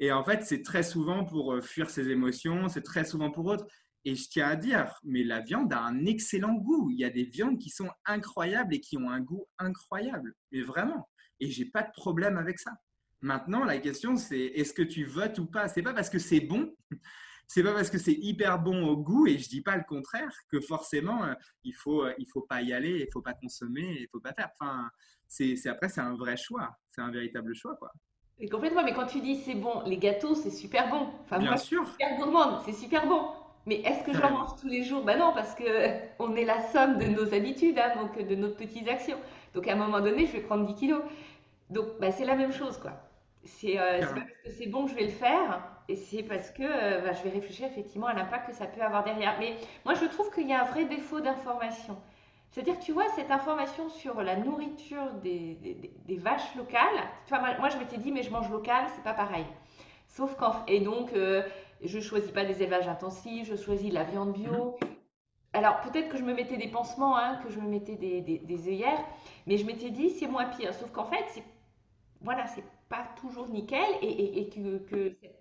Et 0.00 0.10
en 0.12 0.24
fait, 0.24 0.42
c'est 0.42 0.62
très 0.62 0.82
souvent 0.82 1.24
pour 1.24 1.52
euh, 1.52 1.60
fuir 1.60 1.90
ses 1.90 2.08
émotions, 2.08 2.68
c'est 2.68 2.82
très 2.82 3.04
souvent 3.04 3.30
pour 3.30 3.46
autres. 3.46 3.66
Et 4.04 4.14
je 4.14 4.28
tiens 4.28 4.48
à 4.48 4.56
dire, 4.56 4.98
mais 5.04 5.22
la 5.22 5.40
viande 5.40 5.72
a 5.72 5.82
un 5.82 6.06
excellent 6.06 6.54
goût. 6.54 6.90
Il 6.90 6.98
y 6.98 7.04
a 7.04 7.10
des 7.10 7.24
viandes 7.24 7.58
qui 7.58 7.68
sont 7.68 7.90
incroyables 8.06 8.74
et 8.74 8.80
qui 8.80 8.96
ont 8.96 9.10
un 9.10 9.20
goût 9.20 9.46
incroyable. 9.58 10.34
Mais 10.52 10.62
vraiment. 10.62 11.08
Et 11.38 11.50
j'ai 11.50 11.66
pas 11.66 11.82
de 11.82 11.90
problème 11.92 12.38
avec 12.38 12.58
ça. 12.58 12.72
Maintenant, 13.20 13.64
la 13.64 13.78
question, 13.78 14.16
c'est 14.16 14.38
est-ce 14.38 14.72
que 14.72 14.82
tu 14.82 15.04
votes 15.04 15.38
ou 15.38 15.46
pas? 15.46 15.68
C'est 15.68 15.82
pas 15.82 15.92
parce 15.92 16.08
que 16.08 16.18
c'est 16.18 16.40
bon, 16.40 16.74
c'est 17.46 17.62
pas 17.62 17.74
parce 17.74 17.90
que 17.90 17.98
c'est 17.98 18.14
hyper 18.14 18.58
bon 18.58 18.86
au 18.86 18.96
goût, 18.96 19.26
et 19.26 19.36
je 19.36 19.48
dis 19.48 19.60
pas 19.60 19.76
le 19.76 19.84
contraire, 19.86 20.32
que 20.48 20.60
forcément 20.60 21.24
euh, 21.24 21.34
il 21.62 21.74
faut 21.74 22.04
euh, 22.04 22.14
il 22.16 22.26
faut 22.26 22.42
pas 22.42 22.62
y 22.62 22.72
aller, 22.72 23.04
il 23.06 23.12
faut 23.12 23.20
pas 23.20 23.34
consommer, 23.34 23.98
il 24.00 24.08
faut 24.10 24.20
pas 24.20 24.32
faire. 24.32 24.48
Enfin, 24.58 24.88
c'est 25.28 25.66
après 25.66 25.90
c'est 25.90 26.00
un 26.00 26.16
vrai 26.16 26.38
choix, 26.38 26.74
c'est 26.90 27.02
un 27.02 27.10
véritable 27.10 27.54
choix 27.54 27.76
quoi. 27.76 27.92
Et 28.40 28.48
complètement, 28.48 28.82
mais 28.82 28.94
quand 28.94 29.06
tu 29.06 29.20
dis 29.20 29.36
c'est 29.36 29.54
bon, 29.54 29.82
les 29.84 29.98
gâteaux 29.98 30.34
c'est 30.34 30.50
super 30.50 30.88
bon. 30.88 31.08
Enfin, 31.24 31.38
Bien 31.38 31.56
sûr. 31.56 31.86
Super 31.86 32.16
gourmande, 32.16 32.60
c'est 32.64 32.72
super 32.72 33.06
bon. 33.06 33.28
Mais 33.66 33.76
est-ce 33.82 34.02
que 34.04 34.14
j'en 34.14 34.30
mange 34.30 34.56
tous 34.60 34.68
les 34.68 34.82
jours? 34.82 35.04
Ben 35.04 35.18
non, 35.18 35.32
parce 35.34 35.54
que 35.54 35.64
on 36.18 36.34
est 36.34 36.44
la 36.44 36.62
somme 36.68 36.98
de 36.98 37.04
nos 37.04 37.34
habitudes, 37.34 37.78
hein, 37.78 37.92
donc 38.00 38.26
de 38.26 38.34
nos 38.34 38.50
petites 38.50 38.88
actions. 38.88 39.18
Donc 39.54 39.68
à 39.68 39.72
un 39.72 39.76
moment 39.76 40.00
donné, 40.00 40.26
je 40.26 40.32
vais 40.32 40.40
prendre 40.40 40.64
10 40.64 40.74
kilos. 40.74 41.02
Donc 41.68 41.86
bah, 42.00 42.10
c'est 42.12 42.24
la 42.24 42.36
même 42.36 42.52
chose, 42.52 42.78
quoi. 42.78 42.92
C'est 43.44 43.78
euh, 43.78 44.00
pas 44.00 44.06
parce 44.06 44.30
que 44.44 44.50
c'est 44.50 44.66
bon 44.66 44.84
que 44.84 44.90
je 44.90 44.96
vais 44.96 45.04
le 45.04 45.10
faire, 45.10 45.62
et 45.88 45.96
c'est 45.96 46.22
parce 46.22 46.50
que 46.50 46.62
euh, 46.62 47.00
bah, 47.00 47.12
je 47.12 47.22
vais 47.22 47.30
réfléchir 47.30 47.66
effectivement 47.66 48.06
à 48.06 48.14
l'impact 48.14 48.48
que 48.50 48.54
ça 48.54 48.66
peut 48.66 48.82
avoir 48.82 49.04
derrière. 49.04 49.36
Mais 49.38 49.56
moi, 49.84 49.94
je 49.94 50.06
trouve 50.06 50.30
qu'il 50.32 50.48
y 50.48 50.52
a 50.52 50.62
un 50.62 50.66
vrai 50.66 50.84
défaut 50.86 51.20
d'information. 51.20 51.96
C'est-à-dire, 52.50 52.78
tu 52.80 52.92
vois, 52.92 53.08
cette 53.14 53.30
information 53.30 53.88
sur 53.88 54.22
la 54.22 54.36
nourriture 54.36 55.12
des, 55.22 55.56
des, 56.06 56.16
vaches 56.16 56.54
locales, 56.56 57.08
tu 57.26 57.34
vois, 57.34 57.58
moi, 57.58 57.68
je 57.68 57.78
m'étais 57.78 57.96
dit, 57.96 58.10
mais 58.10 58.22
je 58.22 58.30
mange 58.30 58.50
local, 58.50 58.86
c'est 58.96 59.04
pas 59.04 59.14
pareil. 59.14 59.46
Sauf 60.08 60.34
qu'en. 60.36 60.64
Et 60.66 60.80
donc. 60.80 61.12
Euh, 61.12 61.42
je 61.82 61.98
ne 61.98 62.02
choisis 62.02 62.30
pas 62.30 62.44
des 62.44 62.62
élevages 62.62 62.88
intensifs, 62.88 63.48
je 63.48 63.56
choisis 63.56 63.92
la 63.92 64.04
viande 64.04 64.32
bio. 64.32 64.76
Mhm. 64.82 64.88
Alors 65.52 65.80
peut-être 65.80 66.08
que 66.08 66.16
je 66.16 66.22
me 66.22 66.32
mettais 66.32 66.56
des 66.56 66.68
pansements, 66.68 67.16
hein, 67.16 67.40
que 67.42 67.50
je 67.50 67.58
me 67.58 67.68
mettais 67.68 67.96
des, 67.96 68.20
des, 68.20 68.68
œillères, 68.68 69.04
mais 69.46 69.56
je 69.56 69.64
m'étais 69.64 69.90
dit 69.90 70.10
c'est 70.10 70.28
moins 70.28 70.44
pire. 70.44 70.72
Sauf 70.74 70.90
qu'en 70.92 71.06
fait, 71.06 71.24
c'est 71.28 71.42
voilà, 72.20 72.46
c'est 72.46 72.64
pas 72.88 73.04
toujours 73.20 73.48
nickel 73.48 73.88
et, 74.02 74.48
que, 74.50 75.16
cette 75.20 75.40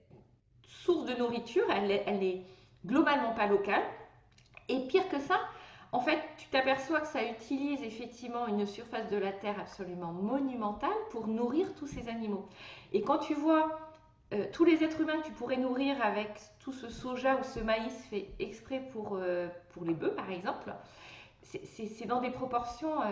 source 0.63 1.05
de 1.05 1.13
nourriture, 1.15 1.65
elle, 1.69 1.91
elle 2.05 2.23
est 2.23 2.41
globalement 2.85 3.33
pas 3.33 3.47
locale. 3.47 3.83
Et 4.69 4.87
pire 4.87 5.09
que 5.09 5.19
ça, 5.19 5.39
en 5.91 5.99
fait, 5.99 6.19
tu 6.37 6.47
t'aperçois 6.49 7.01
que 7.01 7.07
ça 7.07 7.23
utilise 7.23 7.81
effectivement 7.81 8.47
une 8.47 8.65
surface 8.65 9.09
de 9.09 9.17
la 9.17 9.31
terre 9.31 9.59
absolument 9.59 10.11
monumentale 10.11 10.89
pour 11.11 11.27
nourrir 11.27 11.73
tous 11.75 11.87
ces 11.87 12.09
animaux. 12.09 12.47
Et 12.93 13.01
quand 13.01 13.17
tu 13.17 13.33
vois 13.33 13.79
euh, 14.33 14.45
tous 14.53 14.65
les 14.65 14.83
êtres 14.83 15.01
humains 15.01 15.19
que 15.21 15.25
tu 15.25 15.31
pourrais 15.31 15.57
nourrir 15.57 15.99
avec 16.03 16.39
tout 16.59 16.73
ce 16.73 16.89
soja 16.89 17.37
ou 17.37 17.43
ce 17.43 17.59
maïs 17.59 18.05
fait 18.09 18.29
exprès 18.37 18.87
pour, 18.91 19.13
euh, 19.15 19.47
pour 19.73 19.83
les 19.83 19.95
bœufs, 19.95 20.13
par 20.15 20.29
exemple, 20.29 20.71
c'est 21.41 22.05
dans 22.05 22.21
des 22.21 22.29
proportions 22.29 23.01
euh, 23.01 23.07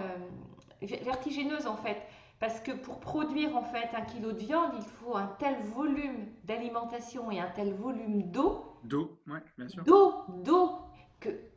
vertigineuses 0.82 1.65
en 1.65 1.78
fait. 1.78 1.97
Parce 2.39 2.59
que 2.59 2.71
pour 2.71 2.99
produire 2.99 3.57
en 3.57 3.63
fait 3.63 3.89
un 3.95 4.01
kilo 4.01 4.32
de 4.32 4.38
viande, 4.38 4.71
il 4.78 4.84
faut 4.84 5.15
un 5.15 5.25
tel 5.39 5.55
volume 5.63 6.28
d'alimentation 6.43 7.32
et 7.32 7.39
un 7.39 7.49
tel 7.49 7.73
volume 7.73 8.30
d'eau. 8.30 8.63
D'eau, 8.84 9.17
oui, 9.25 9.39
bien 9.57 9.67
sûr. 9.67 9.84
D'eau, 9.84 10.13
d'eau, 10.43 10.69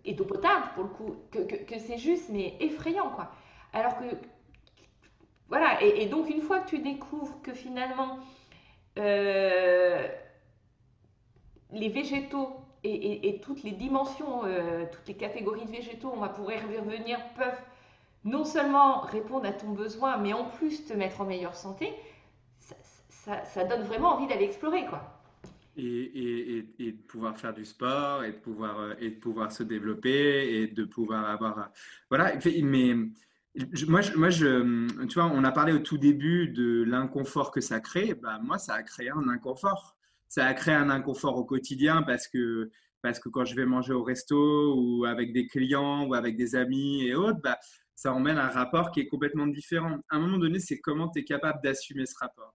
et 0.05 0.15
d'eau 0.15 0.25
potable 0.25 0.67
pour 0.75 0.85
le 0.85 0.89
coup, 0.91 1.17
que, 1.31 1.39
que, 1.39 1.79
c'est 1.79 1.99
juste 1.99 2.29
mais 2.31 2.57
effrayant 2.61 3.11
quoi. 3.11 3.31
Alors 3.73 3.99
que, 3.99 4.05
voilà, 5.49 5.83
et, 5.83 6.03
et, 6.03 6.07
donc 6.07 6.31
une 6.31 6.41
fois 6.41 6.61
que 6.61 6.71
tu 6.71 6.79
découvres 6.79 7.41
que 7.43 7.53
finalement 7.53 8.19
euh, 8.99 10.09
les 11.73 11.89
végétaux 11.89 12.57
et, 12.83 13.41
toutes 13.43 13.63
les 13.63 13.73
dimensions, 13.73 14.45
euh, 14.45 14.87
toutes 14.91 15.07
les 15.07 15.15
catégories 15.15 15.67
de 15.67 15.71
végétaux, 15.71 16.11
on 16.15 16.21
va 16.21 16.29
pouvoir 16.29 16.57
y 16.57 16.79
revenir, 16.79 17.19
peuvent 17.37 17.61
non 18.25 18.45
seulement 18.45 19.01
répondre 19.01 19.47
à 19.47 19.53
ton 19.53 19.69
besoin, 19.69 20.17
mais 20.17 20.33
en 20.33 20.45
plus 20.45 20.87
te 20.87 20.95
mettre 20.95 21.21
en 21.21 21.25
meilleure 21.25 21.55
santé, 21.55 21.93
ça, 23.45 23.65
donne 23.65 23.83
vraiment 23.83 24.15
envie 24.15 24.27
d'aller 24.27 24.47
explorer, 24.47 24.87
quoi. 24.87 25.20
Et, 25.77 26.67
de 26.79 27.03
pouvoir 27.07 27.39
faire 27.39 27.55
du 27.55 27.65
sport, 27.65 28.25
et 28.25 28.33
de 28.33 28.39
pouvoir, 28.39 28.81
euh, 28.81 28.95
et 29.01 29.11
pouvoir 29.11 29.53
se 29.53 29.63
développer, 29.63 30.63
et 30.63 30.67
de 30.67 30.85
pouvoir 30.85 31.29
avoir... 31.29 31.71
Voilà, 32.09 32.35
mais 32.63 32.95
moi, 33.89 34.01
moi 34.17 34.29
tu 34.31 35.15
vois, 35.15 35.27
on 35.27 35.45
a 35.45 35.53
parlé 35.53 35.73
au 35.73 35.79
tout 35.79 35.99
début 35.99 36.49
de 36.49 36.85
l'inconfort 36.85 37.51
que 37.51 37.61
ça 37.61 37.81
crée. 37.81 38.15
Bah, 38.15 38.39
moi, 38.43 38.59
ça 38.59 38.75
a 38.75 38.83
créé 38.83 39.11
un 39.11 39.29
inconfort. 39.29 39.97
Ça 40.29 40.47
a 40.47 40.55
créé 40.55 40.75
un 40.75 40.91
inconfort 40.91 41.37
au 41.37 41.45
quotidien 41.45 42.03
parce 42.03 42.29
que 42.29 42.71
parce 43.03 43.19
que 43.19 43.29
quand 43.29 43.45
je 43.45 43.57
vais 43.57 43.65
manger 43.65 43.93
au 43.93 44.03
resto 44.03 44.75
ou 44.77 45.05
avec 45.07 45.33
des 45.33 45.47
clients 45.47 46.07
ou 46.07 46.15
avec 46.15 46.37
des 46.37 46.55
amis 46.55 47.07
et 47.07 47.15
autres, 47.15 47.41
bah, 47.43 47.59
ça 47.95 48.13
emmène 48.13 48.39
un 48.39 48.49
rapport 48.49 48.91
qui 48.91 49.01
est 49.01 49.07
complètement 49.07 49.47
différent. 49.47 49.99
À 50.09 50.17
un 50.17 50.21
moment 50.21 50.39
donné, 50.39 50.59
c'est 50.59 50.81
comment 50.81 51.09
tu 51.09 51.21
es 51.21 51.25
capable 51.25 51.61
d'assumer 51.63 52.07
ce 52.07 52.15
rapport. 52.19 52.55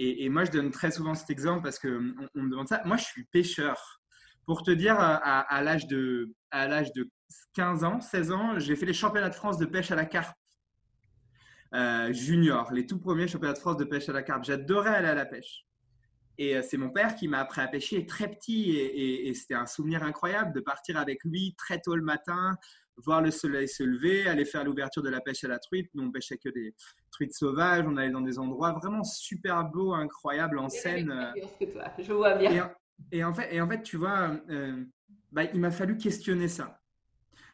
Et, 0.00 0.28
moi, 0.28 0.44
je 0.44 0.52
donne 0.52 0.70
très 0.70 0.92
souvent 0.92 1.14
cet 1.14 1.28
exemple 1.28 1.62
parce 1.62 1.78
qu'on 1.78 2.14
on 2.34 2.42
me 2.42 2.50
demande 2.50 2.68
ça. 2.68 2.80
Moi, 2.84 2.96
je 2.96 3.04
suis 3.04 3.24
pêcheur. 3.24 4.00
Pour 4.46 4.62
te 4.62 4.70
dire, 4.70 4.94
à, 4.98 5.40
à 5.40 5.60
l'âge 5.60 5.88
de, 5.88 6.32
de 6.52 7.10
15 7.54 7.84
ans, 7.84 8.00
16 8.00 8.30
ans, 8.30 8.58
j'ai 8.58 8.76
fait 8.76 8.86
les 8.86 8.92
championnats 8.92 9.28
de 9.28 9.34
France 9.34 9.58
de 9.58 9.66
pêche 9.66 9.90
à 9.90 9.96
la 9.96 10.06
carpe. 10.06 10.36
Euh, 11.74 12.12
junior, 12.12 12.72
les 12.72 12.86
tout 12.86 12.98
premiers 12.98 13.28
championnats 13.28 13.54
de 13.54 13.58
France 13.58 13.76
de 13.76 13.84
pêche 13.84 14.08
à 14.08 14.12
la 14.12 14.22
carpe. 14.22 14.44
J'adorais 14.44 14.94
aller 14.94 15.08
à 15.08 15.14
la 15.14 15.26
pêche. 15.26 15.66
Et 16.38 16.56
euh, 16.56 16.62
c'est 16.62 16.76
mon 16.76 16.90
père 16.90 17.14
qui 17.14 17.28
m'a 17.28 17.40
appris 17.40 17.60
à 17.60 17.68
pêcher 17.68 18.06
très 18.06 18.28
petit 18.28 18.70
et, 18.76 19.34
c'était 19.34 19.54
un 19.54 19.66
souvenir 19.66 20.02
incroyable 20.02 20.54
de 20.54 20.60
partir 20.60 20.96
avec 20.96 21.24
lui 21.24 21.54
très 21.58 21.80
tôt 21.80 21.96
le 21.96 22.02
matin, 22.02 22.56
voir 23.04 23.22
le 23.22 23.30
soleil 23.30 23.68
se 23.68 23.82
lever, 23.82 24.26
aller 24.28 24.44
faire 24.44 24.64
l'ouverture 24.64 25.02
de 25.02 25.08
la 25.08 25.20
pêche 25.20 25.44
à 25.44 25.48
la 25.48 25.58
truite. 25.58 25.90
Nous, 25.94 26.04
on 26.04 26.10
pêchait 26.10 26.38
que 26.38 26.48
des 26.48 26.74
truites 27.10 27.34
sauvages, 27.34 27.84
on 27.86 27.96
allait 27.96 28.10
dans 28.10 28.20
des 28.20 28.38
endroits 28.38 28.72
vraiment 28.72 29.04
super 29.04 29.64
beaux, 29.64 29.94
incroyables, 29.94 30.58
en 30.58 30.68
scène. 30.68 31.32
Je 31.98 32.12
vois 32.12 32.34
bien. 32.34 32.72
Et, 33.12 33.22
en, 33.22 33.32
fait, 33.32 33.54
et 33.54 33.60
en 33.60 33.68
fait, 33.68 33.82
tu 33.82 33.96
vois, 33.96 34.36
euh, 34.50 34.84
bah, 35.30 35.44
il 35.44 35.60
m'a 35.60 35.70
fallu 35.70 35.96
questionner 35.96 36.48
ça. 36.48 36.80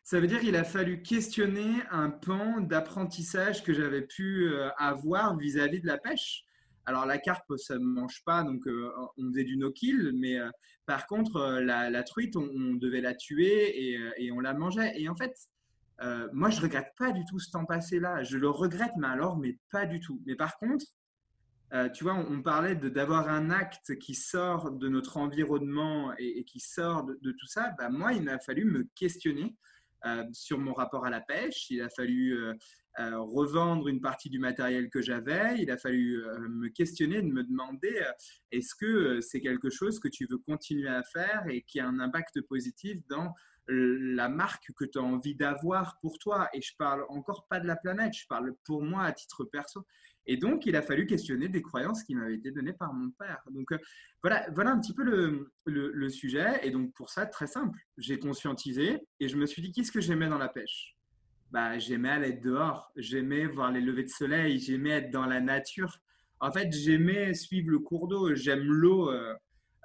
Ça 0.02 0.20
veut 0.20 0.26
dire 0.26 0.40
qu'il 0.40 0.56
a 0.56 0.64
fallu 0.64 1.02
questionner 1.02 1.82
un 1.90 2.10
pan 2.10 2.60
d'apprentissage 2.60 3.62
que 3.62 3.72
j'avais 3.72 4.02
pu 4.02 4.48
euh, 4.48 4.68
avoir 4.76 5.36
vis-à-vis 5.36 5.80
de 5.80 5.86
la 5.86 5.98
pêche. 5.98 6.44
Alors 6.86 7.06
la 7.06 7.18
carpe, 7.18 7.56
ça 7.56 7.78
ne 7.78 7.84
mange 7.84 8.22
pas, 8.24 8.42
donc 8.42 8.66
euh, 8.66 8.90
on 9.16 9.28
faisait 9.28 9.44
du 9.44 9.56
no-kill, 9.56 10.12
mais 10.14 10.38
euh, 10.38 10.50
par 10.86 11.06
contre, 11.06 11.60
la, 11.60 12.02
truite, 12.02 12.36
on, 12.36 12.74
devait 12.74 13.00
la 13.00 13.14
tuer 13.14 13.94
et, 14.18 14.32
on 14.32 14.40
la 14.40 14.52
mangeait. 14.52 14.92
Et 15.00 15.08
en 15.08 15.16
fait, 15.16 15.34
moi, 16.32 16.50
je 16.50 16.60
regrette 16.60 16.92
pas 16.98 17.12
du 17.12 17.24
tout 17.24 17.38
ce 17.38 17.50
temps 17.50 17.64
passé-là. 17.64 18.22
Je 18.22 18.36
le 18.36 18.50
regrette, 18.50 18.92
mais 18.98 19.06
alors, 19.06 19.38
mais 19.38 19.58
pas 19.70 19.86
du 19.86 19.98
tout. 20.00 20.20
Mais 20.26 20.34
par 20.34 20.58
contre, 20.58 20.84
tu 21.94 22.04
vois, 22.04 22.14
on, 22.14 22.42
parlait 22.42 22.74
d'avoir 22.74 23.30
un 23.30 23.48
acte 23.48 23.98
qui 23.98 24.14
sort 24.14 24.72
de 24.72 24.88
notre 24.90 25.16
environnement 25.16 26.12
et, 26.18 26.44
qui 26.44 26.60
sort 26.60 27.04
de, 27.04 27.32
tout 27.32 27.46
ça. 27.46 27.74
Bah, 27.78 27.88
moi, 27.88 28.12
il 28.12 28.22
m'a 28.22 28.38
fallu 28.38 28.66
me 28.66 28.86
questionner 28.94 29.44
euh, 29.44 29.73
sur 30.32 30.58
mon 30.58 30.72
rapport 30.72 31.06
à 31.06 31.10
la 31.10 31.20
pêche. 31.20 31.70
Il 31.70 31.80
a 31.80 31.88
fallu 31.88 32.36
euh, 32.36 32.54
euh, 33.00 33.18
revendre 33.20 33.88
une 33.88 34.00
partie 34.00 34.30
du 34.30 34.38
matériel 34.38 34.88
que 34.90 35.02
j'avais. 35.02 35.60
Il 35.60 35.70
a 35.70 35.76
fallu 35.76 36.22
me 36.48 36.68
questionner, 36.68 37.22
de 37.22 37.28
me 37.28 37.42
demander 37.42 38.02
est-ce 38.52 38.74
que 38.74 39.20
c'est 39.20 39.40
quelque 39.40 39.70
chose 39.70 39.98
que 39.98 40.08
tu 40.08 40.26
veux 40.30 40.38
continuer 40.38 40.88
à 40.88 41.02
faire 41.02 41.44
et 41.48 41.62
qui 41.62 41.80
a 41.80 41.86
un 41.86 41.98
impact 41.98 42.40
positif 42.42 42.98
dans 43.08 43.32
la 43.66 44.28
marque 44.28 44.66
que 44.76 44.84
tu 44.84 44.98
as 44.98 45.02
envie 45.02 45.34
d'avoir 45.34 45.98
pour 46.00 46.18
toi? 46.18 46.48
Et 46.52 46.60
je 46.60 46.72
parle 46.78 47.04
encore 47.08 47.46
pas 47.48 47.60
de 47.60 47.66
la 47.66 47.76
planète, 47.76 48.14
je 48.14 48.26
parle 48.28 48.54
pour 48.64 48.82
moi 48.82 49.04
à 49.04 49.12
titre 49.12 49.44
perso. 49.44 49.86
Et 50.26 50.36
donc, 50.36 50.66
il 50.66 50.76
a 50.76 50.82
fallu 50.82 51.06
questionner 51.06 51.48
des 51.48 51.62
croyances 51.62 52.02
qui 52.02 52.14
m'avaient 52.14 52.36
été 52.36 52.50
données 52.50 52.72
par 52.72 52.92
mon 52.94 53.10
père. 53.10 53.42
Donc, 53.50 53.72
euh, 53.72 53.78
voilà, 54.22 54.46
voilà 54.54 54.70
un 54.70 54.80
petit 54.80 54.94
peu 54.94 55.04
le, 55.04 56.08
sujet. 56.08 56.60
Et 56.62 56.70
donc, 56.70 56.92
pour 56.94 57.10
ça, 57.10 57.26
très 57.26 57.46
simple. 57.46 57.78
J'ai 57.98 58.18
conscientisé 58.18 59.00
et 59.20 59.28
je 59.28 59.36
me 59.36 59.46
suis 59.46 59.60
dit, 59.62 59.72
qu'est-ce 59.72 59.92
que 59.92 60.00
j'aimais 60.00 60.28
dans 60.28 60.38
la 60.38 60.48
pêche? 60.48 60.96
Bah, 61.50 61.78
J'aimais 61.78 62.08
aller 62.08 62.32
dehors, 62.32 62.90
j'aimais 62.96 63.46
voir 63.46 63.70
les 63.70 63.80
levées 63.80 64.04
de 64.04 64.08
soleil, 64.08 64.58
j'aimais 64.58 64.90
être 64.90 65.10
dans 65.10 65.26
la 65.26 65.40
nature. 65.40 65.98
En 66.40 66.50
fait, 66.50 66.72
j'aimais 66.72 67.34
suivre 67.34 67.70
le 67.70 67.78
cours 67.78 68.08
d'eau, 68.08 68.34
j'aime 68.34 68.64
l'eau. 68.64 69.10
Euh, 69.10 69.34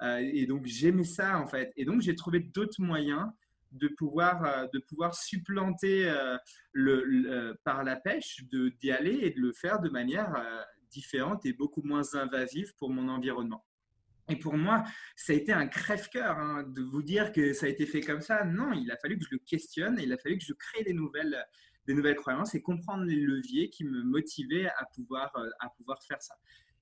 euh, 0.02 0.18
et 0.18 0.46
donc, 0.46 0.64
j'aimais 0.66 1.04
ça, 1.04 1.38
en 1.38 1.46
fait. 1.46 1.72
Et 1.76 1.84
donc, 1.84 2.00
j'ai 2.00 2.14
trouvé 2.14 2.40
d'autres 2.40 2.80
moyens 2.80 3.28
de 3.72 3.88
pouvoir, 3.88 4.44
euh, 4.44 4.66
de 4.72 4.78
pouvoir 4.78 5.14
supplanter 5.14 6.08
euh, 6.08 6.36
le, 6.72 7.04
euh, 7.26 7.54
par 7.64 7.84
la 7.84 7.96
pêche, 7.96 8.44
d'y 8.50 8.90
aller 8.90 9.18
et 9.22 9.30
de 9.30 9.40
le 9.40 9.52
faire 9.52 9.80
de 9.80 9.88
manière 9.88 10.32
différente 10.90 11.46
et 11.46 11.52
beaucoup 11.52 11.82
moins 11.82 12.14
invasive 12.14 12.74
pour 12.76 12.90
mon 12.90 13.08
environnement. 13.08 13.64
Et 14.28 14.36
pour 14.36 14.56
moi, 14.56 14.84
ça 15.16 15.32
a 15.32 15.36
été 15.36 15.52
un 15.52 15.66
crève-cœur 15.66 16.38
hein, 16.38 16.62
de 16.62 16.82
vous 16.82 17.02
dire 17.02 17.32
que 17.32 17.52
ça 17.52 17.66
a 17.66 17.68
été 17.68 17.84
fait 17.86 18.00
comme 18.00 18.20
ça. 18.20 18.44
Non, 18.44 18.72
il 18.72 18.90
a 18.90 18.96
fallu 18.96 19.18
que 19.18 19.24
je 19.24 19.30
le 19.32 19.38
questionne 19.38 19.98
et 19.98 20.04
il 20.04 20.12
a 20.12 20.18
fallu 20.18 20.38
que 20.38 20.44
je 20.44 20.52
crée 20.52 20.84
des 20.84 20.92
nouvelles, 20.92 21.44
des 21.86 21.94
nouvelles 21.94 22.16
croyances 22.16 22.54
et 22.54 22.62
comprendre 22.62 23.04
les 23.04 23.16
leviers 23.16 23.70
qui 23.70 23.84
me 23.84 24.02
motivaient 24.02 24.68
à 24.68 24.84
pouvoir, 24.94 25.32
à 25.58 25.68
pouvoir 25.70 26.00
faire 26.04 26.22
ça. 26.22 26.34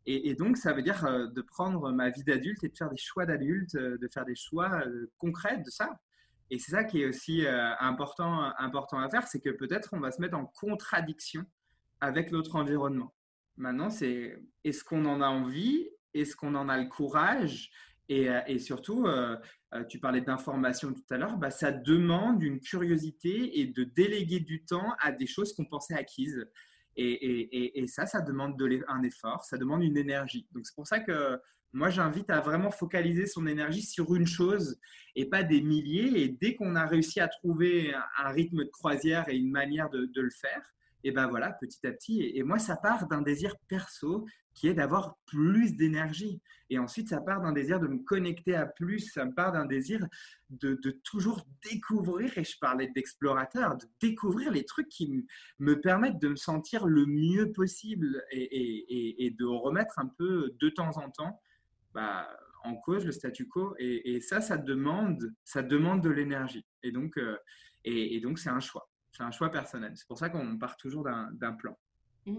Et, 0.04 0.28
et 0.28 0.34
donc, 0.34 0.58
ça 0.58 0.74
veut 0.74 0.82
dire 0.82 1.02
de 1.02 1.42
prendre 1.42 1.90
ma 1.90 2.10
vie 2.10 2.24
d'adulte 2.24 2.64
et 2.64 2.68
de 2.68 2.76
faire 2.76 2.90
des 2.90 2.98
choix 2.98 3.24
d'adulte, 3.24 3.76
de 3.76 4.08
faire 4.12 4.26
des 4.26 4.36
choix 4.36 4.82
concrets 5.16 5.58
de 5.58 5.70
ça. 5.70 5.98
Et 6.50 6.58
c'est 6.58 6.70
ça 6.70 6.84
qui 6.84 7.02
est 7.02 7.06
aussi 7.06 7.44
euh, 7.44 7.74
important, 7.78 8.52
important 8.58 8.98
à 8.98 9.08
faire, 9.10 9.26
c'est 9.26 9.40
que 9.40 9.50
peut-être 9.50 9.90
on 9.92 10.00
va 10.00 10.10
se 10.10 10.20
mettre 10.20 10.36
en 10.36 10.46
contradiction 10.46 11.44
avec 12.00 12.32
notre 12.32 12.56
environnement. 12.56 13.14
Maintenant, 13.56 13.90
c'est 13.90 14.42
est-ce 14.64 14.84
qu'on 14.84 15.04
en 15.04 15.20
a 15.20 15.28
envie? 15.28 15.88
Est-ce 16.14 16.36
qu'on 16.36 16.54
en 16.54 16.68
a 16.68 16.78
le 16.78 16.88
courage? 16.88 17.70
Et, 18.08 18.30
euh, 18.30 18.58
surtout, 18.58 19.06
euh, 19.06 19.36
tu 19.90 19.98
parlais 19.98 20.22
d'information 20.22 20.94
tout 20.94 21.04
à 21.10 21.18
l'heure, 21.18 21.36
bah, 21.36 21.50
ça 21.50 21.70
demande 21.70 22.42
une 22.42 22.60
curiosité 22.60 23.60
et 23.60 23.66
de 23.66 23.84
déléguer 23.84 24.40
du 24.40 24.64
temps 24.64 24.94
à 25.00 25.12
des 25.12 25.26
choses 25.26 25.52
qu'on 25.52 25.66
pensait 25.66 25.94
acquises. 25.94 26.48
Et, 26.96 27.84
ça, 27.86 28.06
ça 28.06 28.22
demande 28.22 28.58
de 28.58 28.82
un 28.88 29.02
effort, 29.02 29.44
ça 29.44 29.58
demande 29.58 29.82
une 29.82 29.96
énergie. 29.96 30.48
Donc 30.52 30.66
c'est 30.66 30.74
pour 30.74 30.86
ça 30.86 31.00
que 31.00 31.38
moi, 31.72 31.90
j'invite 31.90 32.30
à 32.30 32.40
vraiment 32.40 32.70
focaliser 32.70 33.26
son 33.26 33.46
énergie 33.46 33.82
sur 33.82 34.14
une 34.14 34.26
chose 34.26 34.78
et 35.14 35.26
pas 35.26 35.42
des 35.42 35.60
milliers. 35.60 36.22
Et 36.22 36.28
dès 36.28 36.54
qu'on 36.54 36.74
a 36.74 36.86
réussi 36.86 37.20
à 37.20 37.28
trouver 37.28 37.94
un 38.18 38.28
rythme 38.30 38.64
de 38.64 38.70
croisière 38.70 39.28
et 39.28 39.36
une 39.36 39.50
manière 39.50 39.90
de, 39.90 40.10
le 40.14 40.30
faire, 40.30 40.62
et 41.04 41.12
ben 41.12 41.28
voilà, 41.28 41.52
petit 41.52 41.86
à 41.86 41.92
petit. 41.92 42.22
Et, 42.22 42.42
moi, 42.42 42.58
ça 42.58 42.76
part 42.76 43.06
d'un 43.06 43.22
désir 43.22 43.54
perso 43.68 44.26
qui 44.54 44.66
est 44.66 44.74
d'avoir 44.74 45.16
plus 45.26 45.76
d'énergie. 45.76 46.40
Et 46.70 46.78
ensuite, 46.78 47.08
ça 47.10 47.20
part 47.20 47.42
d'un 47.42 47.52
désir 47.52 47.78
de 47.80 47.86
me 47.86 47.98
connecter 47.98 48.54
à 48.54 48.66
plus. 48.66 49.00
Ça 49.00 49.24
me 49.24 49.32
part 49.32 49.52
d'un 49.52 49.66
désir 49.66 50.04
de, 50.50 50.74
toujours 51.04 51.46
découvrir, 51.70 52.36
et 52.38 52.44
je 52.44 52.58
parlais 52.58 52.88
d'explorateur, 52.88 53.76
de 53.76 53.86
découvrir 54.00 54.50
les 54.50 54.64
trucs 54.64 54.88
qui 54.88 55.26
me 55.58 55.80
permettent 55.80 56.18
de 56.18 56.28
me 56.28 56.36
sentir 56.36 56.86
le 56.86 57.04
mieux 57.04 57.52
possible 57.52 58.24
et 58.32 59.34
de 59.38 59.44
remettre 59.44 59.98
un 59.98 60.06
peu 60.06 60.54
de 60.58 60.68
temps 60.70 60.96
en 60.96 61.10
temps 61.10 61.38
bah, 61.98 62.28
en 62.62 62.76
cause 62.76 63.04
le 63.04 63.10
statu 63.10 63.48
quo. 63.48 63.74
Et, 63.78 64.20
ça, 64.20 64.40
ça 64.40 64.56
demande, 64.56 65.32
ça 65.44 65.62
demande 65.62 66.00
de 66.00 66.10
l'énergie. 66.10 66.64
Et 66.84 66.92
donc, 66.92 67.18
euh, 67.18 67.36
et, 67.84 68.20
donc 68.20 68.38
c'est 68.38 68.50
un 68.50 68.60
choix. 68.60 68.88
C'est 69.10 69.24
un 69.24 69.32
choix 69.32 69.50
personnel. 69.50 69.92
C'est 69.96 70.06
pour 70.06 70.18
ça 70.18 70.28
qu'on 70.28 70.58
part 70.58 70.76
toujours 70.76 71.04
d'un 71.04 71.52
plan. 71.54 71.76
Mmh. 72.26 72.38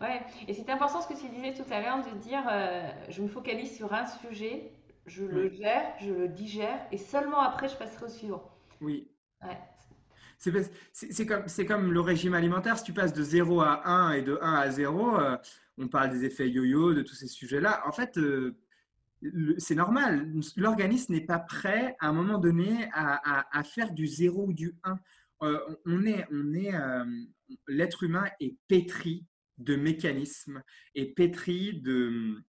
Ouais, 0.00 0.20
et 0.48 0.52
c'est 0.52 0.68
important 0.68 1.00
ce 1.00 1.08
que 1.08 1.18
tu 1.18 1.28
disais 1.28 1.54
tout 1.54 1.70
à 1.72 1.80
l'heure 1.80 2.04
de 2.04 2.18
dire 2.18 2.42
euh, 2.50 2.90
je 3.08 3.22
me 3.22 3.28
focalise 3.28 3.74
sur 3.74 3.92
un 3.94 4.04
sujet, 4.04 4.72
je 5.06 5.24
le 5.24 5.48
gère, 5.48 5.94
je 6.00 6.12
le 6.12 6.28
digère, 6.28 6.86
et 6.90 6.98
seulement 6.98 7.40
après 7.40 7.68
je 7.68 7.76
passerai 7.76 8.06
au 8.06 8.08
suivant. 8.08 8.50
Oui. 8.80 9.08
C'est 10.38 11.26
comme, 11.26 11.44
comme 11.68 11.92
le 11.92 12.00
régime 12.00 12.34
alimentaire. 12.34 12.76
Si 12.76 12.84
tu 12.84 12.92
passes 12.92 13.12
de 13.12 13.22
0 13.22 13.60
à 13.60 13.88
1 13.88 14.12
et 14.14 14.22
de 14.22 14.38
1 14.42 14.54
à 14.54 14.70
0, 14.70 15.16
euh, 15.16 15.36
on 15.78 15.86
parle 15.86 16.10
des 16.10 16.24
effets 16.24 16.50
yo-yo, 16.50 16.94
de 16.94 17.02
tous 17.02 17.14
ces 17.14 17.28
sujets-là. 17.28 17.82
En 17.86 17.92
fait, 17.92 18.18
c'est 19.58 19.74
normal. 19.74 20.32
L'organisme 20.56 21.12
n'est 21.12 21.26
pas 21.26 21.38
prêt 21.38 21.96
à 22.00 22.08
un 22.08 22.12
moment 22.12 22.38
donné 22.38 22.88
à, 22.92 23.62
faire 23.64 23.92
du 23.92 24.06
0 24.06 24.46
ou 24.48 24.52
du 24.52 24.74
1. 24.84 24.98
Euh, 25.42 25.58
on 25.86 26.06
est, 26.06 26.24
on 26.30 26.54
est, 26.54 26.74
euh, 26.74 27.04
l'être 27.66 28.04
humain 28.04 28.26
est 28.40 28.56
pétri 28.68 29.26
de 29.58 29.76
mécanismes 29.76 30.62
et 30.94 31.12
pétri 31.12 31.80
de, 31.80 32.42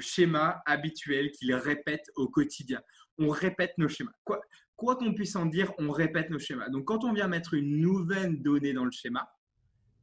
schémas 0.00 0.60
habituels 0.66 1.30
qu'il 1.32 1.54
répète 1.54 2.04
au 2.16 2.28
quotidien. 2.28 2.80
On 3.18 3.28
répète 3.28 3.72
nos 3.78 3.88
schémas. 3.88 4.12
Quoi 4.24 4.40
qu'on 4.76 5.12
puisse 5.12 5.34
en 5.34 5.46
dire, 5.46 5.72
on 5.78 5.90
répète 5.90 6.30
nos 6.30 6.38
schémas. 6.38 6.68
Donc, 6.68 6.84
quand 6.84 7.04
on 7.04 7.12
vient 7.12 7.26
mettre 7.26 7.54
une 7.54 7.80
nouvelle 7.80 8.40
donnée 8.40 8.72
dans 8.72 8.84
le 8.84 8.92
schéma, 8.92 9.28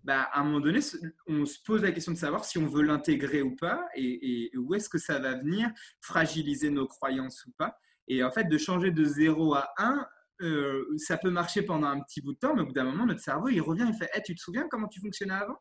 bah, 0.05 0.29
à 0.31 0.41
un 0.41 0.43
moment 0.43 0.59
donné, 0.59 0.79
on 1.25 1.45
se 1.45 1.57
pose 1.65 1.81
la 1.81 1.91
question 1.91 2.11
de 2.11 2.17
savoir 2.17 2.45
si 2.45 2.59
on 2.59 2.67
veut 2.67 2.83
l'intégrer 2.83 3.41
ou 3.41 3.55
pas 3.55 3.87
et, 3.95 4.51
où 4.55 4.75
est-ce 4.75 4.87
que 4.87 4.99
ça 4.99 5.17
va 5.17 5.33
venir 5.33 5.67
fragiliser 5.99 6.69
nos 6.69 6.85
croyances 6.85 7.43
ou 7.47 7.51
pas. 7.57 7.75
Et 8.07 8.23
en 8.23 8.29
fait, 8.29 8.43
de 8.43 8.57
changer 8.59 8.91
de 8.91 9.03
0 9.03 9.55
à 9.55 9.73
1, 9.79 10.07
euh, 10.41 10.85
ça 10.97 11.17
peut 11.17 11.31
marcher 11.31 11.63
pendant 11.63 11.87
un 11.87 12.01
petit 12.01 12.21
bout 12.21 12.33
de 12.33 12.37
temps, 12.37 12.53
mais 12.55 12.61
au 12.61 12.67
bout 12.67 12.73
d'un 12.73 12.83
moment, 12.83 13.07
notre 13.07 13.21
cerveau, 13.21 13.49
il 13.49 13.59
revient, 13.61 13.87
il 13.89 13.97
fait 13.97 14.09
hey, 14.13 14.21
Tu 14.23 14.35
te 14.35 14.41
souviens 14.41 14.67
comment 14.69 14.87
tu 14.87 15.01
fonctionnais 15.01 15.33
avant? 15.33 15.57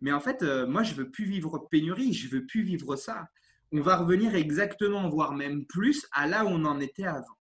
Mais 0.00 0.12
en 0.12 0.20
fait, 0.20 0.42
euh, 0.42 0.66
moi, 0.66 0.82
je 0.82 0.94
veux 0.94 1.10
plus 1.10 1.26
vivre 1.26 1.68
pénurie, 1.70 2.14
je 2.14 2.30
veux 2.30 2.46
plus 2.46 2.62
vivre 2.62 2.96
ça. 2.96 3.28
On 3.70 3.82
va 3.82 3.98
revenir 3.98 4.34
exactement, 4.34 5.10
voire 5.10 5.34
même 5.34 5.66
plus, 5.66 6.06
à 6.12 6.26
là 6.26 6.46
où 6.46 6.48
on 6.48 6.64
en 6.64 6.80
était 6.80 7.04
avant. 7.04 7.36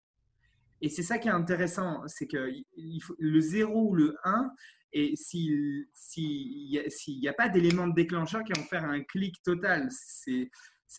Et 0.82 0.90
c'est 0.90 1.04
ça 1.04 1.20
qui 1.20 1.30
est 1.30 1.32
intéressant, 1.32 2.04
c'est 2.08 2.28
que 2.28 2.52
le 2.76 3.40
0 3.40 3.92
ou 3.92 3.96
le 3.96 4.18
1, 4.26 4.52
et 4.94 5.16
s'il 5.16 5.88
n'y 5.98 7.28
a, 7.28 7.34
pas 7.34 7.50
d'élément 7.50 7.88
de 7.88 7.94
déclencheur 7.94 8.44
qui 8.44 8.54
vont 8.54 8.66
faire 8.66 8.86
un 8.86 9.02
clic 9.02 9.42
total, 9.44 9.90
c'est 9.92 10.50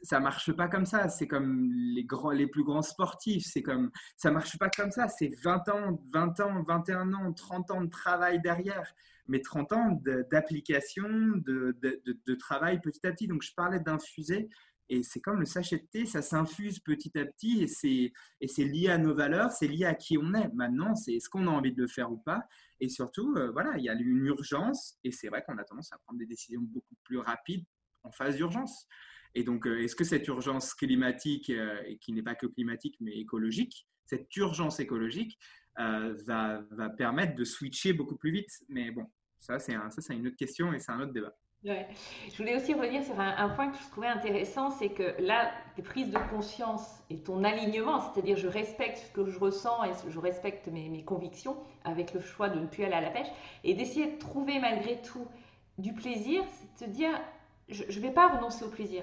ça 0.02 0.18
marche 0.18 0.52
pas 0.52 0.68
comme 0.68 0.86
ça. 0.86 1.08
C'est 1.08 1.28
comme 1.28 1.70
les 1.72 2.04
grands, 2.04 2.30
les 2.30 2.48
plus 2.48 2.64
grands 2.64 2.82
sportifs. 2.82 3.46
C'est 3.46 3.62
comme 3.62 3.90
ça 4.16 4.30
marche 4.30 4.58
pas 4.58 4.68
comme 4.68 4.90
ça. 4.90 5.08
C'est 5.08 5.30
20 5.42 5.68
ans, 5.68 6.02
20 6.12 6.40
ans, 6.40 6.64
21 6.66 7.12
ans, 7.12 7.32
30 7.32 7.70
ans 7.70 7.82
de 7.82 7.90
travail 7.90 8.40
derrière, 8.40 8.92
mais 9.28 9.40
30 9.40 9.72
ans 9.72 10.02
d'application, 10.30 11.08
de, 11.08 11.76
de, 11.80 12.02
de, 12.26 12.34
travail 12.34 12.80
petit 12.80 13.06
à 13.06 13.12
petit. 13.12 13.28
Donc 13.28 13.42
je 13.42 13.54
parlais 13.54 13.80
d'infuser. 13.80 14.48
Et 14.88 15.02
c'est 15.02 15.20
comme 15.20 15.40
le 15.40 15.46
sachet 15.46 15.78
de 15.78 15.86
thé, 15.86 16.06
ça 16.06 16.20
s'infuse 16.20 16.78
petit 16.78 17.16
à 17.18 17.24
petit 17.24 17.62
et 17.62 17.66
c'est, 18.46 18.64
lié 18.64 18.88
à 18.88 18.98
nos 18.98 19.14
valeurs, 19.14 19.50
c'est 19.50 19.66
lié 19.66 19.86
à 19.86 19.94
qui 19.94 20.18
on 20.18 20.34
est. 20.34 20.52
Maintenant, 20.54 20.94
c'est 20.94 21.14
est-ce 21.14 21.28
qu'on 21.28 21.46
a 21.46 21.50
envie 21.50 21.72
de 21.72 21.80
le 21.80 21.88
faire 21.88 22.12
ou 22.12 22.18
pas. 22.18 22.46
Et 22.80 22.88
surtout, 22.88 23.34
euh, 23.36 23.50
voilà, 23.50 23.78
il 23.78 23.84
y 23.84 23.88
a 23.88 23.94
une 23.94 24.26
urgence 24.26 24.98
et 25.02 25.10
c'est 25.10 25.28
vrai 25.28 25.42
qu'on 25.46 25.56
a 25.56 25.64
tendance 25.64 25.92
à 25.92 25.98
prendre 25.98 26.18
des 26.18 26.26
décisions 26.26 26.60
beaucoup 26.60 26.96
plus 27.04 27.18
rapides 27.18 27.64
en 28.02 28.12
phase 28.12 28.36
d'urgence. 28.36 28.86
Et 29.34 29.42
donc, 29.42 29.66
euh, 29.66 29.82
est-ce 29.82 29.96
que 29.96 30.04
cette 30.04 30.26
urgence 30.28 30.74
climatique, 30.74 31.48
euh, 31.48 31.82
qui 32.00 32.12
n'est 32.12 32.22
pas 32.22 32.34
que 32.34 32.46
climatique, 32.46 32.96
mais 33.00 33.18
écologique, 33.18 33.86
cette 34.04 34.34
urgence 34.36 34.80
écologique 34.80 35.38
va, 35.76 36.62
permettre 36.98 37.34
de 37.34 37.44
switcher 37.44 37.94
beaucoup 37.94 38.16
plus 38.16 38.32
vite? 38.32 38.50
Mais 38.68 38.90
bon, 38.90 39.06
ça, 39.38 39.58
c'est 39.58 39.72
une 40.14 40.26
autre 40.26 40.36
question 40.36 40.74
et 40.74 40.78
c'est 40.78 40.92
un 40.92 41.00
autre 41.00 41.12
débat. 41.12 41.34
Je 41.64 42.36
voulais 42.36 42.56
aussi 42.56 42.74
revenir 42.74 43.02
sur 43.02 43.18
un, 43.18 43.48
point 43.50 43.70
que 43.70 43.78
je 43.78 43.90
trouvais 43.90 44.06
intéressant, 44.06 44.70
c'est 44.70 44.90
que 44.90 45.14
là, 45.18 45.50
tes 45.76 45.82
prises 45.82 46.10
de 46.10 46.18
conscience 46.30 47.02
et 47.08 47.18
ton 47.18 47.42
alignement, 47.42 48.00
c'est-à-dire 48.00 48.36
je 48.36 48.48
respecte 48.48 48.98
ce 48.98 49.10
que 49.12 49.30
je 49.30 49.38
ressens 49.38 49.84
et 49.84 49.90
je 50.10 50.18
respecte 50.18 50.68
mes, 50.68 51.02
convictions 51.04 51.56
avec 51.84 52.12
le 52.12 52.20
choix 52.20 52.50
de 52.50 52.60
ne 52.60 52.66
plus 52.66 52.84
aller 52.84 52.94
à 52.94 53.00
la 53.00 53.10
pêche 53.10 53.28
et 53.62 53.74
d'essayer 53.74 54.12
de 54.12 54.18
trouver 54.18 54.58
malgré 54.58 55.00
tout 55.00 55.26
du 55.78 55.94
plaisir, 55.94 56.42
c'est 56.50 56.86
de 56.86 56.90
te 56.90 56.96
dire, 56.96 57.10
je 57.68 57.84
ne 57.84 58.02
vais 58.02 58.12
pas 58.12 58.28
renoncer 58.28 58.64
au 58.64 58.68
plaisir. 58.68 59.02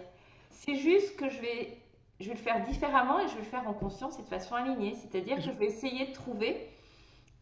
C'est 0.51 0.75
juste 0.75 1.15
que 1.15 1.29
je 1.29 1.41
vais, 1.41 1.77
je 2.19 2.27
vais 2.27 2.35
le 2.35 2.39
faire 2.39 2.63
différemment 2.65 3.19
et 3.19 3.27
je 3.27 3.33
vais 3.33 3.39
le 3.41 3.45
faire 3.45 3.67
en 3.67 3.73
conscience 3.73 4.19
et 4.19 4.21
de 4.21 4.27
façon 4.27 4.53
alignée. 4.53 4.93
C'est-à-dire 4.95 5.37
que 5.37 5.41
je 5.41 5.51
vais 5.51 5.65
essayer 5.65 6.05
de 6.07 6.13
trouver 6.13 6.69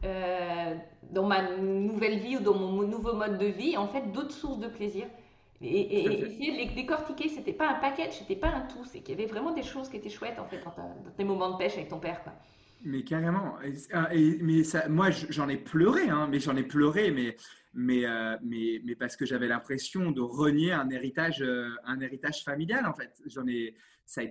euh, 0.03 0.75
dans 1.11 1.25
ma 1.25 1.57
nouvelle 1.57 2.19
vie 2.19 2.37
ou 2.37 2.39
dans 2.41 2.57
mon 2.57 2.83
nouveau 2.83 3.13
mode 3.13 3.37
de 3.37 3.45
vie, 3.45 3.77
en 3.77 3.87
fait, 3.87 4.11
d'autres 4.11 4.31
sources 4.31 4.59
de 4.59 4.67
plaisir. 4.67 5.05
Et, 5.61 6.05
essayer 6.05 6.53
de 6.53 6.57
les 6.57 6.73
décortiquer, 6.73 7.27
c'était 7.27 7.53
pas 7.53 7.69
un 7.69 7.79
package, 7.79 8.19
c'était 8.19 8.37
pas 8.37 8.47
un 8.47 8.61
tout, 8.61 8.85
c'est 8.85 9.01
qu'il 9.01 9.19
y 9.19 9.21
avait 9.21 9.29
vraiment 9.29 9.51
des 9.51 9.63
choses 9.63 9.89
qui 9.89 9.97
étaient 9.97 10.09
chouettes 10.09 10.39
en 10.39 10.45
fait 10.45 10.63
dans, 10.63 10.95
tes 11.17 11.25
moments 11.25 11.51
de 11.51 11.57
pêche 11.57 11.73
avec 11.73 11.89
ton 11.89 11.99
père. 11.99 12.23
Quoi. 12.23 12.33
Mais 12.85 13.03
carrément. 13.03 13.55
Et, 14.13 14.37
mais 14.41 14.63
ça, 14.63 14.87
moi, 14.87 15.09
j'en 15.11 15.49
ai 15.49 15.57
pleuré, 15.57 16.09
hein, 16.09 16.29
mais 16.31 16.39
j'en 16.39 16.55
ai 16.55 16.63
pleuré, 16.63 17.11
mais, 17.11 17.35
mais, 17.73 18.05
euh, 18.05 18.37
mais, 18.41 18.81
mais 18.85 18.95
parce 18.95 19.17
que 19.17 19.25
j'avais 19.25 19.49
l'impression 19.49 20.11
de 20.11 20.21
renier 20.21 20.71
un 20.71 20.89
héritage, 20.89 21.41
euh, 21.41 21.71
un 21.83 21.99
héritage 21.99 22.45
familial 22.45 22.85
en 22.85 22.93
fait. 22.93 23.21
J'en 23.25 23.45
ai, 23.45 23.75
ça 24.05 24.21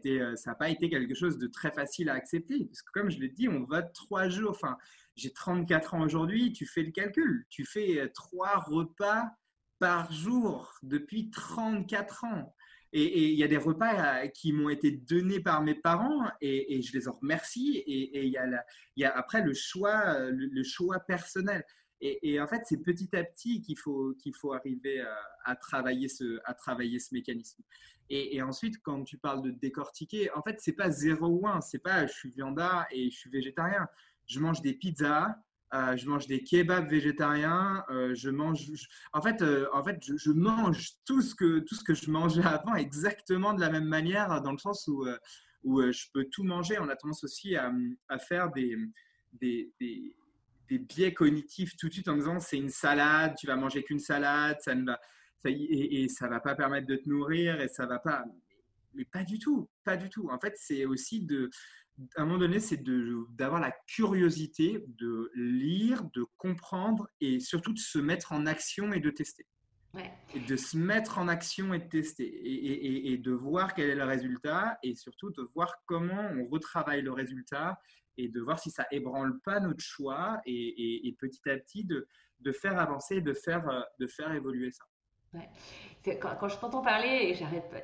n'a 0.46 0.54
pas 0.54 0.70
été 0.70 0.88
quelque 0.88 1.14
chose 1.14 1.36
de 1.36 1.46
très 1.46 1.70
facile 1.70 2.08
à 2.08 2.14
accepter, 2.14 2.64
parce 2.64 2.80
que 2.80 2.90
comme 2.92 3.10
je 3.10 3.20
l'ai 3.20 3.28
dit, 3.28 3.48
on 3.48 3.64
vote 3.64 3.92
trois 3.92 4.28
jours. 4.28 4.50
Enfin, 4.50 4.78
j'ai 5.18 5.32
34 5.32 5.94
ans 5.94 6.02
aujourd'hui, 6.02 6.52
tu 6.52 6.64
fais 6.64 6.82
le 6.82 6.92
calcul. 6.92 7.46
Tu 7.50 7.64
fais 7.64 7.98
euh, 7.98 8.08
trois 8.14 8.58
repas 8.58 9.30
par 9.78 10.12
jour 10.12 10.72
depuis 10.82 11.30
34 11.30 12.24
ans. 12.24 12.54
Et 12.92 13.28
il 13.28 13.38
y 13.38 13.44
a 13.44 13.48
des 13.48 13.58
repas 13.58 14.22
euh, 14.22 14.28
qui 14.28 14.52
m'ont 14.52 14.70
été 14.70 14.90
donnés 14.90 15.40
par 15.40 15.60
mes 15.62 15.74
parents 15.74 16.24
et, 16.40 16.80
je 16.80 16.92
les 16.96 17.08
en 17.08 17.12
remercie. 17.12 17.76
Et 17.86 18.24
il 18.26 18.32
y, 18.96 19.04
a 19.04 19.16
après 19.16 19.42
le 19.42 19.52
choix, 19.52 20.14
euh, 20.14 20.30
le, 20.32 20.62
choix 20.62 21.00
personnel. 21.00 21.64
Et, 22.00 22.40
en 22.40 22.46
fait, 22.46 22.62
c'est 22.64 22.80
petit 22.80 23.14
à 23.14 23.24
petit 23.24 23.60
qu'il 23.60 23.76
faut, 23.76 24.14
qu'il 24.14 24.32
faut 24.34 24.54
arriver 24.54 25.04
à, 25.44 25.56
travailler 25.56 26.08
ce, 26.08 26.38
à 26.44 26.54
travailler 26.54 27.00
ce 27.00 27.12
mécanisme. 27.12 27.62
Et, 28.08 28.40
ensuite, 28.40 28.80
quand 28.82 29.02
tu 29.02 29.18
parles 29.18 29.42
de 29.42 29.50
décortiquer, 29.50 30.30
en 30.30 30.42
fait, 30.42 30.56
c'est 30.60 30.72
pas 30.72 30.90
0 30.90 31.26
ou 31.26 31.46
1, 31.46 31.60
c'est 31.60 31.80
pas 31.80 32.06
je 32.06 32.12
suis 32.12 32.30
viandard 32.30 32.86
et 32.90 33.10
je 33.10 33.18
suis 33.18 33.30
végétarien 33.30 33.86
je 34.28 34.40
mange 34.40 34.60
des 34.62 34.74
pizzas, 34.74 35.34
euh, 35.74 35.96
je 35.96 36.08
mange 36.08 36.26
des 36.26 36.42
kebabs 36.42 36.88
végétariens, 36.88 37.84
euh, 37.90 38.14
je 38.14 38.30
mange, 38.30 38.70
en 39.12 39.20
fait, 39.20 39.42
euh, 39.42 39.66
en 39.74 39.84
fait 39.84 39.98
je, 40.02 40.30
mange 40.30 40.92
tout 41.04 41.20
ce, 41.20 41.34
que, 41.34 41.58
tout 41.58 41.74
ce 41.74 41.84
que 41.84 41.94
je 41.94 42.10
mangeais 42.10 42.44
avant 42.44 42.74
exactement 42.74 43.52
de 43.52 43.60
la 43.60 43.70
même 43.70 43.84
manière, 43.84 44.40
dans 44.40 44.52
le 44.52 44.58
sens 44.58 44.86
où, 44.88 45.06
où 45.64 45.82
je 45.82 46.06
peux 46.14 46.24
tout 46.30 46.44
manger. 46.44 46.78
On 46.78 46.88
a 46.88 46.96
tendance 46.96 47.24
aussi 47.24 47.56
à, 47.56 47.70
à 48.08 48.18
faire 48.18 48.50
des, 48.52 48.76
des, 49.32 49.72
des, 49.78 50.78
biais 50.78 51.12
cognitifs 51.12 51.76
tout 51.76 51.88
de 51.88 51.92
suite 51.92 52.08
en 52.08 52.16
disant 52.16 52.40
c'est 52.40 52.58
une 52.58 52.70
salade, 52.70 53.34
tu 53.38 53.46
vas 53.46 53.56
manger 53.56 53.82
qu'une 53.82 53.98
salade, 53.98 54.56
ça 54.60 54.74
ne 54.74 54.86
va, 54.86 54.98
et, 55.44 56.08
ça 56.08 56.28
va 56.28 56.40
pas 56.40 56.54
permettre 56.54 56.86
de 56.86 56.96
te 56.96 57.08
nourrir 57.08 57.60
et 57.60 57.68
ça 57.68 57.86
va 57.86 57.98
pas. 57.98 58.24
Mais 58.94 59.04
pas 59.04 59.22
du 59.22 59.38
tout, 59.38 59.68
pas 59.84 59.96
du 59.96 60.08
tout. 60.08 60.28
En 60.30 60.38
fait, 60.38 60.54
c'est 60.56 60.84
aussi 60.84 61.20
de, 61.20 61.50
à 62.16 62.22
un 62.22 62.26
moment 62.26 62.38
donné, 62.38 62.60
c'est 62.60 62.82
d'avoir 63.30 63.60
la 63.60 63.72
curiosité 63.86 64.84
de 64.86 65.30
lire, 65.34 66.04
de 66.14 66.24
comprendre 66.36 67.08
et 67.20 67.40
surtout 67.40 67.72
de 67.72 67.78
se 67.78 67.98
mettre 67.98 68.32
en 68.32 68.46
action 68.46 68.92
et 68.92 69.00
de 69.00 69.10
tester. 69.10 69.46
Et 70.34 70.40
de 70.40 70.56
se 70.56 70.76
mettre 70.76 71.18
en 71.18 71.28
action 71.28 71.74
et 71.74 71.78
de 71.78 71.88
tester 71.88 72.24
et, 72.24 73.12
et, 73.12 73.18
de 73.18 73.32
voir 73.32 73.74
quel 73.74 73.90
est 73.90 73.94
le 73.96 74.04
résultat 74.04 74.78
et 74.82 74.94
surtout 74.94 75.30
de 75.30 75.42
voir 75.54 75.74
comment 75.86 76.30
on 76.36 76.46
retravaille 76.46 77.02
le 77.02 77.10
résultat 77.10 77.78
et 78.16 78.28
de 78.28 78.40
voir 78.40 78.60
si 78.60 78.70
ça 78.70 78.86
ébranle 78.92 79.40
pas 79.40 79.58
notre 79.60 79.82
choix 79.82 80.40
et, 80.44 81.16
petit 81.18 81.48
à 81.48 81.56
petit 81.56 81.84
de, 81.84 82.06
de 82.40 82.52
faire 82.52 82.78
avancer, 82.78 83.20
de 83.20 83.32
faire, 83.32 83.66
de 83.98 84.06
faire 84.06 84.32
évoluer 84.32 84.70
ça. 84.70 84.84
Quand, 86.20 86.48
je 86.48 86.56
t'entends 86.56 86.80
parler, 86.80 87.34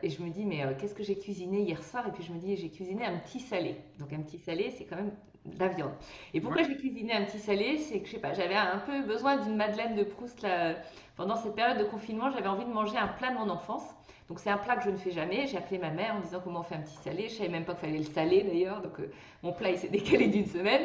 et, 0.03 0.11
je 0.11 0.23
me 0.23 0.31
dis, 0.31 0.45
mais 0.45 0.65
euh, 0.65 0.73
qu'est-ce 0.79 0.95
que 0.95 1.03
j'ai 1.03 1.19
cuisiné 1.19 1.61
hier 1.61 1.83
soir? 1.83 2.07
Et 2.07 2.13
puis 2.13 2.23
je 2.23 2.33
me 2.33 2.39
dis, 2.39 2.57
j'ai 2.57 2.71
cuisiné 2.71 3.05
un 3.05 3.19
petit 3.19 3.41
salé. 3.41 3.77
Donc 3.99 4.13
un 4.13 4.23
petit 4.23 4.39
salé, 4.39 4.71
c'est 4.71 4.85
quand 4.85 4.97
même 4.97 5.13
de 5.45 5.59
la 5.59 5.69
viande. 5.69 5.93
Et 6.33 6.41
pourquoi 6.41 6.63
j'ai 6.63 6.77
cuisiné 6.77 7.13
un 7.13 7.25
petit 7.25 7.39
salé? 7.39 7.77
C'est 7.79 8.01
que 8.01 8.07
je 8.07 8.13
sais 8.13 8.19
pas, 8.19 8.33
j'avais 8.33 8.55
un 8.55 8.79
peu 8.79 9.03
besoin 9.03 9.37
d'une 9.37 9.57
Madeleine 9.57 9.95
de 9.95 10.05
Proust 10.05 10.41
là, 10.43 10.75
pendant 11.17 11.37
cette 11.37 11.55
période 11.55 11.79
de 11.79 11.85
confinement. 11.85 12.31
J'avais 12.31 12.49
envie 12.49 12.65
de 12.65 12.73
manger 12.73 12.97
un 12.97 13.09
plat 13.09 13.31
de 13.31 13.35
mon 13.35 13.51
enfance. 13.51 13.85
Donc 14.29 14.39
c'est 14.39 14.49
un 14.49 14.57
plat 14.57 14.77
que 14.77 14.85
je 14.85 14.91
ne 14.91 14.97
fais 14.97 15.11
jamais. 15.11 15.47
J'ai 15.47 15.59
appelé 15.59 15.79
ma 15.79 15.91
mère 15.91 16.17
en 16.17 16.21
disant 16.21 16.41
comment 16.43 16.61
on 16.61 16.63
fait 16.63 16.77
un 16.77 16.81
petit 16.81 16.97
salé. 16.97 17.29
Je 17.29 17.35
savais 17.35 17.51
même 17.51 17.67
pas 17.67 17.75
qu'il 17.75 17.89
fallait 17.89 17.99
le 17.99 18.05
saler 18.05 18.43
d'ailleurs. 18.43 18.81
Donc 18.81 18.99
euh, 19.01 19.13
mon 19.43 19.53
plat 19.53 19.71
il 19.71 19.77
s'est 19.77 19.89
décalé 19.91 20.29
d'une 20.29 20.47
semaine. 20.47 20.83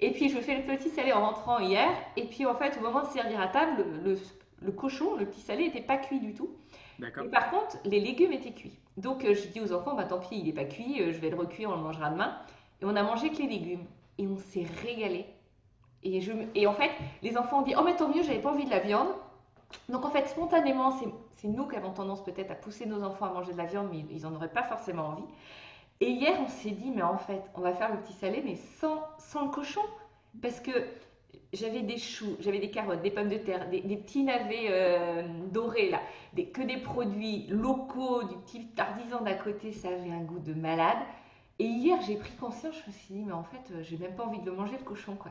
Et 0.00 0.12
puis 0.12 0.30
je 0.30 0.38
fais 0.38 0.56
le 0.56 0.62
petit 0.64 0.88
salé 0.88 1.12
en 1.12 1.20
rentrant 1.20 1.58
hier. 1.58 1.90
Et 2.16 2.24
puis 2.24 2.46
en 2.46 2.54
fait 2.54 2.78
au 2.78 2.80
moment 2.80 3.02
de 3.02 3.08
servir 3.08 3.40
à 3.40 3.48
table, 3.48 3.84
le, 4.04 4.12
le 4.12 4.18
cochon, 4.70 5.16
le 5.16 5.26
petit 5.26 5.40
salé, 5.40 5.64
n'était 5.64 5.82
pas 5.82 5.96
cuit 5.96 6.20
du 6.20 6.34
tout. 6.34 6.50
Et 7.00 7.28
par 7.28 7.50
contre, 7.50 7.78
les 7.84 8.00
légumes 8.00 8.32
étaient 8.32 8.52
cuits. 8.52 8.78
Donc, 8.96 9.24
euh, 9.24 9.34
je 9.34 9.48
dis 9.48 9.60
aux 9.60 9.72
enfants, 9.72 9.94
bah, 9.94 10.04
tant 10.04 10.18
pis, 10.18 10.36
il 10.36 10.44
n'est 10.44 10.52
pas 10.52 10.64
cuit, 10.64 11.00
euh, 11.00 11.12
je 11.12 11.18
vais 11.18 11.30
le 11.30 11.36
recuire, 11.36 11.70
on 11.70 11.76
le 11.76 11.82
mangera 11.82 12.10
demain. 12.10 12.36
Et 12.80 12.84
on 12.84 12.94
a 12.94 13.02
mangé 13.02 13.30
que 13.30 13.38
les 13.38 13.48
légumes. 13.48 13.84
Et 14.18 14.26
on 14.26 14.36
s'est 14.36 14.66
régalé. 14.84 15.26
Et, 16.04 16.20
je, 16.20 16.32
et 16.54 16.66
en 16.66 16.74
fait, 16.74 16.90
les 17.22 17.36
enfants 17.36 17.60
ont 17.60 17.62
dit, 17.62 17.74
oh 17.78 17.82
mais 17.84 17.96
tant 17.96 18.08
mieux, 18.08 18.22
j'avais 18.22 18.40
pas 18.40 18.50
envie 18.50 18.64
de 18.64 18.70
la 18.70 18.80
viande. 18.80 19.08
Donc 19.88 20.04
en 20.04 20.10
fait, 20.10 20.26
spontanément, 20.28 20.90
c'est 21.36 21.48
nous 21.48 21.66
qui 21.66 21.76
avons 21.76 21.92
tendance 21.92 22.22
peut-être 22.22 22.50
à 22.50 22.54
pousser 22.54 22.86
nos 22.86 23.02
enfants 23.02 23.26
à 23.26 23.32
manger 23.32 23.52
de 23.52 23.58
la 23.58 23.64
viande, 23.64 23.88
mais 23.90 24.04
ils 24.10 24.22
n'en 24.22 24.34
auraient 24.34 24.52
pas 24.52 24.64
forcément 24.64 25.08
envie. 25.08 25.24
Et 26.00 26.10
hier, 26.10 26.36
on 26.44 26.48
s'est 26.48 26.72
dit, 26.72 26.90
mais 26.90 27.02
en 27.02 27.16
fait, 27.16 27.42
on 27.54 27.60
va 27.60 27.72
faire 27.72 27.90
le 27.92 28.00
petit 28.00 28.12
salé, 28.12 28.42
mais 28.44 28.56
sans, 28.56 29.02
sans 29.18 29.44
le 29.44 29.50
cochon. 29.50 29.82
Parce 30.40 30.60
que 30.60 30.72
j'avais 31.52 31.82
des 31.82 31.98
choux, 31.98 32.36
j'avais 32.40 32.58
des 32.58 32.70
carottes, 32.70 33.02
des 33.02 33.10
pommes 33.10 33.28
de 33.28 33.36
terre, 33.36 33.68
des, 33.68 33.80
petits 33.96 34.24
navets 34.24 34.68
euh, 34.70 35.22
dorés 35.52 35.90
là, 35.90 36.00
que 36.34 36.62
des 36.62 36.78
produits 36.78 37.46
locaux 37.48 38.22
du 38.24 38.34
petit 38.46 38.68
artisan 38.78 39.22
d'à 39.22 39.34
côté, 39.34 39.72
ça 39.72 39.88
avait 39.88 40.12
un 40.12 40.22
goût 40.22 40.38
de 40.38 40.54
malade. 40.54 40.98
Et 41.58 41.66
hier, 41.66 41.98
j'ai 42.06 42.16
pris 42.16 42.32
conscience, 42.40 42.74
je 42.84 42.90
me 42.90 42.96
suis 42.96 43.14
dit, 43.14 43.22
mais 43.26 43.32
en 43.32 43.44
fait, 43.44 43.72
euh, 43.72 43.82
j'ai 43.82 43.98
même 43.98 44.16
pas 44.16 44.24
envie 44.24 44.40
de 44.40 44.46
le 44.46 44.56
manger 44.56 44.76
le 44.78 44.84
cochon, 44.84 45.14
quoi. 45.14 45.30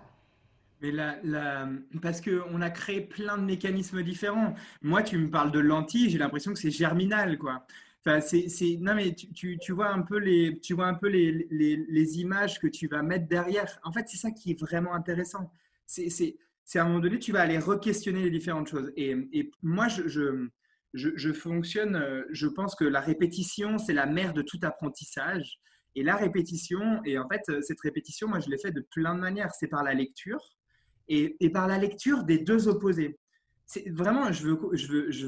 Mais 0.82 0.92
la, 0.92 1.16
la, 1.24 1.68
parce 2.02 2.22
qu'on 2.22 2.62
a 2.62 2.70
créé 2.70 3.02
plein 3.02 3.38
de 3.38 3.44
mécanismes 3.44 4.02
différents. 4.02 4.56
Moi, 4.82 5.04
tu 5.04 5.18
me 5.18 5.30
parles 5.30 5.52
de 5.52 5.60
lentilles, 5.60 6.10
j'ai 6.10 6.18
l'impression 6.18 6.54
que 6.54 6.60
c'est 6.60 6.72
germinal, 6.72 7.38
quoi. 7.38 7.66
Enfin, 8.04 8.20
c'est, 8.20 8.78
non, 8.80 8.96
mais 8.96 9.14
tu, 9.14 9.60
vois 9.74 9.90
un 9.90 10.02
peu, 10.02 10.18
les, 10.18 10.60
tu 10.60 10.74
vois 10.74 10.88
un 10.88 10.96
peu 10.96 11.08
les, 11.08 11.48
les, 11.52 12.20
images 12.20 12.60
que 12.60 12.66
tu 12.66 12.88
vas 12.88 13.04
mettre 13.04 13.28
derrière. 13.28 13.80
En 13.84 13.92
fait, 13.92 14.10
c'est 14.10 14.18
ça 14.18 14.32
qui 14.32 14.52
est 14.52 14.60
vraiment 14.60 14.94
intéressant 14.94 15.52
c'est 15.92 16.80
à 16.80 16.84
un 16.84 16.88
moment 16.88 17.00
donné, 17.00 17.20
tu 17.20 17.32
vas 17.32 17.42
aller 17.42 17.58
re-questionner 17.58 18.24
les 18.24 18.32
différentes 18.32 18.68
choses. 18.68 18.92
Et, 18.96 19.52
moi, 19.62 19.88
je, 19.90 20.48
je, 20.94 21.34
fonctionne, 21.34 21.96
euh, 21.96 22.24
je 22.32 22.48
pense 22.48 22.76
que 22.76 22.86
la 22.86 23.02
répétition, 23.02 23.78
c'est 23.78 23.94
la 23.94 24.06
mère 24.06 24.34
de 24.34 24.42
tout 24.42 24.60
apprentissage. 24.62 25.60
Et 25.96 26.04
la 26.04 26.16
répétition, 26.16 27.02
et 27.04 27.18
en 27.20 27.28
fait, 27.28 27.42
euh, 27.50 27.62
cette 27.62 27.82
répétition, 27.82 28.30
moi, 28.30 28.40
je 28.40 28.50
l'ai 28.50 28.58
fait 28.58 28.72
de 28.72 28.86
plein 28.92 29.16
de 29.16 29.20
manières. 29.20 29.52
C'est 29.60 29.68
par 29.68 29.84
la 29.84 29.94
lecture 29.94 30.40
et, 31.10 31.36
par 31.50 31.68
la 31.68 31.78
lecture 31.78 32.24
des 32.24 32.38
deux 32.38 32.70
opposés. 32.70 33.20
C'est 33.66 33.90
vraiment, 33.90 34.32
je 34.32 34.48
veux, 34.48 34.60
je 34.74 34.88
veux, 34.88 35.12
je. 35.12 35.28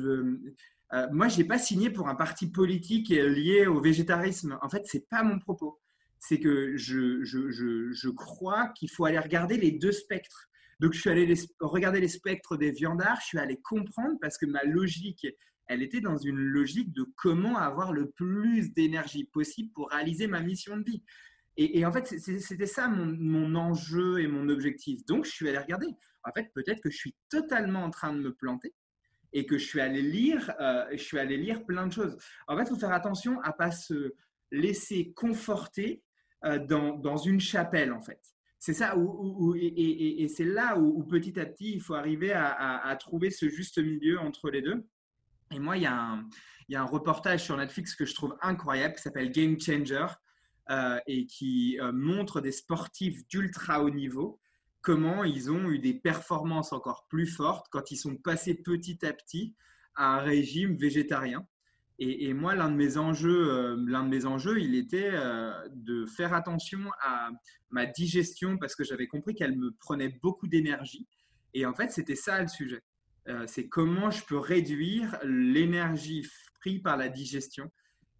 Euh, 0.94 1.08
moi, 1.12 1.28
j'ai 1.28 1.44
pas 1.44 1.58
signé 1.58 1.90
pour 1.90 2.08
un 2.08 2.16
parti 2.16 2.50
politique 2.50 3.10
lié 3.10 3.68
au 3.68 3.82
végétarisme. 3.82 4.58
En 4.62 4.70
fait, 4.70 4.84
c'est 4.86 5.10
pas 5.10 5.24
mon 5.24 5.40
propos. 5.40 5.82
C'est 6.20 6.40
que 6.40 6.78
je, 6.78 7.22
je, 7.24 7.50
je 7.92 8.10
crois 8.10 8.70
qu'il 8.70 8.90
faut 8.90 9.04
aller 9.04 9.20
regarder 9.20 9.58
les 9.58 9.72
deux 9.72 9.92
spectres. 9.92 10.50
Donc, 10.80 10.94
je 10.94 11.00
suis 11.00 11.10
allé 11.10 11.34
regarder 11.60 12.00
les 12.00 12.08
spectres 12.08 12.58
des 12.58 12.72
viandards, 12.72 13.20
je 13.22 13.28
suis 13.28 13.40
allé 13.40 13.60
comprendre 13.62 14.18
parce 14.22 14.38
que 14.38 14.46
ma 14.46 14.64
logique 14.64 15.26
elle 15.68 15.82
était 15.82 16.02
dans 16.02 16.18
une 16.18 16.38
logique 16.38 16.94
de 16.94 17.06
comment 17.16 17.58
avoir 17.58 17.94
le 17.94 18.12
plus 18.12 18.74
d'énergie 18.74 19.26
possible 19.26 19.72
pour 19.74 19.90
réaliser 19.90 20.28
ma 20.28 20.42
mission 20.42 20.78
de 20.78 20.84
vie. 20.84 21.04
Et, 21.56 21.86
en 21.86 21.92
fait, 21.92 22.08
c'était 22.08 22.66
ça 22.66 22.88
mon, 22.88 23.54
enjeu 23.54 24.20
et 24.20 24.28
mon 24.28 24.50
objectif. 24.50 25.06
Donc, 25.06 25.26
je 25.26 25.32
suis 25.32 25.48
allé 25.48 25.60
regarder. 25.60 25.86
En 26.24 26.32
fait, 26.32 26.52
peut-être 26.56 26.82
que 26.82 26.90
je 26.90 26.98
suis 26.98 27.16
totalement 27.30 27.84
en 27.84 27.92
train 27.92 28.12
de 28.12 28.20
me 28.20 28.34
planter 28.34 28.74
et 29.34 29.46
que 29.46 29.60
je 29.60 29.66
suis 29.66 29.80
allé 29.80 30.02
lire, 30.02 30.52
euh, 30.60 30.86
je 30.92 31.04
suis 31.04 31.20
allé 31.20 31.38
lire 31.38 31.64
plein 31.64 31.86
de 31.86 31.94
choses. 31.94 32.18
En 32.48 32.58
fait, 32.58 32.64
il 32.64 32.70
faut 32.70 32.80
faire 32.80 32.92
attention 32.92 33.40
à 33.42 33.54
pas 33.54 33.70
se 33.70 34.14
laisser 34.52 35.14
conforter 35.14 36.04
euh, 36.44 36.58
dans, 36.58 37.18
une 37.18 37.40
chapelle, 37.40 37.94
en 37.94 38.02
fait. 38.02 38.20
C'est 38.66 38.74
ça, 38.74 38.96
et, 39.58 40.26
c'est 40.30 40.46
là 40.46 40.80
où, 40.80 41.04
petit 41.04 41.38
à 41.38 41.46
petit, 41.46 41.74
il 41.74 41.82
faut 41.82 41.96
arriver 41.96 42.32
à, 42.32 42.96
trouver 42.98 43.30
ce 43.30 43.50
juste 43.50 43.78
milieu 43.78 44.18
entre 44.20 44.50
les 44.50 44.62
deux. 44.62 44.88
Et 45.52 45.60
moi, 45.60 45.76
il 45.76 45.84
y, 45.84 45.86
a 45.86 45.94
un, 45.94 46.30
il 46.70 46.74
y 46.74 46.76
a 46.78 46.82
un 46.82 46.86
reportage 46.86 47.44
sur 47.44 47.58
Netflix 47.58 47.94
que 47.94 48.06
je 48.06 48.16
trouve 48.16 48.38
incroyable 48.42 48.96
qui 48.96 49.02
s'appelle 49.02 49.34
Game 49.34 49.60
Changer 49.60 50.08
euh, 50.70 50.98
et 51.08 51.26
qui 51.26 51.78
euh, 51.82 51.92
montre 51.92 52.40
des 52.40 52.54
sportifs 52.54 53.28
d'ultra 53.28 53.84
haut 53.84 53.90
niveau 53.90 54.40
comment 54.82 55.26
ils 55.26 55.52
ont 55.52 55.70
eu 55.70 55.80
des 55.80 55.96
performances 55.96 56.72
encore 56.72 57.06
plus 57.10 57.28
fortes 57.28 57.68
quand 57.70 57.92
ils 57.92 57.98
sont 57.98 58.16
passés 58.16 58.56
petit 58.56 59.06
à 59.06 59.12
petit 59.12 59.58
à 59.96 60.20
un 60.20 60.20
régime 60.20 60.78
végétarien. 60.78 61.46
Et, 62.00 62.34
moi, 62.34 62.56
l'un 62.56 62.70
de 62.70 62.76
mes 62.76 62.98
enjeux, 62.98 63.52
euh, 63.52 63.86
l'un 63.88 64.04
de 64.04 64.10
mes 64.10 64.26
enjeux, 64.26 64.60
il 64.60 64.76
était 64.76 65.12
de 65.72 66.06
faire 66.06 66.34
attention 66.34 66.80
à 67.02 67.30
ma 67.70 67.86
digestion 67.86 68.58
parce 68.58 68.76
que 68.76 68.84
j'avais 68.84 69.08
compris 69.08 69.36
qu'elle 69.36 69.56
me 69.56 69.72
prenait 69.80 70.10
beaucoup 70.22 70.48
d'énergie. 70.48 71.08
Et 71.54 71.66
en 71.66 71.74
fait, 71.74 71.92
c'était 71.92 72.16
ça 72.16 72.42
le 72.42 72.48
sujet. 72.48 72.82
c'est 73.46 73.68
comment 73.68 74.10
je 74.10 74.26
peux 74.26 74.38
réduire 74.38 75.18
l'énergie 75.24 76.28
prise 76.60 76.82
par 76.82 76.98
la 76.98 77.10
digestion 77.10 77.72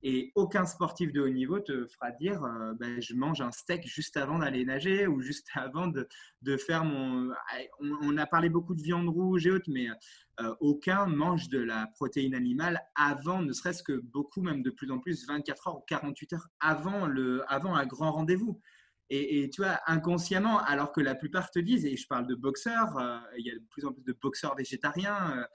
et 0.04 0.34
aucun 0.36 0.66
sportif 0.66 1.14
de 1.14 1.22
haut 1.22 1.30
niveau 1.30 1.60
te 1.62 1.88
fera 1.88 2.12
dire 2.12 2.44
euh, 2.44 2.74
ben, 2.78 3.02
je 3.02 3.16
mange 3.16 3.40
un 3.40 3.52
steak 3.52 3.88
juste 3.88 4.18
avant 4.18 4.40
d'aller 4.40 4.66
nager 4.66 5.08
ou 5.08 5.22
juste 5.22 5.48
avant 5.56 5.88
de, 5.88 6.08
faire 6.58 6.84
mon. 6.84 7.32
On, 7.80 8.18
a 8.18 8.26
parlé 8.26 8.50
beaucoup 8.50 8.76
de 8.76 8.82
viande 8.82 9.08
rouge 9.08 9.48
et 9.48 9.52
autres, 9.52 9.70
mais 9.72 9.88
euh, 10.42 10.54
aucun 10.60 11.06
mange 11.06 11.48
de 11.48 11.60
la 11.60 11.88
protéine 11.96 12.36
animale 12.36 12.82
avant, 12.96 13.42
ne 13.42 13.54
serait-ce 13.54 13.82
que 13.82 13.94
beaucoup, 13.94 14.42
même 14.42 14.62
de 14.62 14.72
plus 14.72 14.92
en 14.92 15.00
plus, 15.00 15.26
24 15.26 15.68
heures 15.68 15.78
ou 15.78 15.84
48 15.88 16.34
heures 16.34 16.48
avant, 16.60 17.08
le, 17.08 17.44
avant 17.48 17.76
un 17.76 17.86
grand 17.86 18.12
rendez-vous. 18.12 18.60
Et, 19.10 19.50
tu 19.54 19.62
vois, 19.62 19.80
inconsciemment, 19.86 20.60
alors 20.60 20.92
que 20.92 21.02
la 21.02 21.14
plupart 21.14 21.52
te 21.52 21.60
disent, 21.60 21.86
et 21.86 21.96
je 21.96 22.08
parle 22.08 22.26
de 22.26 22.34
boxeurs, 22.34 22.98
euh, 22.98 23.20
il 23.38 23.46
y 23.46 23.52
a 23.52 23.54
de 23.54 23.66
plus 23.70 23.86
en 23.86 23.94
plus 23.94 24.04
de 24.04 24.14
boxeurs 24.20 24.56
végétariens, 24.56 25.46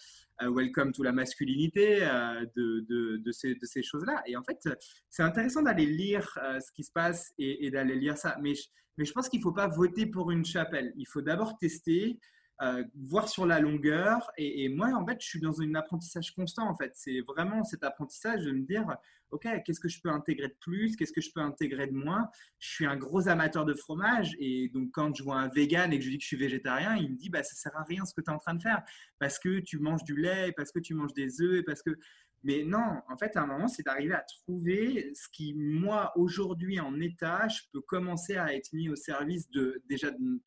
euh, 0.42 0.50
welcome 0.50 0.92
to 0.92 1.02
la 1.02 1.10
masculinité, 1.10 1.98
euh, 2.02 2.46
de, 2.54 3.18
de, 3.18 3.32
ces, 3.32 3.82
choses-là. 3.82 4.22
Et 4.26 4.36
en 4.36 4.42
fait, 4.44 4.68
c'est 5.10 5.24
intéressant 5.24 5.62
d'aller 5.62 5.86
lire 5.86 6.38
euh, 6.42 6.60
ce 6.60 6.70
qui 6.72 6.84
se 6.84 6.92
passe 6.92 7.32
et, 7.38 7.70
d'aller 7.70 7.96
lire 7.96 8.16
ça. 8.16 8.36
Mais 8.40 8.52
mais 8.96 9.04
je 9.04 9.12
pense 9.12 9.28
qu'il 9.28 9.38
ne 9.38 9.44
faut 9.44 9.52
pas 9.52 9.68
voter 9.68 10.06
pour 10.06 10.32
une 10.32 10.44
chapelle. 10.44 10.92
Il 10.96 11.06
faut 11.06 11.22
d'abord 11.22 11.56
tester, 11.56 12.18
euh, 12.62 12.84
voir 12.94 13.28
sur 13.28 13.46
la 13.46 13.60
longueur. 13.60 14.30
Et, 14.36 14.68
moi, 14.68 14.88
en 14.94 15.06
fait, 15.06 15.20
je 15.20 15.26
suis 15.26 15.40
dans 15.40 15.60
un 15.60 15.74
apprentissage 15.74 16.34
constant. 16.34 16.68
En 16.68 16.76
fait, 16.76 16.92
c'est 16.94 17.20
vraiment 17.20 17.62
cet 17.64 17.84
apprentissage 17.84 18.44
de 18.44 18.52
me 18.52 18.62
dire, 18.62 18.84
ok, 19.30 19.46
qu'est-ce 19.64 19.80
que 19.80 19.88
je 19.88 20.00
peux 20.00 20.10
intégrer 20.10 20.48
de 20.48 20.56
plus, 20.60 20.96
qu'est-ce 20.96 21.12
que 21.12 21.20
je 21.20 21.30
peux 21.32 21.40
intégrer 21.40 21.86
de 21.86 21.94
moins? 21.94 22.28
Je 22.58 22.68
suis 22.68 22.86
un 22.86 22.96
gros 22.96 23.28
amateur 23.28 23.64
de 23.64 23.74
fromage, 23.74 24.34
et 24.38 24.70
donc 24.70 24.90
quand 24.92 25.14
je 25.14 25.22
vois 25.22 25.36
un 25.36 25.48
vegan 25.48 25.92
et 25.92 25.98
que 25.98 26.04
je 26.04 26.10
dis 26.10 26.18
que 26.18 26.22
je 26.22 26.28
suis 26.28 26.36
végétarien, 26.36 26.96
il 26.96 27.12
me 27.12 27.16
dit, 27.16 27.28
bah 27.28 27.42
ça 27.42 27.54
sert 27.54 27.76
à 27.76 27.84
rien 27.84 28.04
ce 28.04 28.14
que 28.14 28.22
tu 28.22 28.30
es 28.30 28.34
en 28.34 28.38
train 28.38 28.54
de 28.54 28.62
faire, 28.62 28.82
parce 29.18 29.38
que 29.38 29.60
tu 29.60 29.78
manges 29.78 30.04
du 30.04 30.16
lait, 30.16 30.52
parce 30.56 30.72
que 30.72 30.78
tu 30.78 30.94
manges 30.94 31.12
des 31.12 31.40
œufs, 31.42 31.64
parce 31.64 31.82
que 31.82 31.96
mais 32.44 32.62
non, 32.62 33.02
en 33.08 33.16
fait, 33.16 33.36
à 33.36 33.42
un 33.42 33.46
moment, 33.46 33.66
c'est 33.66 33.82
d'arriver 33.82 34.14
à 34.14 34.24
trouver 34.44 35.12
ce 35.14 35.28
qui, 35.28 35.54
moi, 35.54 36.12
aujourd'hui, 36.16 36.78
en 36.78 37.00
état, 37.00 37.48
je 37.48 37.62
peux 37.72 37.80
commencer 37.80 38.36
à 38.36 38.54
être 38.54 38.72
mis 38.72 38.88
au 38.88 38.94
service 38.94 39.50
de 39.50 39.82
déjà 39.88 40.12
de, 40.12 40.40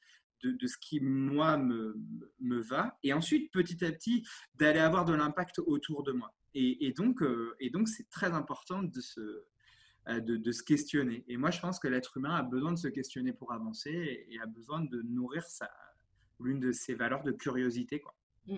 de, 0.44 0.68
ce 0.68 0.78
qui, 0.78 1.00
moi, 1.00 1.58
me, 1.58 1.96
me, 2.39 2.62
va. 2.62 2.98
Et 3.04 3.14
ensuite, 3.14 3.52
petit 3.52 3.84
à 3.86 3.92
petit, 3.92 4.26
d'aller 4.56 4.80
avoir 4.80 5.06
de 5.06 5.14
l'impact 5.14 5.60
autour 5.60 6.04
de 6.04 6.12
moi. 6.12 6.34
Et, 6.54 6.94
donc, 6.98 7.22
euh, 7.22 7.56
donc, 7.72 7.88
c'est 7.88 8.10
très 8.10 8.34
important 8.34 8.84
de 8.84 9.00
se, 9.00 9.46
euh, 10.10 10.20
de, 10.20 10.52
se 10.52 10.64
questionner. 10.64 11.24
Et 11.28 11.38
moi, 11.38 11.52
je 11.52 11.60
pense 11.60 11.80
que 11.80 11.88
l'être 11.88 12.18
humain 12.18 12.36
a 12.36 12.44
besoin 12.44 12.72
de 12.72 12.78
se 12.78 12.89
questionner 12.89 13.32
pour 13.32 13.54
avancer 13.54 14.26
et, 14.30 14.39
a 14.42 14.46
besoin 14.46 14.82
de 14.82 15.02
nourrir 15.04 15.44
l'une 16.39 16.60
de 16.60 16.72
ses 16.72 16.94
valeurs 16.94 17.24
de 17.24 17.32
curiosité. 17.32 18.00
Quoi. 18.02 18.14
Mm. 18.48 18.58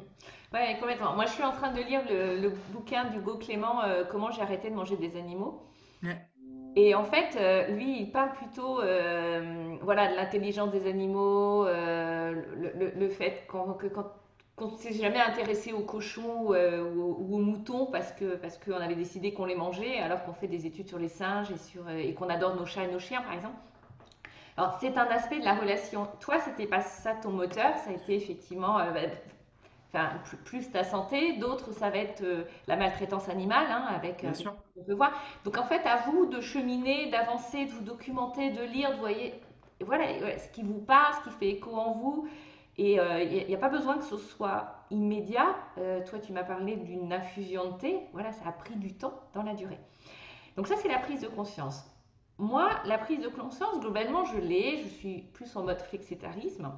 Ouais, 0.54 0.78
complètement. 0.80 1.14
Moi, 1.14 1.26
je 1.26 1.34
suis 1.34 1.44
en 1.44 1.52
train 1.52 1.72
de 1.72 1.82
lire 1.82 2.02
le, 2.10 2.50
bouquin 2.72 3.10
d'Hugo 3.12 3.38
Clément, 3.38 3.84
euh, 3.84 4.04
Comment 4.06 4.32
j'ai 4.32 4.42
arrêté 4.42 4.70
de 4.70 4.76
manger 4.76 4.98
des 4.98 5.16
animaux. 5.18 5.62
Et 6.76 6.96
en 6.96 7.04
fait, 7.04 7.38
euh, 7.38 7.68
lui, 7.68 8.00
il 8.00 8.12
parle 8.12 8.32
plutôt 8.32 8.82
euh, 8.82 9.76
voilà, 9.82 10.12
de 10.12 10.16
l'intelligence 10.16 10.72
des 10.72 10.88
animaux, 10.88 11.68
euh, 11.68 12.34
le, 12.96 13.10
fait 13.10 13.46
que 13.48 13.88
quand 13.88 14.12
on 14.58 14.72
ne 14.72 14.78
s'est 14.78 14.94
jamais 14.94 15.20
intéressé 15.20 15.72
aux 15.72 15.82
cochons 15.82 16.48
ou, 16.48 17.36
aux 17.36 17.38
moutons 17.38 17.86
parce 17.88 18.12
que 18.14 18.36
parce 18.36 18.58
qu'on 18.58 18.78
avait 18.78 18.96
décidé 18.96 19.34
qu'on 19.34 19.46
les 19.46 19.56
mangeait, 19.56 20.00
alors 20.00 20.24
qu'on 20.24 20.34
fait 20.34 20.48
des 20.48 20.66
études 20.66 20.88
sur 20.88 20.98
les 20.98 21.10
singes 21.10 21.52
et, 21.52 22.10
et 22.10 22.14
qu'on 22.16 22.30
adore 22.30 22.56
nos 22.56 22.66
chats 22.66 22.86
et 22.86 22.92
nos 22.92 23.00
chiens, 23.00 23.22
par 23.22 23.34
exemple. 23.34 23.56
Alors, 24.58 24.78
c'est 24.80 24.98
un 24.98 25.08
aspect 25.08 25.40
de 25.40 25.46
la 25.46 25.56
relation. 25.56 26.08
Toi, 26.22 26.40
c'était 26.40 26.68
pas 26.68 26.82
ça 26.82 27.14
ton 27.14 27.32
moteur, 27.32 27.76
ça 27.78 27.92
a 27.92 27.94
été 27.94 28.16
effectivement 28.16 28.78
bah, 28.78 29.02
enfin, 29.94 30.10
plus, 30.46 30.72
ta 30.72 30.84
santé, 30.84 31.38
d'autres 31.38 31.72
ça 31.72 31.90
va 31.90 31.98
être 31.98 32.24
euh, 32.24 32.44
la 32.68 32.76
maltraitance 32.76 33.30
animale, 33.30 33.68
hein, 33.70 33.86
avec 33.90 34.22
Bien 34.22 34.34
sûr. 34.34 34.56
on 34.78 34.84
peut 34.84 34.94
voir. 34.94 35.12
Donc 35.46 35.58
en 35.58 35.64
fait, 35.64 35.86
à 35.86 35.98
vous 36.08 36.26
de 36.26 36.42
cheminer, 36.42 37.10
d'avancer, 37.10 37.66
de 37.66 37.72
vous 37.72 37.84
documenter, 37.84 38.52
de 38.52 38.64
lire, 38.64 38.92
de 38.94 39.00
voyez, 39.00 39.34
voilà, 39.82 40.38
ce 40.38 40.50
qui 40.50 40.64
vous 40.64 40.80
parle, 40.80 41.14
ce 41.16 41.30
qui 41.30 41.36
fait 41.36 41.50
écho 41.50 41.76
en 41.76 41.92
vous. 41.94 42.28
Et 42.78 42.94
il 42.94 43.00
euh, 43.00 43.46
n'y 43.48 43.54
a, 43.54 43.58
pas 43.60 43.70
besoin 43.70 43.98
que 43.98 44.04
ce 44.04 44.18
soit 44.18 44.86
immédiat. 44.90 45.56
Euh, 45.78 46.04
toi, 46.06 46.20
tu 46.20 46.34
m'as 46.34 46.44
parlé 46.44 46.76
d'une 46.76 47.14
infusion 47.14 47.72
de 47.72 47.78
thé. 47.78 48.00
Voilà, 48.14 48.32
ça 48.32 48.48
a 48.48 48.52
pris 48.52 48.76
du 48.76 48.94
temps 48.94 49.14
dans 49.34 49.44
la 49.44 49.54
durée. 49.54 49.80
Donc 50.58 50.68
ça, 50.68 50.76
c'est 50.78 50.88
la 50.88 51.00
prise 51.00 51.22
de 51.22 51.28
conscience. 51.28 51.84
Moi, 52.40 52.70
la 52.86 52.98
prise 52.98 53.20
de 53.20 53.28
conscience, 53.28 53.80
globalement, 53.80 54.26
je 54.26 54.38
l'ai. 54.38 54.82
Je 54.84 54.88
suis 54.88 55.22
plus 55.34 55.56
en 55.56 55.64
mode 55.64 55.82
flexitarisme 55.82 56.72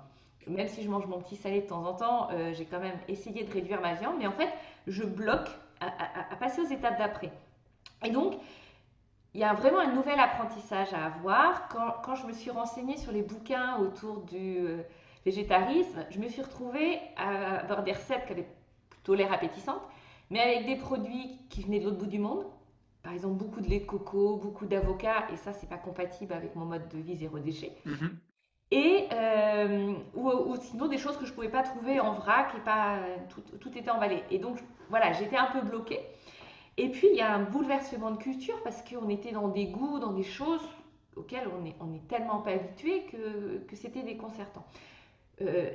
même 0.48 0.68
si 0.68 0.84
je 0.84 0.90
mange 0.90 1.06
mon 1.08 1.20
petit 1.20 1.36
salé 1.36 1.62
de 1.62 1.68
temps 1.68 1.86
en 1.86 1.94
temps, 1.94 2.30
euh, 2.32 2.54
j'ai 2.54 2.66
quand 2.66 2.80
même 2.80 2.98
essayé 3.08 3.44
de 3.44 3.52
réduire 3.52 3.82
ma 3.82 3.94
viande, 3.94 4.16
mais 4.20 4.28
en 4.28 4.32
fait, 4.32 4.50
je 4.88 5.04
bloque 5.04 5.50
à, 5.80 6.36
passer 6.36 6.62
aux 6.62 6.68
étapes 6.68 6.98
d'après. 6.98 7.32
Et 8.04 8.10
donc, 8.10 8.36
il 9.34 9.42
y 9.42 9.44
a 9.44 9.54
vraiment 9.54 9.80
un 9.80 9.94
nouvel 9.94 10.20
apprentissage 10.20 10.94
à 10.94 11.06
avoir. 11.06 11.68
Quand, 12.04 12.16
je 12.16 12.26
me 12.26 12.34
suis 12.34 12.52
renseignée 12.52 12.98
sur 12.98 13.12
les 13.12 13.22
bouquins 13.22 13.78
autour 13.78 14.22
du 14.22 14.58
euh, 14.60 14.82
végétarisme, 15.26 16.06
je 16.10 16.20
me 16.20 16.28
suis 16.30 16.42
retrouvée 16.42 17.00
à 17.18 17.60
avoir 17.60 17.84
des 17.84 17.92
recettes 17.92 18.26
qui 18.26 18.34
avaient 18.34 18.48
plutôt 18.90 19.16
l'air 19.16 19.34
appétissantes, 19.34 19.82
mais 20.30 20.40
avec 20.40 20.66
des 20.66 20.78
produits 20.78 21.40
qui 21.50 21.64
venaient 21.64 21.80
de 21.80 21.86
l'autre 21.86 21.98
bout 21.98 22.08
du 22.08 22.20
monde. 22.20 22.46
Par 23.04 23.14
exemple, 23.14 23.36
beaucoup 23.36 23.62
de 23.62 23.70
lait 23.70 23.82
de 23.82 23.86
coco, 23.86 24.38
beaucoup 24.38 24.66
d'avocat, 24.66 25.28
et 25.32 25.38
ça, 25.38 25.54
c'est 25.54 25.70
pas 25.70 25.78
compatible 25.78 26.34
avec 26.34 26.56
mon 26.56 26.66
mode 26.66 26.88
de 26.90 26.98
vie 26.98 27.16
zéro 27.16 27.38
déchet. 27.38 27.74
Mm-hmm. 27.86 28.10
Et, 28.72 29.08
euh, 29.14 29.94
ou, 30.16 30.56
sinon 30.58 30.88
des 30.88 30.98
choses 30.98 31.18
que 31.18 31.26
je 31.26 31.32
ne 31.32 31.36
pouvais 31.36 31.50
pas 31.50 31.64
trouver 31.64 32.00
en 32.00 32.14
vrac 32.14 32.54
et 32.58 32.62
pas 32.62 33.00
tout, 33.30 33.42
tout 33.60 33.78
était 33.78 33.92
emballé. 33.92 34.24
Et 34.32 34.40
donc 34.40 34.60
voilà, 34.90 35.14
j'étais 35.14 35.38
un 35.38 35.48
peu 35.48 35.62
bloquée. 35.62 36.02
Et 36.78 36.90
puis 36.90 37.08
il 37.12 37.16
y 37.16 37.22
a 37.22 37.34
un 37.34 37.44
bouleversement 37.44 38.12
de 38.12 38.18
culture 38.18 38.62
parce 38.64 38.82
qu'on 38.82 39.10
était 39.10 39.32
dans 39.32 39.48
des 39.48 39.68
goûts, 39.68 40.00
dans 40.00 40.14
des 40.14 40.24
choses 40.24 40.68
auxquelles 41.16 41.48
on 41.48 41.62
n'est 41.62 41.76
on 41.80 41.94
est 41.94 42.08
tellement 42.08 42.40
pas 42.40 42.52
habitué 42.52 43.06
que, 43.06 43.60
que 43.68 43.76
c'était 43.76 44.04
déconcertant. 44.04 44.66
Euh, 45.42 45.72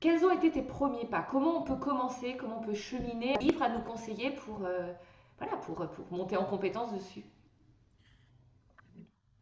quels 0.00 0.24
ont 0.24 0.30
été 0.30 0.50
tes 0.50 0.62
premiers 0.62 1.06
pas? 1.06 1.22
Comment 1.22 1.58
on 1.58 1.62
peut 1.62 1.76
commencer? 1.76 2.36
Comment 2.36 2.58
on 2.58 2.64
peut 2.64 2.74
cheminer? 2.74 3.34
Livre 3.40 3.62
à 3.62 3.68
nous 3.68 3.82
conseiller 3.82 4.30
pour, 4.32 4.64
euh, 4.64 4.92
voilà, 5.38 5.56
pour, 5.58 5.88
pour 5.88 6.12
monter 6.12 6.36
en 6.36 6.44
compétence 6.44 6.92
dessus? 6.92 7.24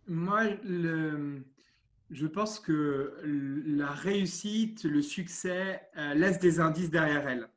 Moi, 0.06 0.42
le, 0.62 1.44
je 2.10 2.26
pense 2.26 2.58
que 2.58 3.14
la 3.66 3.90
réussite, 3.90 4.84
le 4.84 5.02
succès 5.02 5.80
euh, 5.96 6.14
laisse 6.14 6.38
des 6.38 6.60
indices 6.60 6.90
derrière 6.90 7.28
elle. 7.28 7.48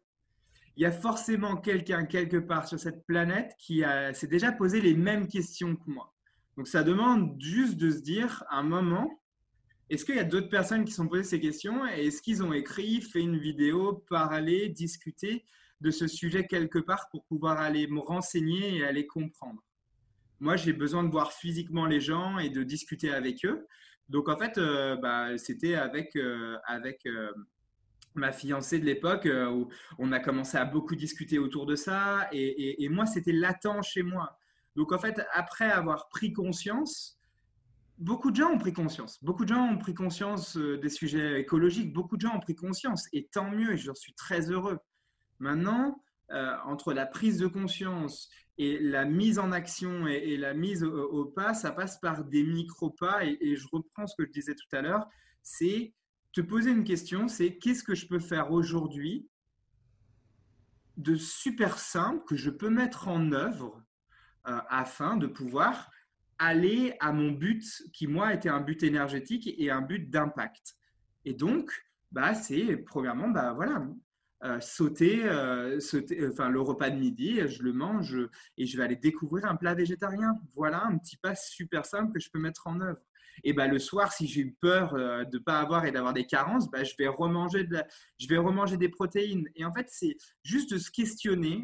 Il 0.76 0.84
y 0.84 0.86
a 0.86 0.91
forcément 0.91 1.58
quelqu'un 1.58 2.06
quelque 2.06 2.38
part 2.38 2.68
sur 2.68 2.80
cette 2.80 3.06
planète 3.06 3.56
qui 3.60 3.84
s'est 4.14 4.28
déjà 4.28 4.51
posé 4.51 4.82
les 4.82 4.95
mêmes 4.95 5.28
questions 5.28 5.76
que 5.76 5.88
moi. 5.88 6.16
Donc 6.58 6.68
ça 6.68 6.82
demande 6.82 7.39
juste 7.39 7.78
de 7.78 7.91
se 7.91 7.99
dire 7.99 8.43
un 8.49 8.64
moment, 8.64 9.22
est-ce 9.89 10.06
qu'il 10.06 10.16
y 10.16 10.20
a 10.20 10.24
d'autres 10.24 10.49
personnes 10.49 10.86
qui 10.86 10.91
se 10.91 10.97
sont 10.97 11.08
posées 11.08 11.24
ces 11.24 11.39
questions 11.39 11.86
et 11.88 12.08
est-ce 12.08 12.22
qu'ils 12.22 12.41
ont 12.41 12.54
écrit, 12.54 13.01
fait 13.01 13.22
une 13.22 13.38
vidéo, 13.38 14.04
parlé, 14.10 14.70
discuté 14.70 15.45
de 15.82 15.91
ce 15.91 16.08
sujet 16.08 16.47
quelque 16.47 16.80
part 16.80 17.08
pour 17.12 17.24
pouvoir 17.26 17.60
aller 17.60 17.88
me 17.88 17.99
renseigner 17.99 18.78
et 18.78 18.84
aller 18.84 19.06
comprendre? 19.06 19.62
Moi, 20.39 20.56
j'ai 20.56 20.74
besoin 20.74 21.04
de 21.04 21.12
voir 21.12 21.32
physiquement 21.32 21.86
les 21.86 22.01
gens 22.01 22.38
et 22.38 22.49
de 22.49 22.64
discuter 22.64 23.12
avec 23.12 23.45
eux. 23.45 23.68
Donc 24.10 24.30
en 24.30 24.38
fait, 24.38 24.58
euh, 24.58 24.95
bah, 24.95 25.38
c'était 25.38 25.76
avec, 25.76 26.16
euh, 26.16 26.58
avec, 26.66 27.06
euh, 27.06 27.32
ma 28.16 28.32
fiancée 28.32 28.78
de 28.80 28.86
l'époque, 28.86 29.28
où 29.28 29.70
on 29.97 30.12
a 30.12 30.20
commencé 30.20 30.56
à 30.56 30.66
beaucoup 30.66 30.95
discuter 30.95 31.39
autour 31.39 31.66
de 31.66 31.76
ça. 31.76 32.28
Et, 32.32 32.88
moi, 32.89 33.08
c'était 33.08 33.32
latent 33.32 33.82
chez 33.82 34.04
moi. 34.04 34.38
Donc, 34.76 34.91
en 34.91 34.99
fait, 34.99 35.20
après 35.34 35.72
avoir 35.72 36.10
pris 36.10 36.32
conscience, 36.32 37.20
beaucoup 37.97 38.30
de 38.30 38.36
gens 38.36 38.51
ont 38.51 38.60
pris 38.60 38.72
conscience. 38.72 39.24
Beaucoup 39.24 39.45
de 39.45 39.49
gens 39.49 39.68
ont 39.68 39.80
pris 39.80 39.95
conscience 39.95 40.58
des 40.58 40.89
sujets 40.89 41.41
écologiques. 41.41 41.91
Beaucoup 41.91 42.16
de 42.16 42.22
gens 42.22 42.36
ont 42.36 42.39
pris 42.39 42.54
conscience. 42.54 43.08
Et 43.14 43.26
tant 43.32 43.49
mieux, 43.49 43.74
et 43.74 43.78
je 43.78 43.91
suis 43.95 44.14
très 44.14 44.51
heureux. 44.51 44.78
Maintenant, 45.39 45.99
entre 46.30 46.93
la 46.93 47.08
prise 47.08 47.39
de 47.39 47.47
conscience 47.47 48.30
et 48.58 48.80
la 48.80 49.06
mise 49.06 49.39
en 49.39 49.51
action 49.51 50.08
et, 50.08 50.38
la 50.38 50.54
mise 50.54 50.84
au, 50.84 51.26
pas, 51.26 51.54
ça 51.54 51.72
passe 51.72 51.99
par 51.99 52.24
des 52.24 52.43
micro-pas. 52.43 53.26
et 53.26 53.56
je 53.56 53.68
reprends 53.72 54.08
ce 54.08 54.16
que 54.16 54.26
je 54.26 54.32
disais 54.32 54.56
tout 54.56 54.76
à 54.76 54.82
l'heure, 54.82 55.08
c'est 55.41 55.93
te 56.34 56.41
poser 56.41 56.72
une 56.72 56.84
question, 56.84 57.28
c'est 57.28 57.58
qu'est-ce 57.58 57.84
que 57.84 57.95
je 57.95 58.08
peux 58.08 58.20
faire 58.20 58.51
aujourd'hui 58.51 59.30
de 60.97 61.16
super 61.16 61.78
simple 61.78 62.24
que 62.26 62.36
je 62.36 62.49
peux 62.49 62.70
mettre 62.70 63.08
en 63.08 63.32
œuvre 63.32 63.84
euh, 64.47 64.60
afin 64.70 65.16
de 65.16 65.28
pouvoir 65.28 65.89
aller 66.39 66.95
à 66.99 67.14
mon 67.14 67.32
but 67.32 67.64
qui, 67.93 68.08
moi, 68.08 68.34
était 68.34 68.49
un 68.49 68.62
but 68.62 68.84
énergétique 68.84 69.47
et 69.58 69.72
un 69.72 69.82
but 69.82 70.10
d'impact. 70.10 70.76
Et 71.26 71.34
donc, 71.34 71.72
bah, 72.12 72.34
c'est 72.34 72.78
premièrement, 72.78 73.30
bah, 73.30 73.54
voilà, 73.54 73.88
euh, 74.43 74.59
sauter, 74.59 75.23
euh, 75.23 75.79
sauter, 75.79 76.27
enfin, 76.27 76.49
le 76.49 76.59
repas 76.59 76.89
de 76.89 76.97
midi, 76.97 77.39
je 77.47 77.63
le 77.63 77.71
mange 77.71 78.17
et 78.57 78.65
je 78.65 78.77
vais 78.77 78.83
aller 78.83 78.97
découvrir 78.97 79.45
un 79.45 79.55
plat 79.55 79.73
végétarien. 79.73 80.35
Voilà 80.53 80.85
un 80.85 80.97
petit 80.97 81.15
pas 81.15 81.33
super 81.33 81.85
simple 81.85 82.11
que 82.11 82.19
je 82.19 82.29
peux 82.29 82.39
mettre 82.39 82.67
en 82.67 82.81
œuvre. 82.81 82.99
Et 83.43 83.53
bah, 83.53 83.67
le 83.67 83.79
soir, 83.79 84.11
si 84.11 84.27
j'ai 84.27 84.41
eu 84.41 84.53
peur 84.59 84.93
euh, 84.95 85.23
de 85.23 85.37
ne 85.37 85.43
pas 85.43 85.59
avoir 85.59 85.85
et 85.85 85.91
d'avoir 85.91 86.13
des 86.13 86.25
carences, 86.25 86.69
bah, 86.69 86.83
je, 86.83 86.93
vais 86.99 87.07
remanger 87.07 87.63
de 87.63 87.81
je 88.19 88.27
vais 88.27 88.37
remanger 88.37 88.77
des 88.77 88.89
protéines. 88.89 89.47
Et 89.55 89.65
en 89.65 89.73
fait, 89.73 89.87
c'est 89.89 90.17
juste 90.43 90.73
de 90.73 90.77
se 90.77 90.91
questionner 90.91 91.63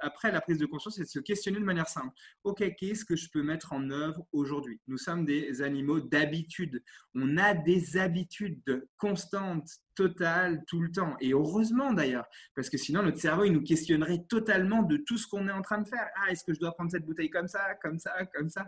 après 0.00 0.32
la 0.32 0.40
prise 0.40 0.58
de 0.58 0.66
conscience, 0.66 0.96
c'est 0.96 1.02
de 1.02 1.08
se 1.08 1.20
questionner 1.20 1.58
de 1.58 1.64
manière 1.64 1.88
simple. 1.88 2.14
OK, 2.44 2.62
qu'est-ce 2.76 3.04
que 3.04 3.16
je 3.16 3.28
peux 3.30 3.42
mettre 3.42 3.72
en 3.72 3.90
œuvre 3.90 4.26
aujourd'hui? 4.32 4.80
Nous 4.86 4.98
sommes 4.98 5.24
des 5.24 5.62
animaux 5.62 6.00
d'habitude. 6.00 6.82
On 7.14 7.36
a 7.36 7.54
des 7.54 7.96
habitudes 7.96 8.88
constantes, 8.96 9.68
totales, 9.94 10.64
tout 10.66 10.80
le 10.80 10.90
temps. 10.90 11.16
Et 11.20 11.32
heureusement 11.32 11.92
d'ailleurs, 11.92 12.26
parce 12.54 12.70
que 12.70 12.78
sinon 12.78 13.02
notre 13.02 13.18
cerveau, 13.18 13.44
il 13.44 13.52
nous 13.52 13.62
questionnerait 13.62 14.24
totalement 14.28 14.82
de 14.82 14.96
tout 14.96 15.18
ce 15.18 15.26
qu'on 15.26 15.48
est 15.48 15.52
en 15.52 15.62
train 15.62 15.80
de 15.80 15.88
faire. 15.88 16.08
Ah, 16.16 16.30
est-ce 16.30 16.44
que 16.44 16.54
je 16.54 16.60
dois 16.60 16.72
prendre 16.72 16.90
cette 16.90 17.04
bouteille 17.04 17.30
comme 17.30 17.48
ça, 17.48 17.74
comme 17.82 17.98
ça, 17.98 18.12
comme 18.34 18.48
ça? 18.48 18.66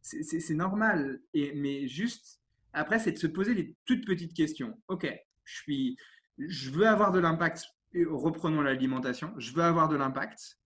C'est 0.00 0.54
normal. 0.54 1.20
Et, 1.32 1.52
mais 1.54 1.86
juste, 1.86 2.40
après, 2.72 2.98
c'est 2.98 3.12
de 3.12 3.18
se 3.18 3.28
poser 3.28 3.54
des 3.54 3.76
toutes 3.84 4.04
petites 4.04 4.34
questions. 4.34 4.76
OK, 4.88 5.06
je, 5.44 5.54
suis, 5.54 5.96
je 6.38 6.70
veux 6.70 6.86
avoir 6.86 7.12
de 7.12 7.20
l'impact. 7.20 7.64
Reprenons 7.94 8.62
l'alimentation. 8.62 9.32
Je 9.38 9.52
veux 9.52 9.62
avoir 9.62 9.88
de 9.88 9.96
l'impact. 9.96 10.58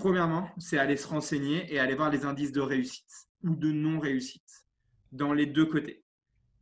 Premièrement, 0.00 0.48
c'est 0.56 0.78
aller 0.78 0.96
se 0.96 1.06
renseigner 1.06 1.70
et 1.70 1.78
aller 1.78 1.94
voir 1.94 2.08
les 2.08 2.24
indices 2.24 2.52
de 2.52 2.62
réussite 2.62 3.28
ou 3.42 3.54
de 3.54 3.70
non-réussite 3.70 4.64
dans 5.12 5.34
les 5.34 5.44
deux 5.44 5.66
côtés. 5.66 6.06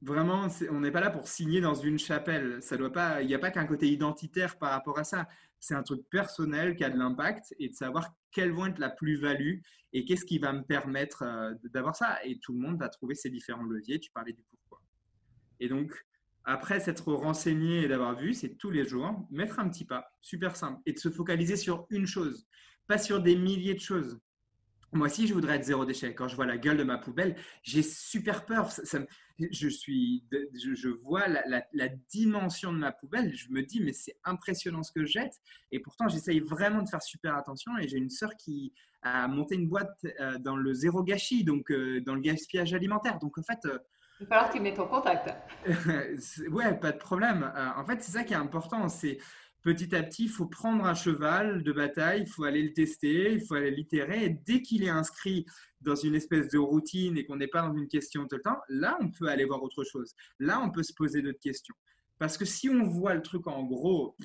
Vraiment, 0.03 0.49
on 0.71 0.81
n'est 0.81 0.91
pas 0.91 1.01
là 1.01 1.11
pour 1.11 1.29
signer 1.29 1.61
dans 1.61 1.77
une 1.77 2.01
chapelle. 2.01 2.61
Ça 2.61 2.77
doit 2.77 2.93
pas, 2.93 3.23
il 3.23 3.29
n'y 3.29 3.37
a 3.37 3.39
pas 3.39 3.53
qu'un 3.53 3.65
côté 3.65 3.87
identitaire 3.87 4.59
par 4.59 4.73
rapport 4.73 4.99
à 4.99 5.05
ça. 5.05 5.29
C'est 5.61 5.77
un 5.77 5.85
truc 5.85 6.01
personnel 6.11 6.75
qui 6.75 6.83
a 6.83 6.91
de 6.91 6.99
l'impact 6.99 7.55
et 7.61 7.69
de 7.69 7.75
savoir 7.75 8.13
quelles 8.33 8.51
vont 8.51 8.67
être 8.67 8.81
la 8.81 8.91
plus-value 8.91 9.61
et 9.93 10.05
qu'est-ce 10.05 10.25
qui 10.25 10.41
va 10.41 10.53
me 10.53 10.65
permettre 10.65 11.23
euh, 11.23 11.55
d'avoir 11.73 11.95
ça. 11.95 12.19
Et 12.25 12.41
tout 12.41 12.53
le 12.53 12.59
monde 12.59 12.81
va 12.81 12.89
trouver 12.89 13.15
ses 13.15 13.31
différents 13.31 13.63
leviers. 13.63 14.01
Tu 14.01 14.11
parlais 14.11 14.33
du 14.33 14.43
pourquoi. 14.51 14.83
Et 15.61 15.69
donc, 15.69 15.93
après 16.49 16.81
s'être 16.81 17.13
renseigné 17.13 17.83
et 17.83 17.89
d'avoir 17.89 18.17
vu, 18.17 18.33
c'est 18.33 18.57
tous 18.57 18.71
les 18.71 18.87
jours 18.87 19.29
mettre 19.31 19.59
un 19.59 19.69
petit 19.69 19.85
pas, 19.85 20.11
super 20.23 20.57
simple, 20.57 20.81
et 20.87 20.95
de 20.95 20.99
se 20.99 21.11
focaliser 21.11 21.57
sur 21.57 21.87
une 21.91 22.07
chose, 22.07 22.49
pas 22.87 22.97
sur 22.97 23.21
des 23.21 23.37
milliers 23.37 23.75
de 23.75 23.81
choses. 23.81 24.19
Moi 24.93 25.09
aussi, 25.09 25.27
je 25.27 25.35
voudrais 25.35 25.57
être 25.57 25.65
zéro 25.65 25.85
déchet. 25.85 26.15
Quand 26.15 26.27
je 26.27 26.37
vois 26.37 26.47
la 26.47 26.57
gueule 26.57 26.79
de 26.79 26.85
ma 26.85 26.97
poubelle, 26.97 27.37
j'ai 27.63 27.83
super 27.83 28.47
peur. 28.47 28.71
je, 29.39 29.69
suis, 29.69 30.25
je, 30.33 30.89
vois 30.89 31.29
la, 31.29 31.89
dimension 32.09 32.73
de 32.73 32.79
ma 32.79 32.93
poubelle. 32.93 33.35
Je 33.37 33.51
me 33.51 33.63
dis, 33.63 33.81
mais 33.83 33.93
c'est 33.93 34.17
impressionnant 34.25 34.83
ce 34.83 34.91
que 34.91 35.05
je 35.05 35.13
jette. 35.13 35.35
Et 35.71 35.81
pourtant, 35.81 36.09
j'essaye 36.09 36.41
vraiment 36.41 36.81
de 36.81 36.89
faire 36.89 37.03
super 37.03 37.37
attention. 37.37 37.77
Et 37.77 37.87
j'ai 37.87 37.99
une 37.99 38.09
sœur 38.09 38.35
qui 38.37 38.73
a 39.03 39.29
monté 39.29 39.57
une 39.57 39.69
boîte 39.69 40.07
euh, 40.21 40.39
dans 40.39 40.57
le 40.57 40.73
zéro 40.73 41.03
gâchis, 41.03 41.45
donc 41.45 41.71
euh, 41.71 42.01
dans 42.01 42.15
le 42.15 42.23
gaspillage 42.23 42.73
alimentaire. 42.73 43.19
Donc, 43.19 43.37
en 43.37 43.43
fait. 43.43 43.69
Euh, 44.21 44.25
Il 44.25 44.27
va 44.27 44.37
falloir 44.37 44.51
que 44.51 44.57
tu 44.57 44.63
mettes 44.63 44.79
en 44.79 44.87
contact. 44.87 45.31
ouais, 46.51 46.79
pas 46.79 46.93
de 46.93 46.99
problème. 46.99 47.51
en 47.77 47.85
fait, 47.85 48.03
c'est 48.03 48.13
ça 48.13 48.25
qui 48.25 48.33
est 48.33 48.37
important. 48.37 48.89
C'est 48.89 49.19
petit 49.63 49.95
à 49.95 50.03
petit, 50.03 50.25
il 50.25 50.31
faut 50.31 50.47
prendre 50.47 50.85
un 50.85 50.95
cheval 50.95 51.63
de 51.63 51.73
bataille, 51.73 52.23
il 52.23 52.29
faut 52.29 52.45
aller 52.45 52.63
le 52.63 52.73
tester, 52.73 53.33
il 53.33 53.41
faut 53.41 53.55
aller 53.55 53.71
l'itérer. 53.71 54.31
Dès 54.47 54.63
qu'il 54.63 54.85
est 54.85 54.89
inscrit 54.89 55.47
dans 55.81 55.97
une 55.97 56.15
espèce 56.15 56.49
de 56.49 56.59
routine 56.59 57.17
et 57.19 57.25
qu'on 57.25 57.37
n'est 57.37 57.49
pas 57.49 57.63
dans 57.63 57.75
une 57.75 57.89
question 57.89 58.27
tout 58.27 58.37
le 58.37 58.43
temps, 58.43 58.59
là, 58.69 58.97
on 59.01 59.11
peut 59.11 59.29
aller 59.29 59.45
voir 59.45 59.63
autre 59.63 59.85
chose. 59.85 60.15
Là, 60.39 60.61
on 60.61 60.71
peut 60.71 60.83
se 60.83 60.93
poser 60.93 61.23
d'autres 61.23 61.41
questions. 61.41 61.75
Parce 62.19 62.37
que 62.37 62.45
si 62.45 62.69
on 62.69 62.85
voit 62.85 63.15
le 63.15 63.23
truc 63.23 63.47
en 63.47 63.63
gros, 63.65 64.17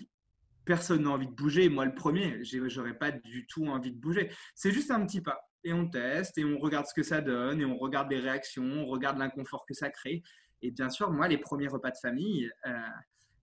personne 0.66 1.04
n'a 1.04 1.12
envie 1.12 1.28
de 1.28 1.34
bouger. 1.34 1.70
Moi, 1.70 1.86
le 1.86 1.94
premier, 1.94 2.40
j'aurais 2.44 2.98
pas 2.98 3.12
du 3.12 3.46
tout 3.48 3.66
envie 3.68 3.92
de 3.92 4.00
bouger. 4.00 4.32
C'est 4.56 4.72
juste 4.72 4.92
un 4.92 5.06
petit 5.06 5.22
pas. 5.22 5.40
Et 5.64 5.74
on 5.74 5.88
teste 5.88 6.38
et 6.38 6.46
on 6.46 6.60
regarde 6.60 6.86
ce 6.86 6.94
que 6.94 7.04
ça 7.04 7.22
donne 7.22 7.62
et 7.62 7.66
on 7.66 7.78
regarde 7.78 8.12
les 8.12 8.20
réactions, 8.20 8.64
on 8.64 8.86
regarde 8.86 9.18
l'inconfort 9.18 9.66
que 9.66 9.74
ça 9.74 9.90
crée. 9.90 10.24
Et 10.62 10.72
bien 10.72 10.90
sûr, 10.90 11.12
moi, 11.12 11.28
les 11.28 11.38
premiers 11.38 11.68
repas 11.68 11.92
de 11.92 11.98
famille, 11.98 12.50
euh, 12.66 12.72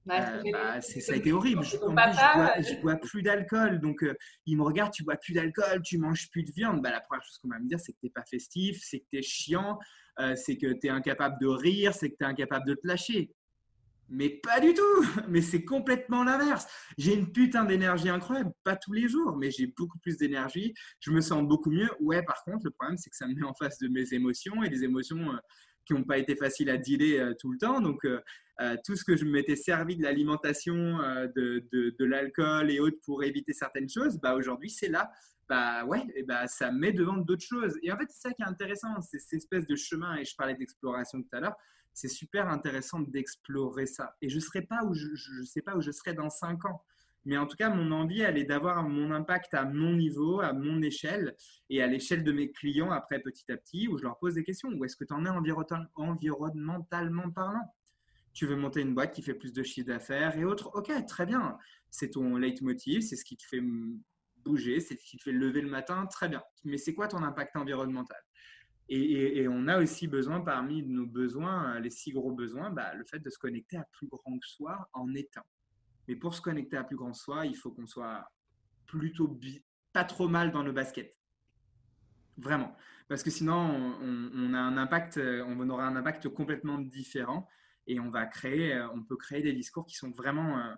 euh, 0.09 0.43
bah, 0.53 0.81
ça 0.81 1.13
a 1.13 1.17
été 1.17 1.33
horrible. 1.33 1.63
Je, 1.63 1.77
ne 1.77 2.81
bois, 2.83 2.97
plus 2.97 3.23
d'alcool. 3.23 3.81
Donc, 3.81 4.03
euh, 4.03 4.15
il 4.47 4.57
me 4.57 4.63
regarde, 4.63 4.93
tu 4.93 5.05
bois 5.05 5.17
plus 5.17 5.35
d'alcool, 5.35 5.83
tu 5.83 5.99
manges 5.99 6.31
plus 6.31 6.43
de 6.43 6.53
viande. 6.53 6.81
Bah, 6.83 6.91
la 6.91 7.01
première 7.01 7.23
chose 7.23 7.39
qu'on 7.39 7.49
va 7.49 7.59
me 7.59 7.69
dire, 7.69 7.79
c'est 7.79 7.93
que 7.93 7.99
tu 8.01 8.07
n'es 8.07 8.11
pas 8.11 8.25
festif, 8.25 8.81
c'est 8.83 9.01
que 9.01 9.07
tu 9.13 9.19
es 9.19 9.23
chiant, 9.23 9.79
euh, 10.19 10.35
c'est 10.37 10.57
que 10.57 10.73
tu 10.73 10.87
es 10.87 10.91
incapable 10.91 11.37
de 11.41 11.47
rire, 11.47 11.95
c'est 11.95 12.11
que 12.11 12.17
tu 12.17 12.25
es 12.25 12.27
incapable 12.27 12.67
de 12.67 12.75
te 12.75 12.87
lâcher. 12.87 13.31
Mais 14.11 14.29
pas 14.29 14.61
du 14.61 14.75
tout. 14.75 14.83
Mais 15.29 15.41
c'est 15.41 15.65
complètement 15.65 16.25
l'inverse. 16.25 16.67
J'ai 16.99 17.15
une 17.15 17.33
putain 17.33 17.65
d'énergie 17.65 18.09
incroyable. 18.09 18.53
Pas 18.65 18.77
tous 18.77 18.93
les 18.93 19.09
jours, 19.09 19.37
mais 19.37 19.51
j'ai 19.51 19.69
beaucoup 19.69 19.99
plus 19.99 20.17
d'énergie. 20.19 20.75
Je 21.01 21.11
me 21.11 21.21
sens 21.21 21.47
beaucoup 21.47 21.71
mieux. 21.71 21.89
Ouais, 22.01 22.23
par 22.23 22.43
contre, 22.45 22.65
le 22.65 22.71
problème, 22.71 22.99
c'est 22.99 23.11
que 23.11 23.17
ça 23.17 23.27
me 23.27 23.35
met 23.35 23.45
en 23.45 23.55
face 23.55 23.79
de 23.79 23.89
mes 23.89 24.13
émotions 24.13 24.63
et 24.63 24.69
des 24.69 24.85
émotions 24.85 25.39
qui 25.87 25.95
n'ont 25.95 26.05
pas 26.05 26.19
été 26.19 26.37
faciles 26.37 26.71
à 26.71 26.77
dealer 26.77 27.35
tout 27.39 27.53
le 27.53 27.59
temps. 27.59 27.81
Donc, 27.81 28.05
euh, 28.61 28.77
tout 28.85 28.95
ce 28.95 29.05
que 29.05 29.17
je 29.17 29.25
m'étais 29.25 29.57
servi 29.57 29.97
de 29.97 30.03
l'alimentation, 30.03 31.01
euh, 31.01 31.27
de, 31.35 31.67
de, 31.73 32.05
l'alcool 32.05 32.71
et 32.71 32.79
autres 32.79 32.99
pour 33.05 33.25
éviter 33.25 33.55
certaines 33.55 33.89
choses, 33.89 34.19
bah, 34.19 34.35
aujourd'hui, 34.35 34.69
c'est 34.69 34.89
là. 34.89 35.11
Bah 35.49 35.85
ouais, 35.85 36.05
bah, 36.29 36.47
ça 36.47 36.71
met 36.71 36.93
devant 36.93 37.17
d'autres 37.17 37.45
choses. 37.45 37.77
Et 37.83 37.91
en 37.91 37.97
fait, 37.97 38.07
c'est 38.11 38.29
ça 38.29 38.35
qui 38.35 38.43
est 38.43 38.47
intéressant, 38.47 39.01
c'est 39.01 39.19
cette 39.19 39.39
espèce 39.39 39.67
de 39.67 39.75
chemin, 39.77 40.17
et 40.17 40.25
je 40.25 40.37
parlais 40.37 40.55
d'exploration 40.55 41.23
tout 41.23 41.29
à 41.33 41.41
l'heure, 41.41 41.57
c'est 41.93 42.09
super 42.09 42.49
intéressant 42.49 43.01
d'explorer 43.01 43.87
ça. 43.87 44.17
Et 44.23 44.29
je 44.29 44.37
ne 44.37 44.41
serai 44.41 44.61
sais 44.61 45.63
pas 45.63 45.77
où 45.77 45.81
je 45.81 45.91
serai 45.91 46.15
dans 46.15 46.31
cinq 46.31 46.65
ans. 46.65 46.85
Mais 47.27 47.37
en 47.37 47.47
tout 47.47 47.57
cas, 47.57 47.69
mon 47.69 47.93
envie, 47.93 48.23
elle 48.23 48.39
est 48.39 48.45
d'avoir 48.45 48.83
mon 48.83 49.11
impact 49.11 49.53
à 49.53 49.67
mon 49.67 49.95
niveau, 49.95 50.41
à 50.41 50.55
mon 50.55 50.81
échelle 50.81 51.37
et 51.69 51.83
à 51.83 51.87
l'échelle 51.87 52.25
de 52.25 52.33
mes 52.33 52.51
clients 52.51 52.93
après 52.93 53.21
petit 53.21 53.53
à 53.53 53.59
petit, 53.59 53.89
où 53.89 53.99
je 53.99 54.05
leur 54.05 54.19
pose 54.19 54.35
des 54.35 54.45
questions. 54.45 54.71
Où 54.71 54.85
est-ce 54.85 54.97
que 54.97 55.05
tu 55.05 55.13
en 55.13 55.27
es 55.27 55.29
environnementalement 55.29 57.31
parlant? 57.31 57.75
Tu 58.33 58.47
veux 58.47 58.57
monter 58.57 58.81
une 58.81 58.95
boîte 58.95 59.13
qui 59.13 59.23
fait 59.23 59.35
plus 59.35 59.53
de 59.53 59.63
chiffre 59.63 59.89
d'affaires 59.89 60.39
et 60.39 60.45
autres? 60.45 60.71
Ok, 60.75 60.91
très 61.07 61.27
bien. 61.27 61.59
C'est 61.91 62.11
ton 62.11 62.37
leitmotiv, 62.37 63.03
c'est 63.03 63.17
ce 63.17 63.25
qui 63.25 63.37
te 63.37 63.45
fait 63.45 63.63
bouger, 64.39 64.81
c'est 64.81 64.99
ce 64.99 65.05
qui 65.05 65.19
te 65.19 65.25
fait 65.25 65.33
lever 65.33 65.61
le 65.61 65.69
matin, 65.69 66.07
très 66.07 66.29
bien. 66.29 66.43
Mais 66.65 66.79
c'est 66.79 66.95
quoi 66.95 67.09
ton 67.09 67.23
impact 67.23 67.57
environnemental? 67.57 68.19
Et, 68.93 69.47
on 69.49 69.69
a 69.69 69.79
aussi 69.79 70.09
besoin, 70.09 70.41
parmi 70.41 70.83
nos 70.83 71.07
besoins, 71.07 71.79
les 71.79 71.91
six 71.91 72.13
gros 72.13 72.33
besoins, 72.33 72.71
bah, 72.71 72.93
le 72.95 73.05
fait 73.05 73.21
de 73.21 73.31
se 73.31 73.39
connecter 73.39 73.77
à 73.77 73.87
plus 73.93 74.09
grand 74.09 74.39
que 74.39 74.47
soi 74.47 74.89
en 74.93 75.15
étant. 75.15 75.47
Mais 76.09 76.17
pour 76.17 76.35
se 76.35 76.41
connecter 76.41 76.77
à 76.77 76.85
plus 76.85 76.97
grand 76.97 77.13
que 77.13 77.19
soi, 77.19 77.47
il 77.47 77.57
faut 77.57 77.71
qu'on 77.71 77.87
soit 77.87 78.29
plutôt 78.87 79.39
pas 79.93 80.05
trop 80.05 80.27
mal 80.27 80.51
dans 80.51 80.65
nos 80.65 80.73
baskets. 80.73 81.17
Vraiment. 82.37 82.75
Parce 83.09 83.23
que 83.23 83.31
sinon, 83.31 83.55
on, 84.03 84.31
on 84.43 84.55
aura 85.71 85.87
un 85.87 85.97
impact 85.97 86.29
complètement 86.29 86.79
différent 86.79 87.49
et 87.87 88.01
on 88.01 88.11
va 88.11 88.27
créer, 88.27 88.75
euh, 88.75 88.89
on 88.95 89.03
peut 89.03 89.17
créer 89.17 89.43
des 89.43 89.53
discours 89.53 89.87
qui 89.87 89.97
sont 89.97 90.11
vraiment 90.11 90.59
euh, 90.59 90.75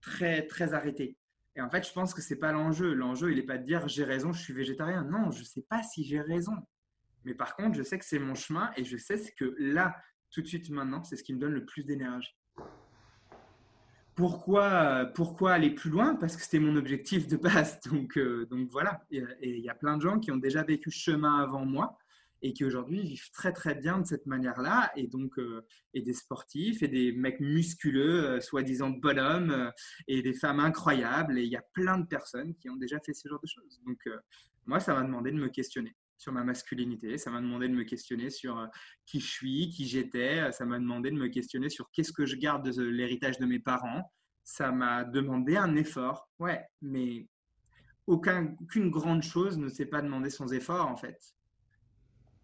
très, 0.00 0.46
très 0.46 0.74
arrêtés. 0.74 1.16
Et 1.56 1.60
en 1.60 1.68
fait, 1.68 1.86
je 1.86 1.92
pense 1.92 2.14
que 2.14 2.22
c'est 2.22 2.38
pas 2.38 2.52
l'enjeu. 2.52 2.94
L'enjeu, 2.94 3.30
il 3.30 3.36
n'est 3.36 3.44
pas 3.44 3.58
de 3.58 3.64
dire 3.64 3.86
j'ai 3.88 4.04
raison, 4.04 4.32
je 4.32 4.40
suis 4.40 4.54
végétarien. 4.54 5.04
Non, 5.04 5.30
je 5.30 5.40
ne 5.40 5.44
sais 5.44 5.62
pas 5.62 5.82
si 5.82 6.04
j'ai 6.04 6.20
raison. 6.20 6.54
Mais 7.24 7.34
par 7.34 7.56
contre, 7.56 7.76
je 7.76 7.82
sais 7.82 7.98
que 7.98 8.04
c'est 8.04 8.18
mon 8.18 8.34
chemin 8.34 8.70
et 8.76 8.84
je 8.84 8.96
sais 8.96 9.20
que 9.38 9.54
là, 9.58 9.96
tout 10.30 10.42
de 10.42 10.46
suite 10.46 10.70
maintenant, 10.70 11.04
c'est 11.04 11.16
ce 11.16 11.22
qui 11.22 11.34
me 11.34 11.38
donne 11.38 11.52
le 11.52 11.64
plus 11.64 11.84
d'énergie. 11.84 12.34
Pourquoi, 14.14 15.10
aller 15.50 15.70
plus 15.70 15.90
loin? 15.90 16.14
Parce 16.16 16.36
que 16.36 16.42
c'était 16.42 16.58
mon 16.58 16.76
objectif 16.76 17.26
de 17.26 17.36
base. 17.36 17.80
Donc, 17.90 18.18
euh, 18.18 18.46
donc 18.46 18.68
voilà. 18.70 19.02
Et 19.10 19.24
il 19.40 19.64
y 19.64 19.70
a 19.70 19.74
plein 19.74 19.96
de 19.96 20.02
gens 20.02 20.18
qui 20.18 20.30
ont 20.30 20.36
déjà 20.36 20.62
vécu 20.62 20.90
ce 20.90 20.98
chemin 20.98 21.38
avant 21.38 21.64
moi 21.64 21.96
et 22.42 22.52
qui 22.52 22.64
aujourd'hui 22.64 23.02
vivent 23.02 23.30
très 23.32 23.52
très 23.52 23.74
bien 23.74 24.00
de 24.00 24.06
cette 24.06 24.26
manière-là, 24.26 24.90
et 24.96 25.06
donc 25.06 25.34
et 25.94 26.02
des 26.02 26.12
sportifs, 26.12 26.82
et 26.82 26.88
des 26.88 27.12
mecs 27.12 27.38
musculeux, 27.38 28.40
soi-disant 28.40 28.90
bonhommes, 28.90 29.70
et 30.08 30.22
des 30.22 30.34
femmes 30.34 30.58
incroyables, 30.58 31.38
et 31.38 31.44
il 31.44 31.48
y 31.48 31.56
a 31.56 31.62
plein 31.72 31.98
de 31.98 32.06
personnes 32.06 32.56
qui 32.56 32.68
ont 32.68 32.74
déjà 32.74 32.98
fait 32.98 33.14
ce 33.14 33.28
genre 33.28 33.40
de 33.40 33.46
choses. 33.46 33.80
Donc 33.86 34.00
moi, 34.66 34.80
ça 34.80 34.92
m'a 34.92 35.02
demandé 35.02 35.30
de 35.30 35.36
me 35.36 35.50
questionner 35.50 35.94
sur 36.22 36.32
ma 36.32 36.44
masculinité, 36.44 37.18
ça 37.18 37.30
m'a 37.32 37.40
demandé 37.40 37.68
de 37.68 37.74
me 37.74 37.82
questionner 37.82 38.30
sur 38.30 38.56
euh, 38.56 38.66
qui 39.06 39.18
je 39.18 39.26
suis, 39.26 39.70
qui 39.70 39.86
j'étais, 39.86 40.38
euh, 40.38 40.52
ça 40.52 40.64
m'a 40.64 40.78
demandé 40.78 41.10
de 41.10 41.16
me 41.16 41.26
questionner 41.26 41.68
sur 41.68 41.90
qu'est-ce 41.90 42.12
que 42.12 42.26
je 42.26 42.36
garde 42.36 42.70
de 42.70 42.82
l'héritage 42.84 43.38
de 43.38 43.46
mes 43.46 43.58
parents, 43.58 44.12
ça 44.44 44.70
m'a 44.70 45.02
demandé 45.02 45.56
un 45.56 45.74
effort, 45.74 46.30
ouais, 46.38 46.64
mais 46.80 47.26
aucun, 48.06 48.54
aucune 48.60 48.90
grande 48.90 49.24
chose 49.24 49.58
ne 49.58 49.68
s'est 49.68 49.86
pas 49.86 50.00
demandé 50.00 50.30
sans 50.30 50.52
effort 50.52 50.86
en 50.86 50.96
fait. 50.96 51.18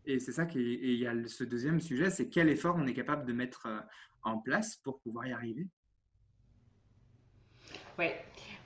Et 0.04 0.18
c'est 0.18 0.32
ça 0.32 0.44
qui 0.44 0.58
et 0.58 0.92
il 0.94 0.98
y 0.98 1.06
a 1.06 1.14
ce 1.28 1.44
deuxième 1.44 1.80
sujet, 1.80 2.10
c'est 2.10 2.28
quel 2.28 2.48
effort 2.48 2.74
on 2.76 2.86
est 2.86 2.94
capable 2.94 3.26
de 3.26 3.32
mettre 3.32 3.66
euh, 3.66 3.80
en 4.24 4.38
place 4.38 4.76
pour 4.76 5.00
pouvoir 5.00 5.28
y 5.28 5.32
arriver. 5.32 5.68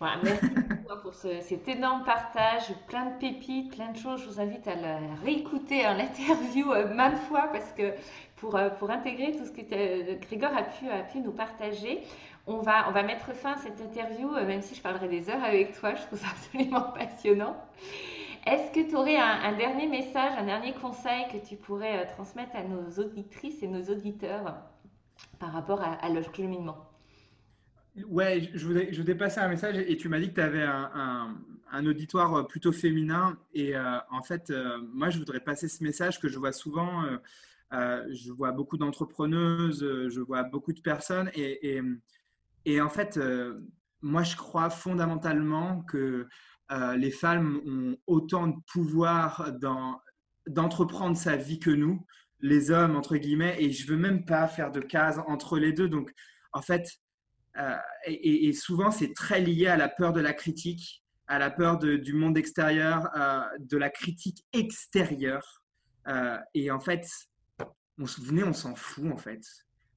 Oui, 0.03 0.09
merci 0.25 0.49
beaucoup 0.49 1.01
pour 1.01 1.15
cet 1.15 1.69
énorme 1.69 2.03
partage, 2.03 2.75
plein 2.89 3.07
de 3.07 3.19
pépites, 3.21 3.77
plein 3.77 3.93
de 3.93 3.97
choses. 3.97 4.23
Je 4.23 4.29
vous 4.29 4.41
invite 4.41 4.67
à 4.67 4.75
la 4.75 4.99
réécouter 5.25 5.87
en 5.87 5.95
l'interview 5.97 6.73
euh, 6.73 6.93
maintes 6.93 7.19
fois 7.29 7.49
parce 7.53 7.71
que 7.73 7.93
pour, 8.35 8.57
euh, 8.57 8.69
intégrer 8.89 9.31
tout 9.31 9.45
ce 9.45 9.53
que 9.53 9.61
euh, 9.73 10.17
Grégor 10.21 10.51
a 10.57 11.03
pu, 11.05 11.19
nous 11.21 11.31
partager, 11.31 12.03
on 12.49 12.59
va, 12.59 12.89
on 12.89 12.91
va 12.91 13.05
mettre 13.05 13.33
fin 13.33 13.53
à 13.53 13.57
cette 13.59 13.81
interview, 13.81 14.29
même 14.33 14.61
si 14.61 14.75
je 14.75 14.83
parlerai 14.83 15.07
des 15.07 15.31
heures 15.31 15.45
avec 15.45 15.79
toi, 15.79 15.95
je 15.95 16.03
trouve 16.03 16.19
ça 16.19 16.27
absolument 16.33 16.91
passionnant. 16.93 17.55
Est-ce 18.45 18.73
que 18.73 18.89
tu 18.89 18.97
aurais 18.97 19.17
un, 19.19 19.53
dernier 19.53 19.87
message, 19.87 20.33
un 20.37 20.47
dernier 20.47 20.73
conseil 20.73 21.29
que 21.31 21.37
tu 21.37 21.55
pourrais 21.55 22.09
transmettre 22.09 22.57
à 22.57 22.65
nos 22.65 22.91
auditrices 23.01 23.63
et 23.63 23.69
nos 23.69 23.85
auditeurs 23.85 24.57
par 25.39 25.53
rapport 25.53 25.81
à, 25.81 25.93
à 26.05 26.09
leur 26.09 26.35
cheminement? 26.35 26.77
Ouais, 28.09 28.51
je 28.55 28.67
voulais, 28.67 28.91
je 28.91 29.03
voulais 29.03 29.15
passer 29.15 29.41
un 29.41 29.49
message 29.49 29.77
et 29.77 29.97
tu 29.99 30.09
m'as 30.09 30.19
dit 30.19 30.31
que 30.31 30.35
tu 30.35 30.41
avais 30.41 30.63
un, 30.63 31.37
un, 31.71 31.87
auditoire 31.87 32.47
plutôt 32.47 32.73
féminin. 32.73 33.39
Et 33.53 33.77
euh, 33.77 33.99
en 34.11 34.23
fait, 34.23 34.49
euh, 34.49 34.79
moi, 34.95 35.11
je 35.11 35.19
voudrais 35.19 35.41
passer 35.41 35.69
ce 35.69 35.85
message 35.85 36.19
que 36.19 36.29
je 36.29 36.39
vois 36.39 36.53
souvent. 36.53 37.05
Euh, 37.73 38.03
je 38.15 38.33
vois 38.33 38.53
beaucoup 38.53 38.79
d'entrepreneuses, 38.79 39.81
je 40.09 40.21
vois 40.21 40.43
beaucoup 40.43 40.73
de 40.73 40.81
personnes. 40.81 41.31
Et, 41.35 41.83
et, 42.65 42.81
en 42.81 42.89
fait, 42.89 43.21
moi, 44.01 44.23
je 44.23 44.37
crois 44.37 44.71
fondamentalement 44.71 45.83
que 45.83 46.27
les 46.97 47.11
femmes 47.11 47.61
ont 47.67 47.97
autant 48.07 48.47
de 48.47 48.57
pouvoir 48.73 49.53
d'entreprendre 50.47 51.17
sa 51.17 51.37
vie 51.37 51.59
que 51.59 51.71
nous, 51.71 52.07
les 52.41 52.71
hommes, 52.71 52.97
entre 52.97 53.17
guillemets. 53.17 53.57
Et 53.59 53.71
je 53.71 53.87
veux 53.87 53.99
même 53.99 54.25
pas 54.25 54.49
faire 54.49 54.71
de 54.71 54.81
cases 54.81 55.21
entre 55.27 55.59
les 55.59 55.75
deux. 55.75 55.89
Donc, 55.91 56.11
en 56.53 56.63
fait, 56.63 57.02
euh, 57.59 57.77
et, 58.07 58.53
souvent, 58.53 58.91
c'est 58.91 59.13
très 59.15 59.41
lié 59.41 59.67
à 59.67 59.77
la 59.77 59.89
peur 59.89 60.13
de 60.13 60.21
la 60.21 60.33
critique, 60.33 61.03
à 61.27 61.39
la 61.39 61.51
peur 61.51 61.79
du 61.79 62.13
monde 62.15 62.37
extérieur, 62.39 63.09
euh, 63.17 63.43
de 63.61 63.77
la 63.77 63.91
critique 63.91 64.45
extérieure. 64.53 65.63
Euh, 66.09 66.39
et 66.55 66.71
en 66.71 66.81
fait, 66.81 67.07
on, 67.99 68.05
venez, 68.05 68.43
on 68.43 68.53
s'en 68.53 68.75
fout 68.75 69.11
en 69.13 69.17
fait. 69.17 69.43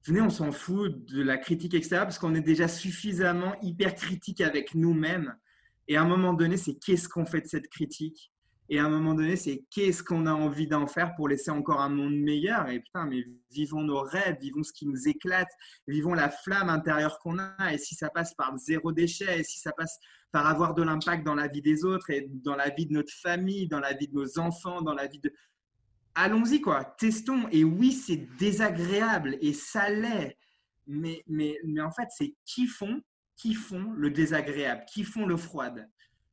Venez, 0.04 0.20
on 0.20 0.30
s'en 0.30 0.52
fout 0.52 1.04
de 1.06 1.22
la 1.22 1.36
critique 1.36 1.74
extérieure 1.74 2.06
parce 2.06 2.18
qu'on 2.18 2.34
est 2.34 2.40
déjà 2.40 2.68
suffisamment 2.68 3.56
hyper 3.62 3.94
critique 3.94 4.40
avec 4.40 4.74
nous-mêmes. 4.74 5.34
Et 5.88 5.96
à 5.96 6.02
un 6.02 6.06
moment 6.06 6.32
donné, 6.32 6.56
c'est 6.56 6.74
qu'est-ce 6.74 7.08
qu'on 7.08 7.26
fait 7.26 7.40
de 7.40 7.46
cette 7.46 7.68
critique? 7.68 8.32
Et 8.68 8.78
à 8.78 8.84
un 8.84 8.88
moment 8.88 9.14
donné, 9.14 9.36
c'est 9.36 9.64
qu'est-ce 9.70 10.02
qu'on 10.02 10.26
a 10.26 10.32
envie 10.32 10.66
d'en 10.66 10.86
faire 10.86 11.14
pour 11.14 11.28
laisser 11.28 11.50
encore 11.50 11.80
un 11.80 11.88
monde 11.88 12.16
meilleur? 12.16 12.68
Et 12.68 12.80
putain, 12.80 13.06
mais 13.06 13.24
vivons 13.50 13.82
nos 13.82 14.00
rêves, 14.00 14.38
vivons 14.40 14.64
ce 14.64 14.72
qui 14.72 14.86
nous 14.86 15.08
éclate, 15.08 15.50
vivons 15.86 16.14
la 16.14 16.30
flamme 16.30 16.68
intérieure 16.68 17.20
qu'on 17.20 17.38
a. 17.38 17.72
Et 17.72 17.78
si 17.78 17.94
ça 17.94 18.10
passe 18.10 18.34
par 18.34 18.56
zéro 18.58 18.90
déchet, 18.90 19.40
et 19.40 19.44
si 19.44 19.60
ça 19.60 19.72
passe 19.72 19.98
par 20.32 20.46
avoir 20.46 20.74
de 20.74 20.82
l'impact 20.82 21.24
dans 21.24 21.36
la 21.36 21.46
vie 21.46 21.62
des 21.62 21.84
autres 21.84 22.10
et 22.10 22.28
dans 22.28 22.56
la 22.56 22.70
vie 22.70 22.86
de 22.86 22.92
notre 22.92 23.12
famille, 23.12 23.68
dans 23.68 23.80
la 23.80 23.92
vie 23.92 24.08
de 24.08 24.14
nos 24.14 24.38
enfants, 24.38 24.82
dans 24.82 24.94
la 24.94 25.06
vie 25.06 25.20
de... 25.20 25.32
Allons-y, 26.16 26.60
quoi. 26.60 26.84
Testons. 26.98 27.46
Et 27.52 27.62
oui, 27.62 27.92
c'est 27.92 28.26
désagréable 28.38 29.38
et 29.40 29.52
ça 29.52 29.90
l'est. 29.90 30.36
Mais, 30.88 31.22
mais, 31.28 31.56
mais 31.64 31.80
en 31.80 31.92
fait, 31.92 32.08
c'est 32.10 32.34
qui 32.44 32.66
font, 32.66 33.00
qui 33.36 33.54
font 33.54 33.92
le 33.92 34.10
désagréable, 34.10 34.84
qui 34.92 35.04
font 35.04 35.26
le 35.26 35.36
froid 35.36 35.70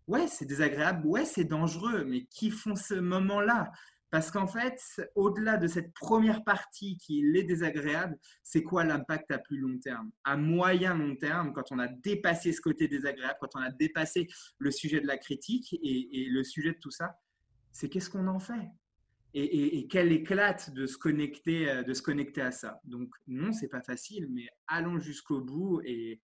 ouais, 0.08 0.28
c'est 0.28 0.46
désagréable, 0.46 1.06
ouais, 1.06 1.26
c'est 1.26 1.46
dangereux, 1.46 2.04
mais 2.06 2.26
qui 2.26 2.52
font 2.52 2.76
ce 2.76 2.96
moment-là? 2.96 3.72
Parce 4.14 4.30
qu'en 4.30 4.46
fait, 4.46 4.80
au-delà 5.16 5.58
de 5.58 5.66
cette 5.66 5.92
première 5.92 6.44
partie 6.44 6.98
qui 6.98 7.26
est 7.36 7.44
désagréable, 7.44 8.16
c'est 8.44 8.62
quoi 8.62 8.84
l'impact 8.84 9.32
à 9.32 9.40
plus 9.40 9.58
long 9.58 9.80
terme? 9.80 10.12
À 10.24 10.38
moyen 10.38 10.94
long 10.94 11.16
terme, 11.16 11.52
quand 11.52 11.72
on 11.72 11.80
a 11.80 11.88
dépassé 11.88 12.54
ce 12.54 12.62
côté 12.62 12.88
désagréable, 12.88 13.40
quand 13.42 13.56
on 13.56 13.62
a 13.62 13.72
dépassé 13.72 14.28
le 14.60 14.70
sujet 14.70 15.02
de 15.02 15.08
la 15.08 15.18
critique 15.18 15.74
et, 15.82 16.28
le 16.30 16.44
sujet 16.44 16.74
de 16.74 16.78
tout 16.78 16.92
ça, 16.92 17.18
c'est 17.72 17.90
qu'est-ce 17.90 18.12
qu'on 18.12 18.28
en 18.28 18.38
fait? 18.38 18.70
Et, 19.34 19.88
quelle 19.88 20.12
éclate 20.12 20.72
de 20.76 20.86
se 20.86 21.00
connecter, 21.00 21.68
euh, 21.68 21.82
de 21.82 21.96
se 21.96 22.04
connecter 22.04 22.42
à 22.42 22.52
ça? 22.52 22.80
Donc 22.84 23.10
non, 23.26 23.52
c'est 23.52 23.68
pas 23.68 23.82
facile, 23.82 24.28
mais 24.30 24.46
allons 24.68 25.00
jusqu'au 25.00 25.42
bout 25.42 25.82
et, 25.84 26.22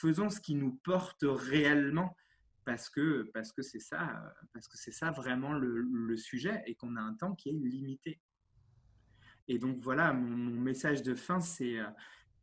faisons 0.00 0.30
ce 0.30 0.40
qui 0.40 0.54
nous 0.54 0.80
porte 0.84 1.22
réellement 1.22 2.16
parce 2.64 2.88
que 2.88 3.30
parce 3.34 3.52
que 3.52 3.62
c'est 3.62 3.80
ça 3.80 4.34
parce 4.52 4.68
que 4.68 4.76
c'est 4.76 4.92
ça 4.92 5.10
vraiment 5.10 5.52
le, 5.52 6.16
sujet 6.16 6.62
et 6.66 6.74
qu'on 6.74 6.96
a 6.96 7.00
un 7.00 7.14
temps 7.14 7.34
qui 7.34 7.48
est 7.48 7.52
limité. 7.52 8.20
Et 9.48 9.58
donc 9.58 9.78
voilà, 9.80 10.12
mon, 10.12 10.60
message 10.60 11.02
de 11.02 11.14
fin, 11.14 11.40
c'est 11.40 11.78
euh, 11.78 11.86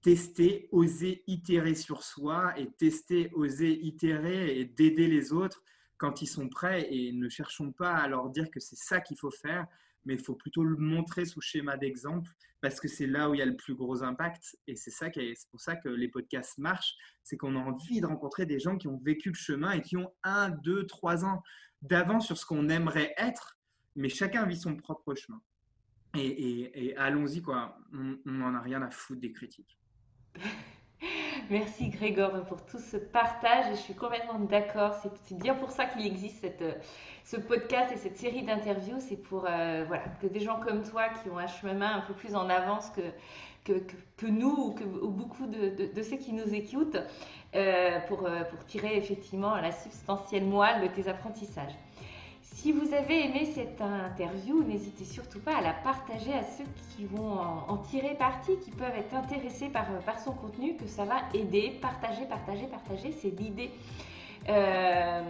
tester, 0.02 0.68
oser 0.72 1.24
itérer 1.28 1.76
sur 1.76 2.04
soi 2.04 2.54
et 2.60 2.72
tester, 2.72 3.30
oser 3.34 3.80
itérer 3.86 4.60
et 4.60 4.66
d'aider 4.66 5.08
les 5.08 5.32
autres 5.32 5.64
quand 5.98 6.22
ils 6.22 6.28
sont 6.28 6.50
prêts 6.50 6.88
et 6.92 7.12
ne 7.12 7.30
cherchons 7.30 7.72
pas 7.72 7.96
à 7.96 8.08
leur 8.08 8.30
dire 8.30 8.50
que 8.50 8.60
c'est 8.60 8.78
ça 8.78 9.02
qu'il 9.02 9.18
faut 9.18 9.32
faire, 9.32 9.68
mais 10.10 10.16
il 10.16 10.24
faut 10.24 10.34
plutôt 10.34 10.64
le 10.64 10.76
montrer 10.76 11.24
sous 11.24 11.40
schéma 11.40 11.78
d'exemple 11.78 12.32
parce 12.62 12.80
que 12.80 12.88
c'est 12.88 13.06
là 13.06 13.30
où 13.30 13.36
il 13.36 13.38
y 13.38 13.44
a 13.44 13.46
le 13.46 13.56
plus 13.56 13.76
gros 13.76 14.02
impact. 14.02 14.58
Et 14.66 14.76
c'est 14.76 14.90
ça 14.90 15.12
qui 15.12 15.36
c'est 15.36 15.50
pour 15.52 15.62
ça 15.62 15.76
que 15.76 15.88
les 15.88 16.08
podcasts 16.08 16.58
marchent, 16.58 16.96
c'est 17.22 17.38
qu'on 17.38 17.56
a 17.56 17.60
envie 17.60 18.02
de 18.02 18.08
rencontrer 18.08 18.48
des 18.48 18.60
gens 18.60 18.76
qui 18.76 18.88
ont 18.88 18.98
vécu 18.98 19.30
le 19.30 19.36
chemin 19.36 19.74
et 19.74 19.82
qui 19.82 19.98
ont 19.98 20.12
un, 20.24 20.50
deux, 20.50 20.88
trois 20.88 21.26
ans 21.26 21.44
d'avance 21.84 22.26
sur 22.26 22.40
ce 22.40 22.46
qu'on 22.48 22.70
aimerait 22.70 23.14
être, 23.18 23.60
mais 23.96 24.10
chacun 24.10 24.48
vit 24.48 24.58
son 24.58 24.76
propre 24.76 25.14
chemin. 25.14 25.40
Et, 26.16 26.96
allons-y, 26.98 27.44
quoi. 27.44 27.78
On 27.94 28.18
n'en 28.26 28.56
a 28.56 28.62
rien 28.62 28.82
à 28.82 28.90
foutre 28.90 29.22
des 29.22 29.32
critiques. 29.32 29.78
Merci 31.50 31.90
Grégor 31.90 32.32
pour 32.48 32.64
tout 32.66 32.80
ce 32.80 32.98
partage 32.98 33.66
je 33.72 33.76
suis 33.76 33.96
complètement 33.96 34.40
d'accord. 34.40 34.96
C'est 35.24 35.38
bien 35.38 35.56
pour 35.56 35.72
ça 35.72 35.86
qu'il 35.86 36.06
existe 36.06 36.42
cette, 36.42 36.64
ce 37.24 37.38
podcast 37.38 37.92
et 37.94 37.98
cette 37.98 38.18
série 38.18 38.44
d'interviews. 38.44 39.00
C'est 39.00 39.18
pour 39.18 39.46
euh, 39.50 39.84
voilà, 39.88 40.04
que 40.22 40.28
des 40.28 40.40
gens 40.40 40.60
comme 40.60 40.84
toi 40.84 41.10
qui 41.10 41.30
ont 41.30 41.38
un 41.38 41.48
chemin 41.48 41.98
un 41.98 42.02
peu 42.02 42.14
plus 42.14 42.36
en 42.36 42.50
avance 42.50 42.92
que, 42.92 43.74
que, 44.18 44.26
nous 44.28 44.56
ou, 44.56 44.72
que, 44.74 44.84
beaucoup 44.84 45.48
de, 45.48 46.02
ceux 46.02 46.18
qui 46.18 46.34
nous 46.34 46.54
écoutent 46.54 46.98
euh, 47.56 48.00
pour, 48.08 48.26
euh, 48.26 48.44
pour 48.44 48.66
tirer 48.66 48.98
effectivement 48.98 49.56
la 49.56 49.72
substantielle 49.72 50.46
moelle 50.46 50.82
de 50.82 50.88
tes 50.88 51.08
apprentissages. 51.08 51.74
Si 52.56 52.74
vous 52.74 52.94
avez 52.94 53.26
aimé 53.26 53.46
cette 53.54 53.82
interview, 53.82 54.64
n'hésitez 54.64 55.06
surtout 55.06 55.40
pas 55.40 55.58
à 55.58 55.62
la 55.62 55.74
partager 55.74 56.34
à 56.34 56.44
ceux 56.44 56.66
qui 56.96 57.06
vont 57.06 57.40
en, 57.40 57.78
tirer 57.78 58.16
parti, 58.16 58.58
qui 58.58 58.72
peuvent 58.72 58.96
être 58.98 59.14
intéressés 59.14 59.70
par, 59.70 59.88
par, 60.06 60.20
son 60.20 60.34
contenu, 60.34 60.76
que 60.76 60.88
ça 60.88 61.06
va 61.06 61.22
aider. 61.34 61.78
Partager, 61.82 62.26
partager, 62.26 62.68
partager, 62.68 63.12
c'est 63.14 63.30
l'idée 63.30 63.72
euh, 64.50 65.22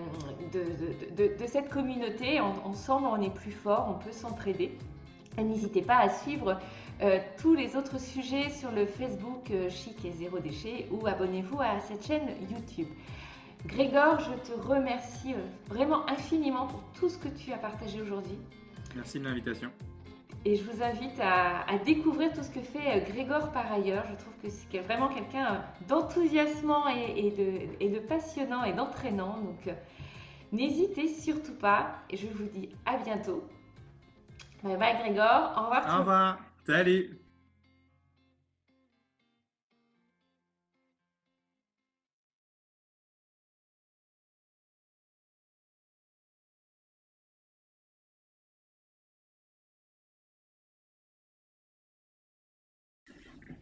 de, 0.53 1.45
cette 1.45 1.69
communauté. 1.69 2.39
ensemble, 2.39 3.07
on 3.07 3.21
est 3.21 3.33
plus 3.33 3.51
fort, 3.51 3.87
on 3.89 4.03
peut 4.03 4.11
s'entraider. 4.11 4.77
N'hésitez 5.37 5.81
pas 5.81 5.97
à 5.97 6.09
suivre 6.09 6.59
euh, 7.01 7.19
tous 7.37 7.53
les 7.53 7.75
autres 7.75 7.99
sujets 7.99 8.49
sur 8.49 8.71
le 8.71 8.85
Facebook 8.85 9.51
euh, 9.51 9.69
Chic 9.69 10.03
et 10.03 10.11
Zéro 10.11 10.39
Déchet 10.39 10.87
ou 10.91 11.07
abonnez-vous 11.07 11.59
à 11.61 11.79
cette 11.79 12.05
chaîne 12.05 12.27
YouTube. 12.49 12.87
Grégor, 13.65 14.19
je 14.19 14.51
te 14.51 14.59
remercie 14.59 15.33
euh, 15.33 15.37
vraiment 15.67 16.09
infiniment 16.09 16.67
pour 16.67 16.81
tout 16.97 17.09
ce 17.09 17.17
que 17.17 17.27
tu 17.27 17.51
as 17.51 17.57
partagé 17.57 18.01
aujourd'hui. 18.01 18.37
Merci 18.95 19.19
de 19.19 19.25
l'invitation. 19.25 19.69
Et 20.45 20.55
je 20.55 20.63
vous 20.63 20.81
invite 20.81 21.19
à, 21.19 21.65
découvrir 21.85 22.31
tout 22.31 22.41
ce 22.41 22.49
que 22.49 22.61
fait 22.61 22.97
euh, 22.97 23.05
Grégor 23.11 23.51
par 23.51 23.71
ailleurs. 23.71 24.05
Je 24.09 24.15
trouve 24.15 24.33
que 24.41 24.49
c'est 24.49 24.79
vraiment 24.79 25.09
quelqu'un 25.09 25.55
euh, 25.55 25.87
d'enthousiasmant 25.87 26.87
et, 26.87 27.31
de, 27.89 27.99
passionnant 27.99 28.63
et 28.63 28.73
d'entraînant. 28.73 29.41
Donc 29.41 29.75
n'hésitez 30.53 31.09
surtout 31.09 31.55
pas. 31.55 31.95
Et 32.09 32.15
je 32.15 32.27
vous 32.27 32.45
dis 32.45 32.69
à 32.85 32.97
bientôt. 32.97 33.43
Bye 34.63 34.77
bye 34.77 34.97
Grégor. 34.99 35.53
Au 35.57 35.63
revoir. 35.63 35.95
Au 35.95 35.99
revoir. 35.99 36.39
Salut. 36.65 37.18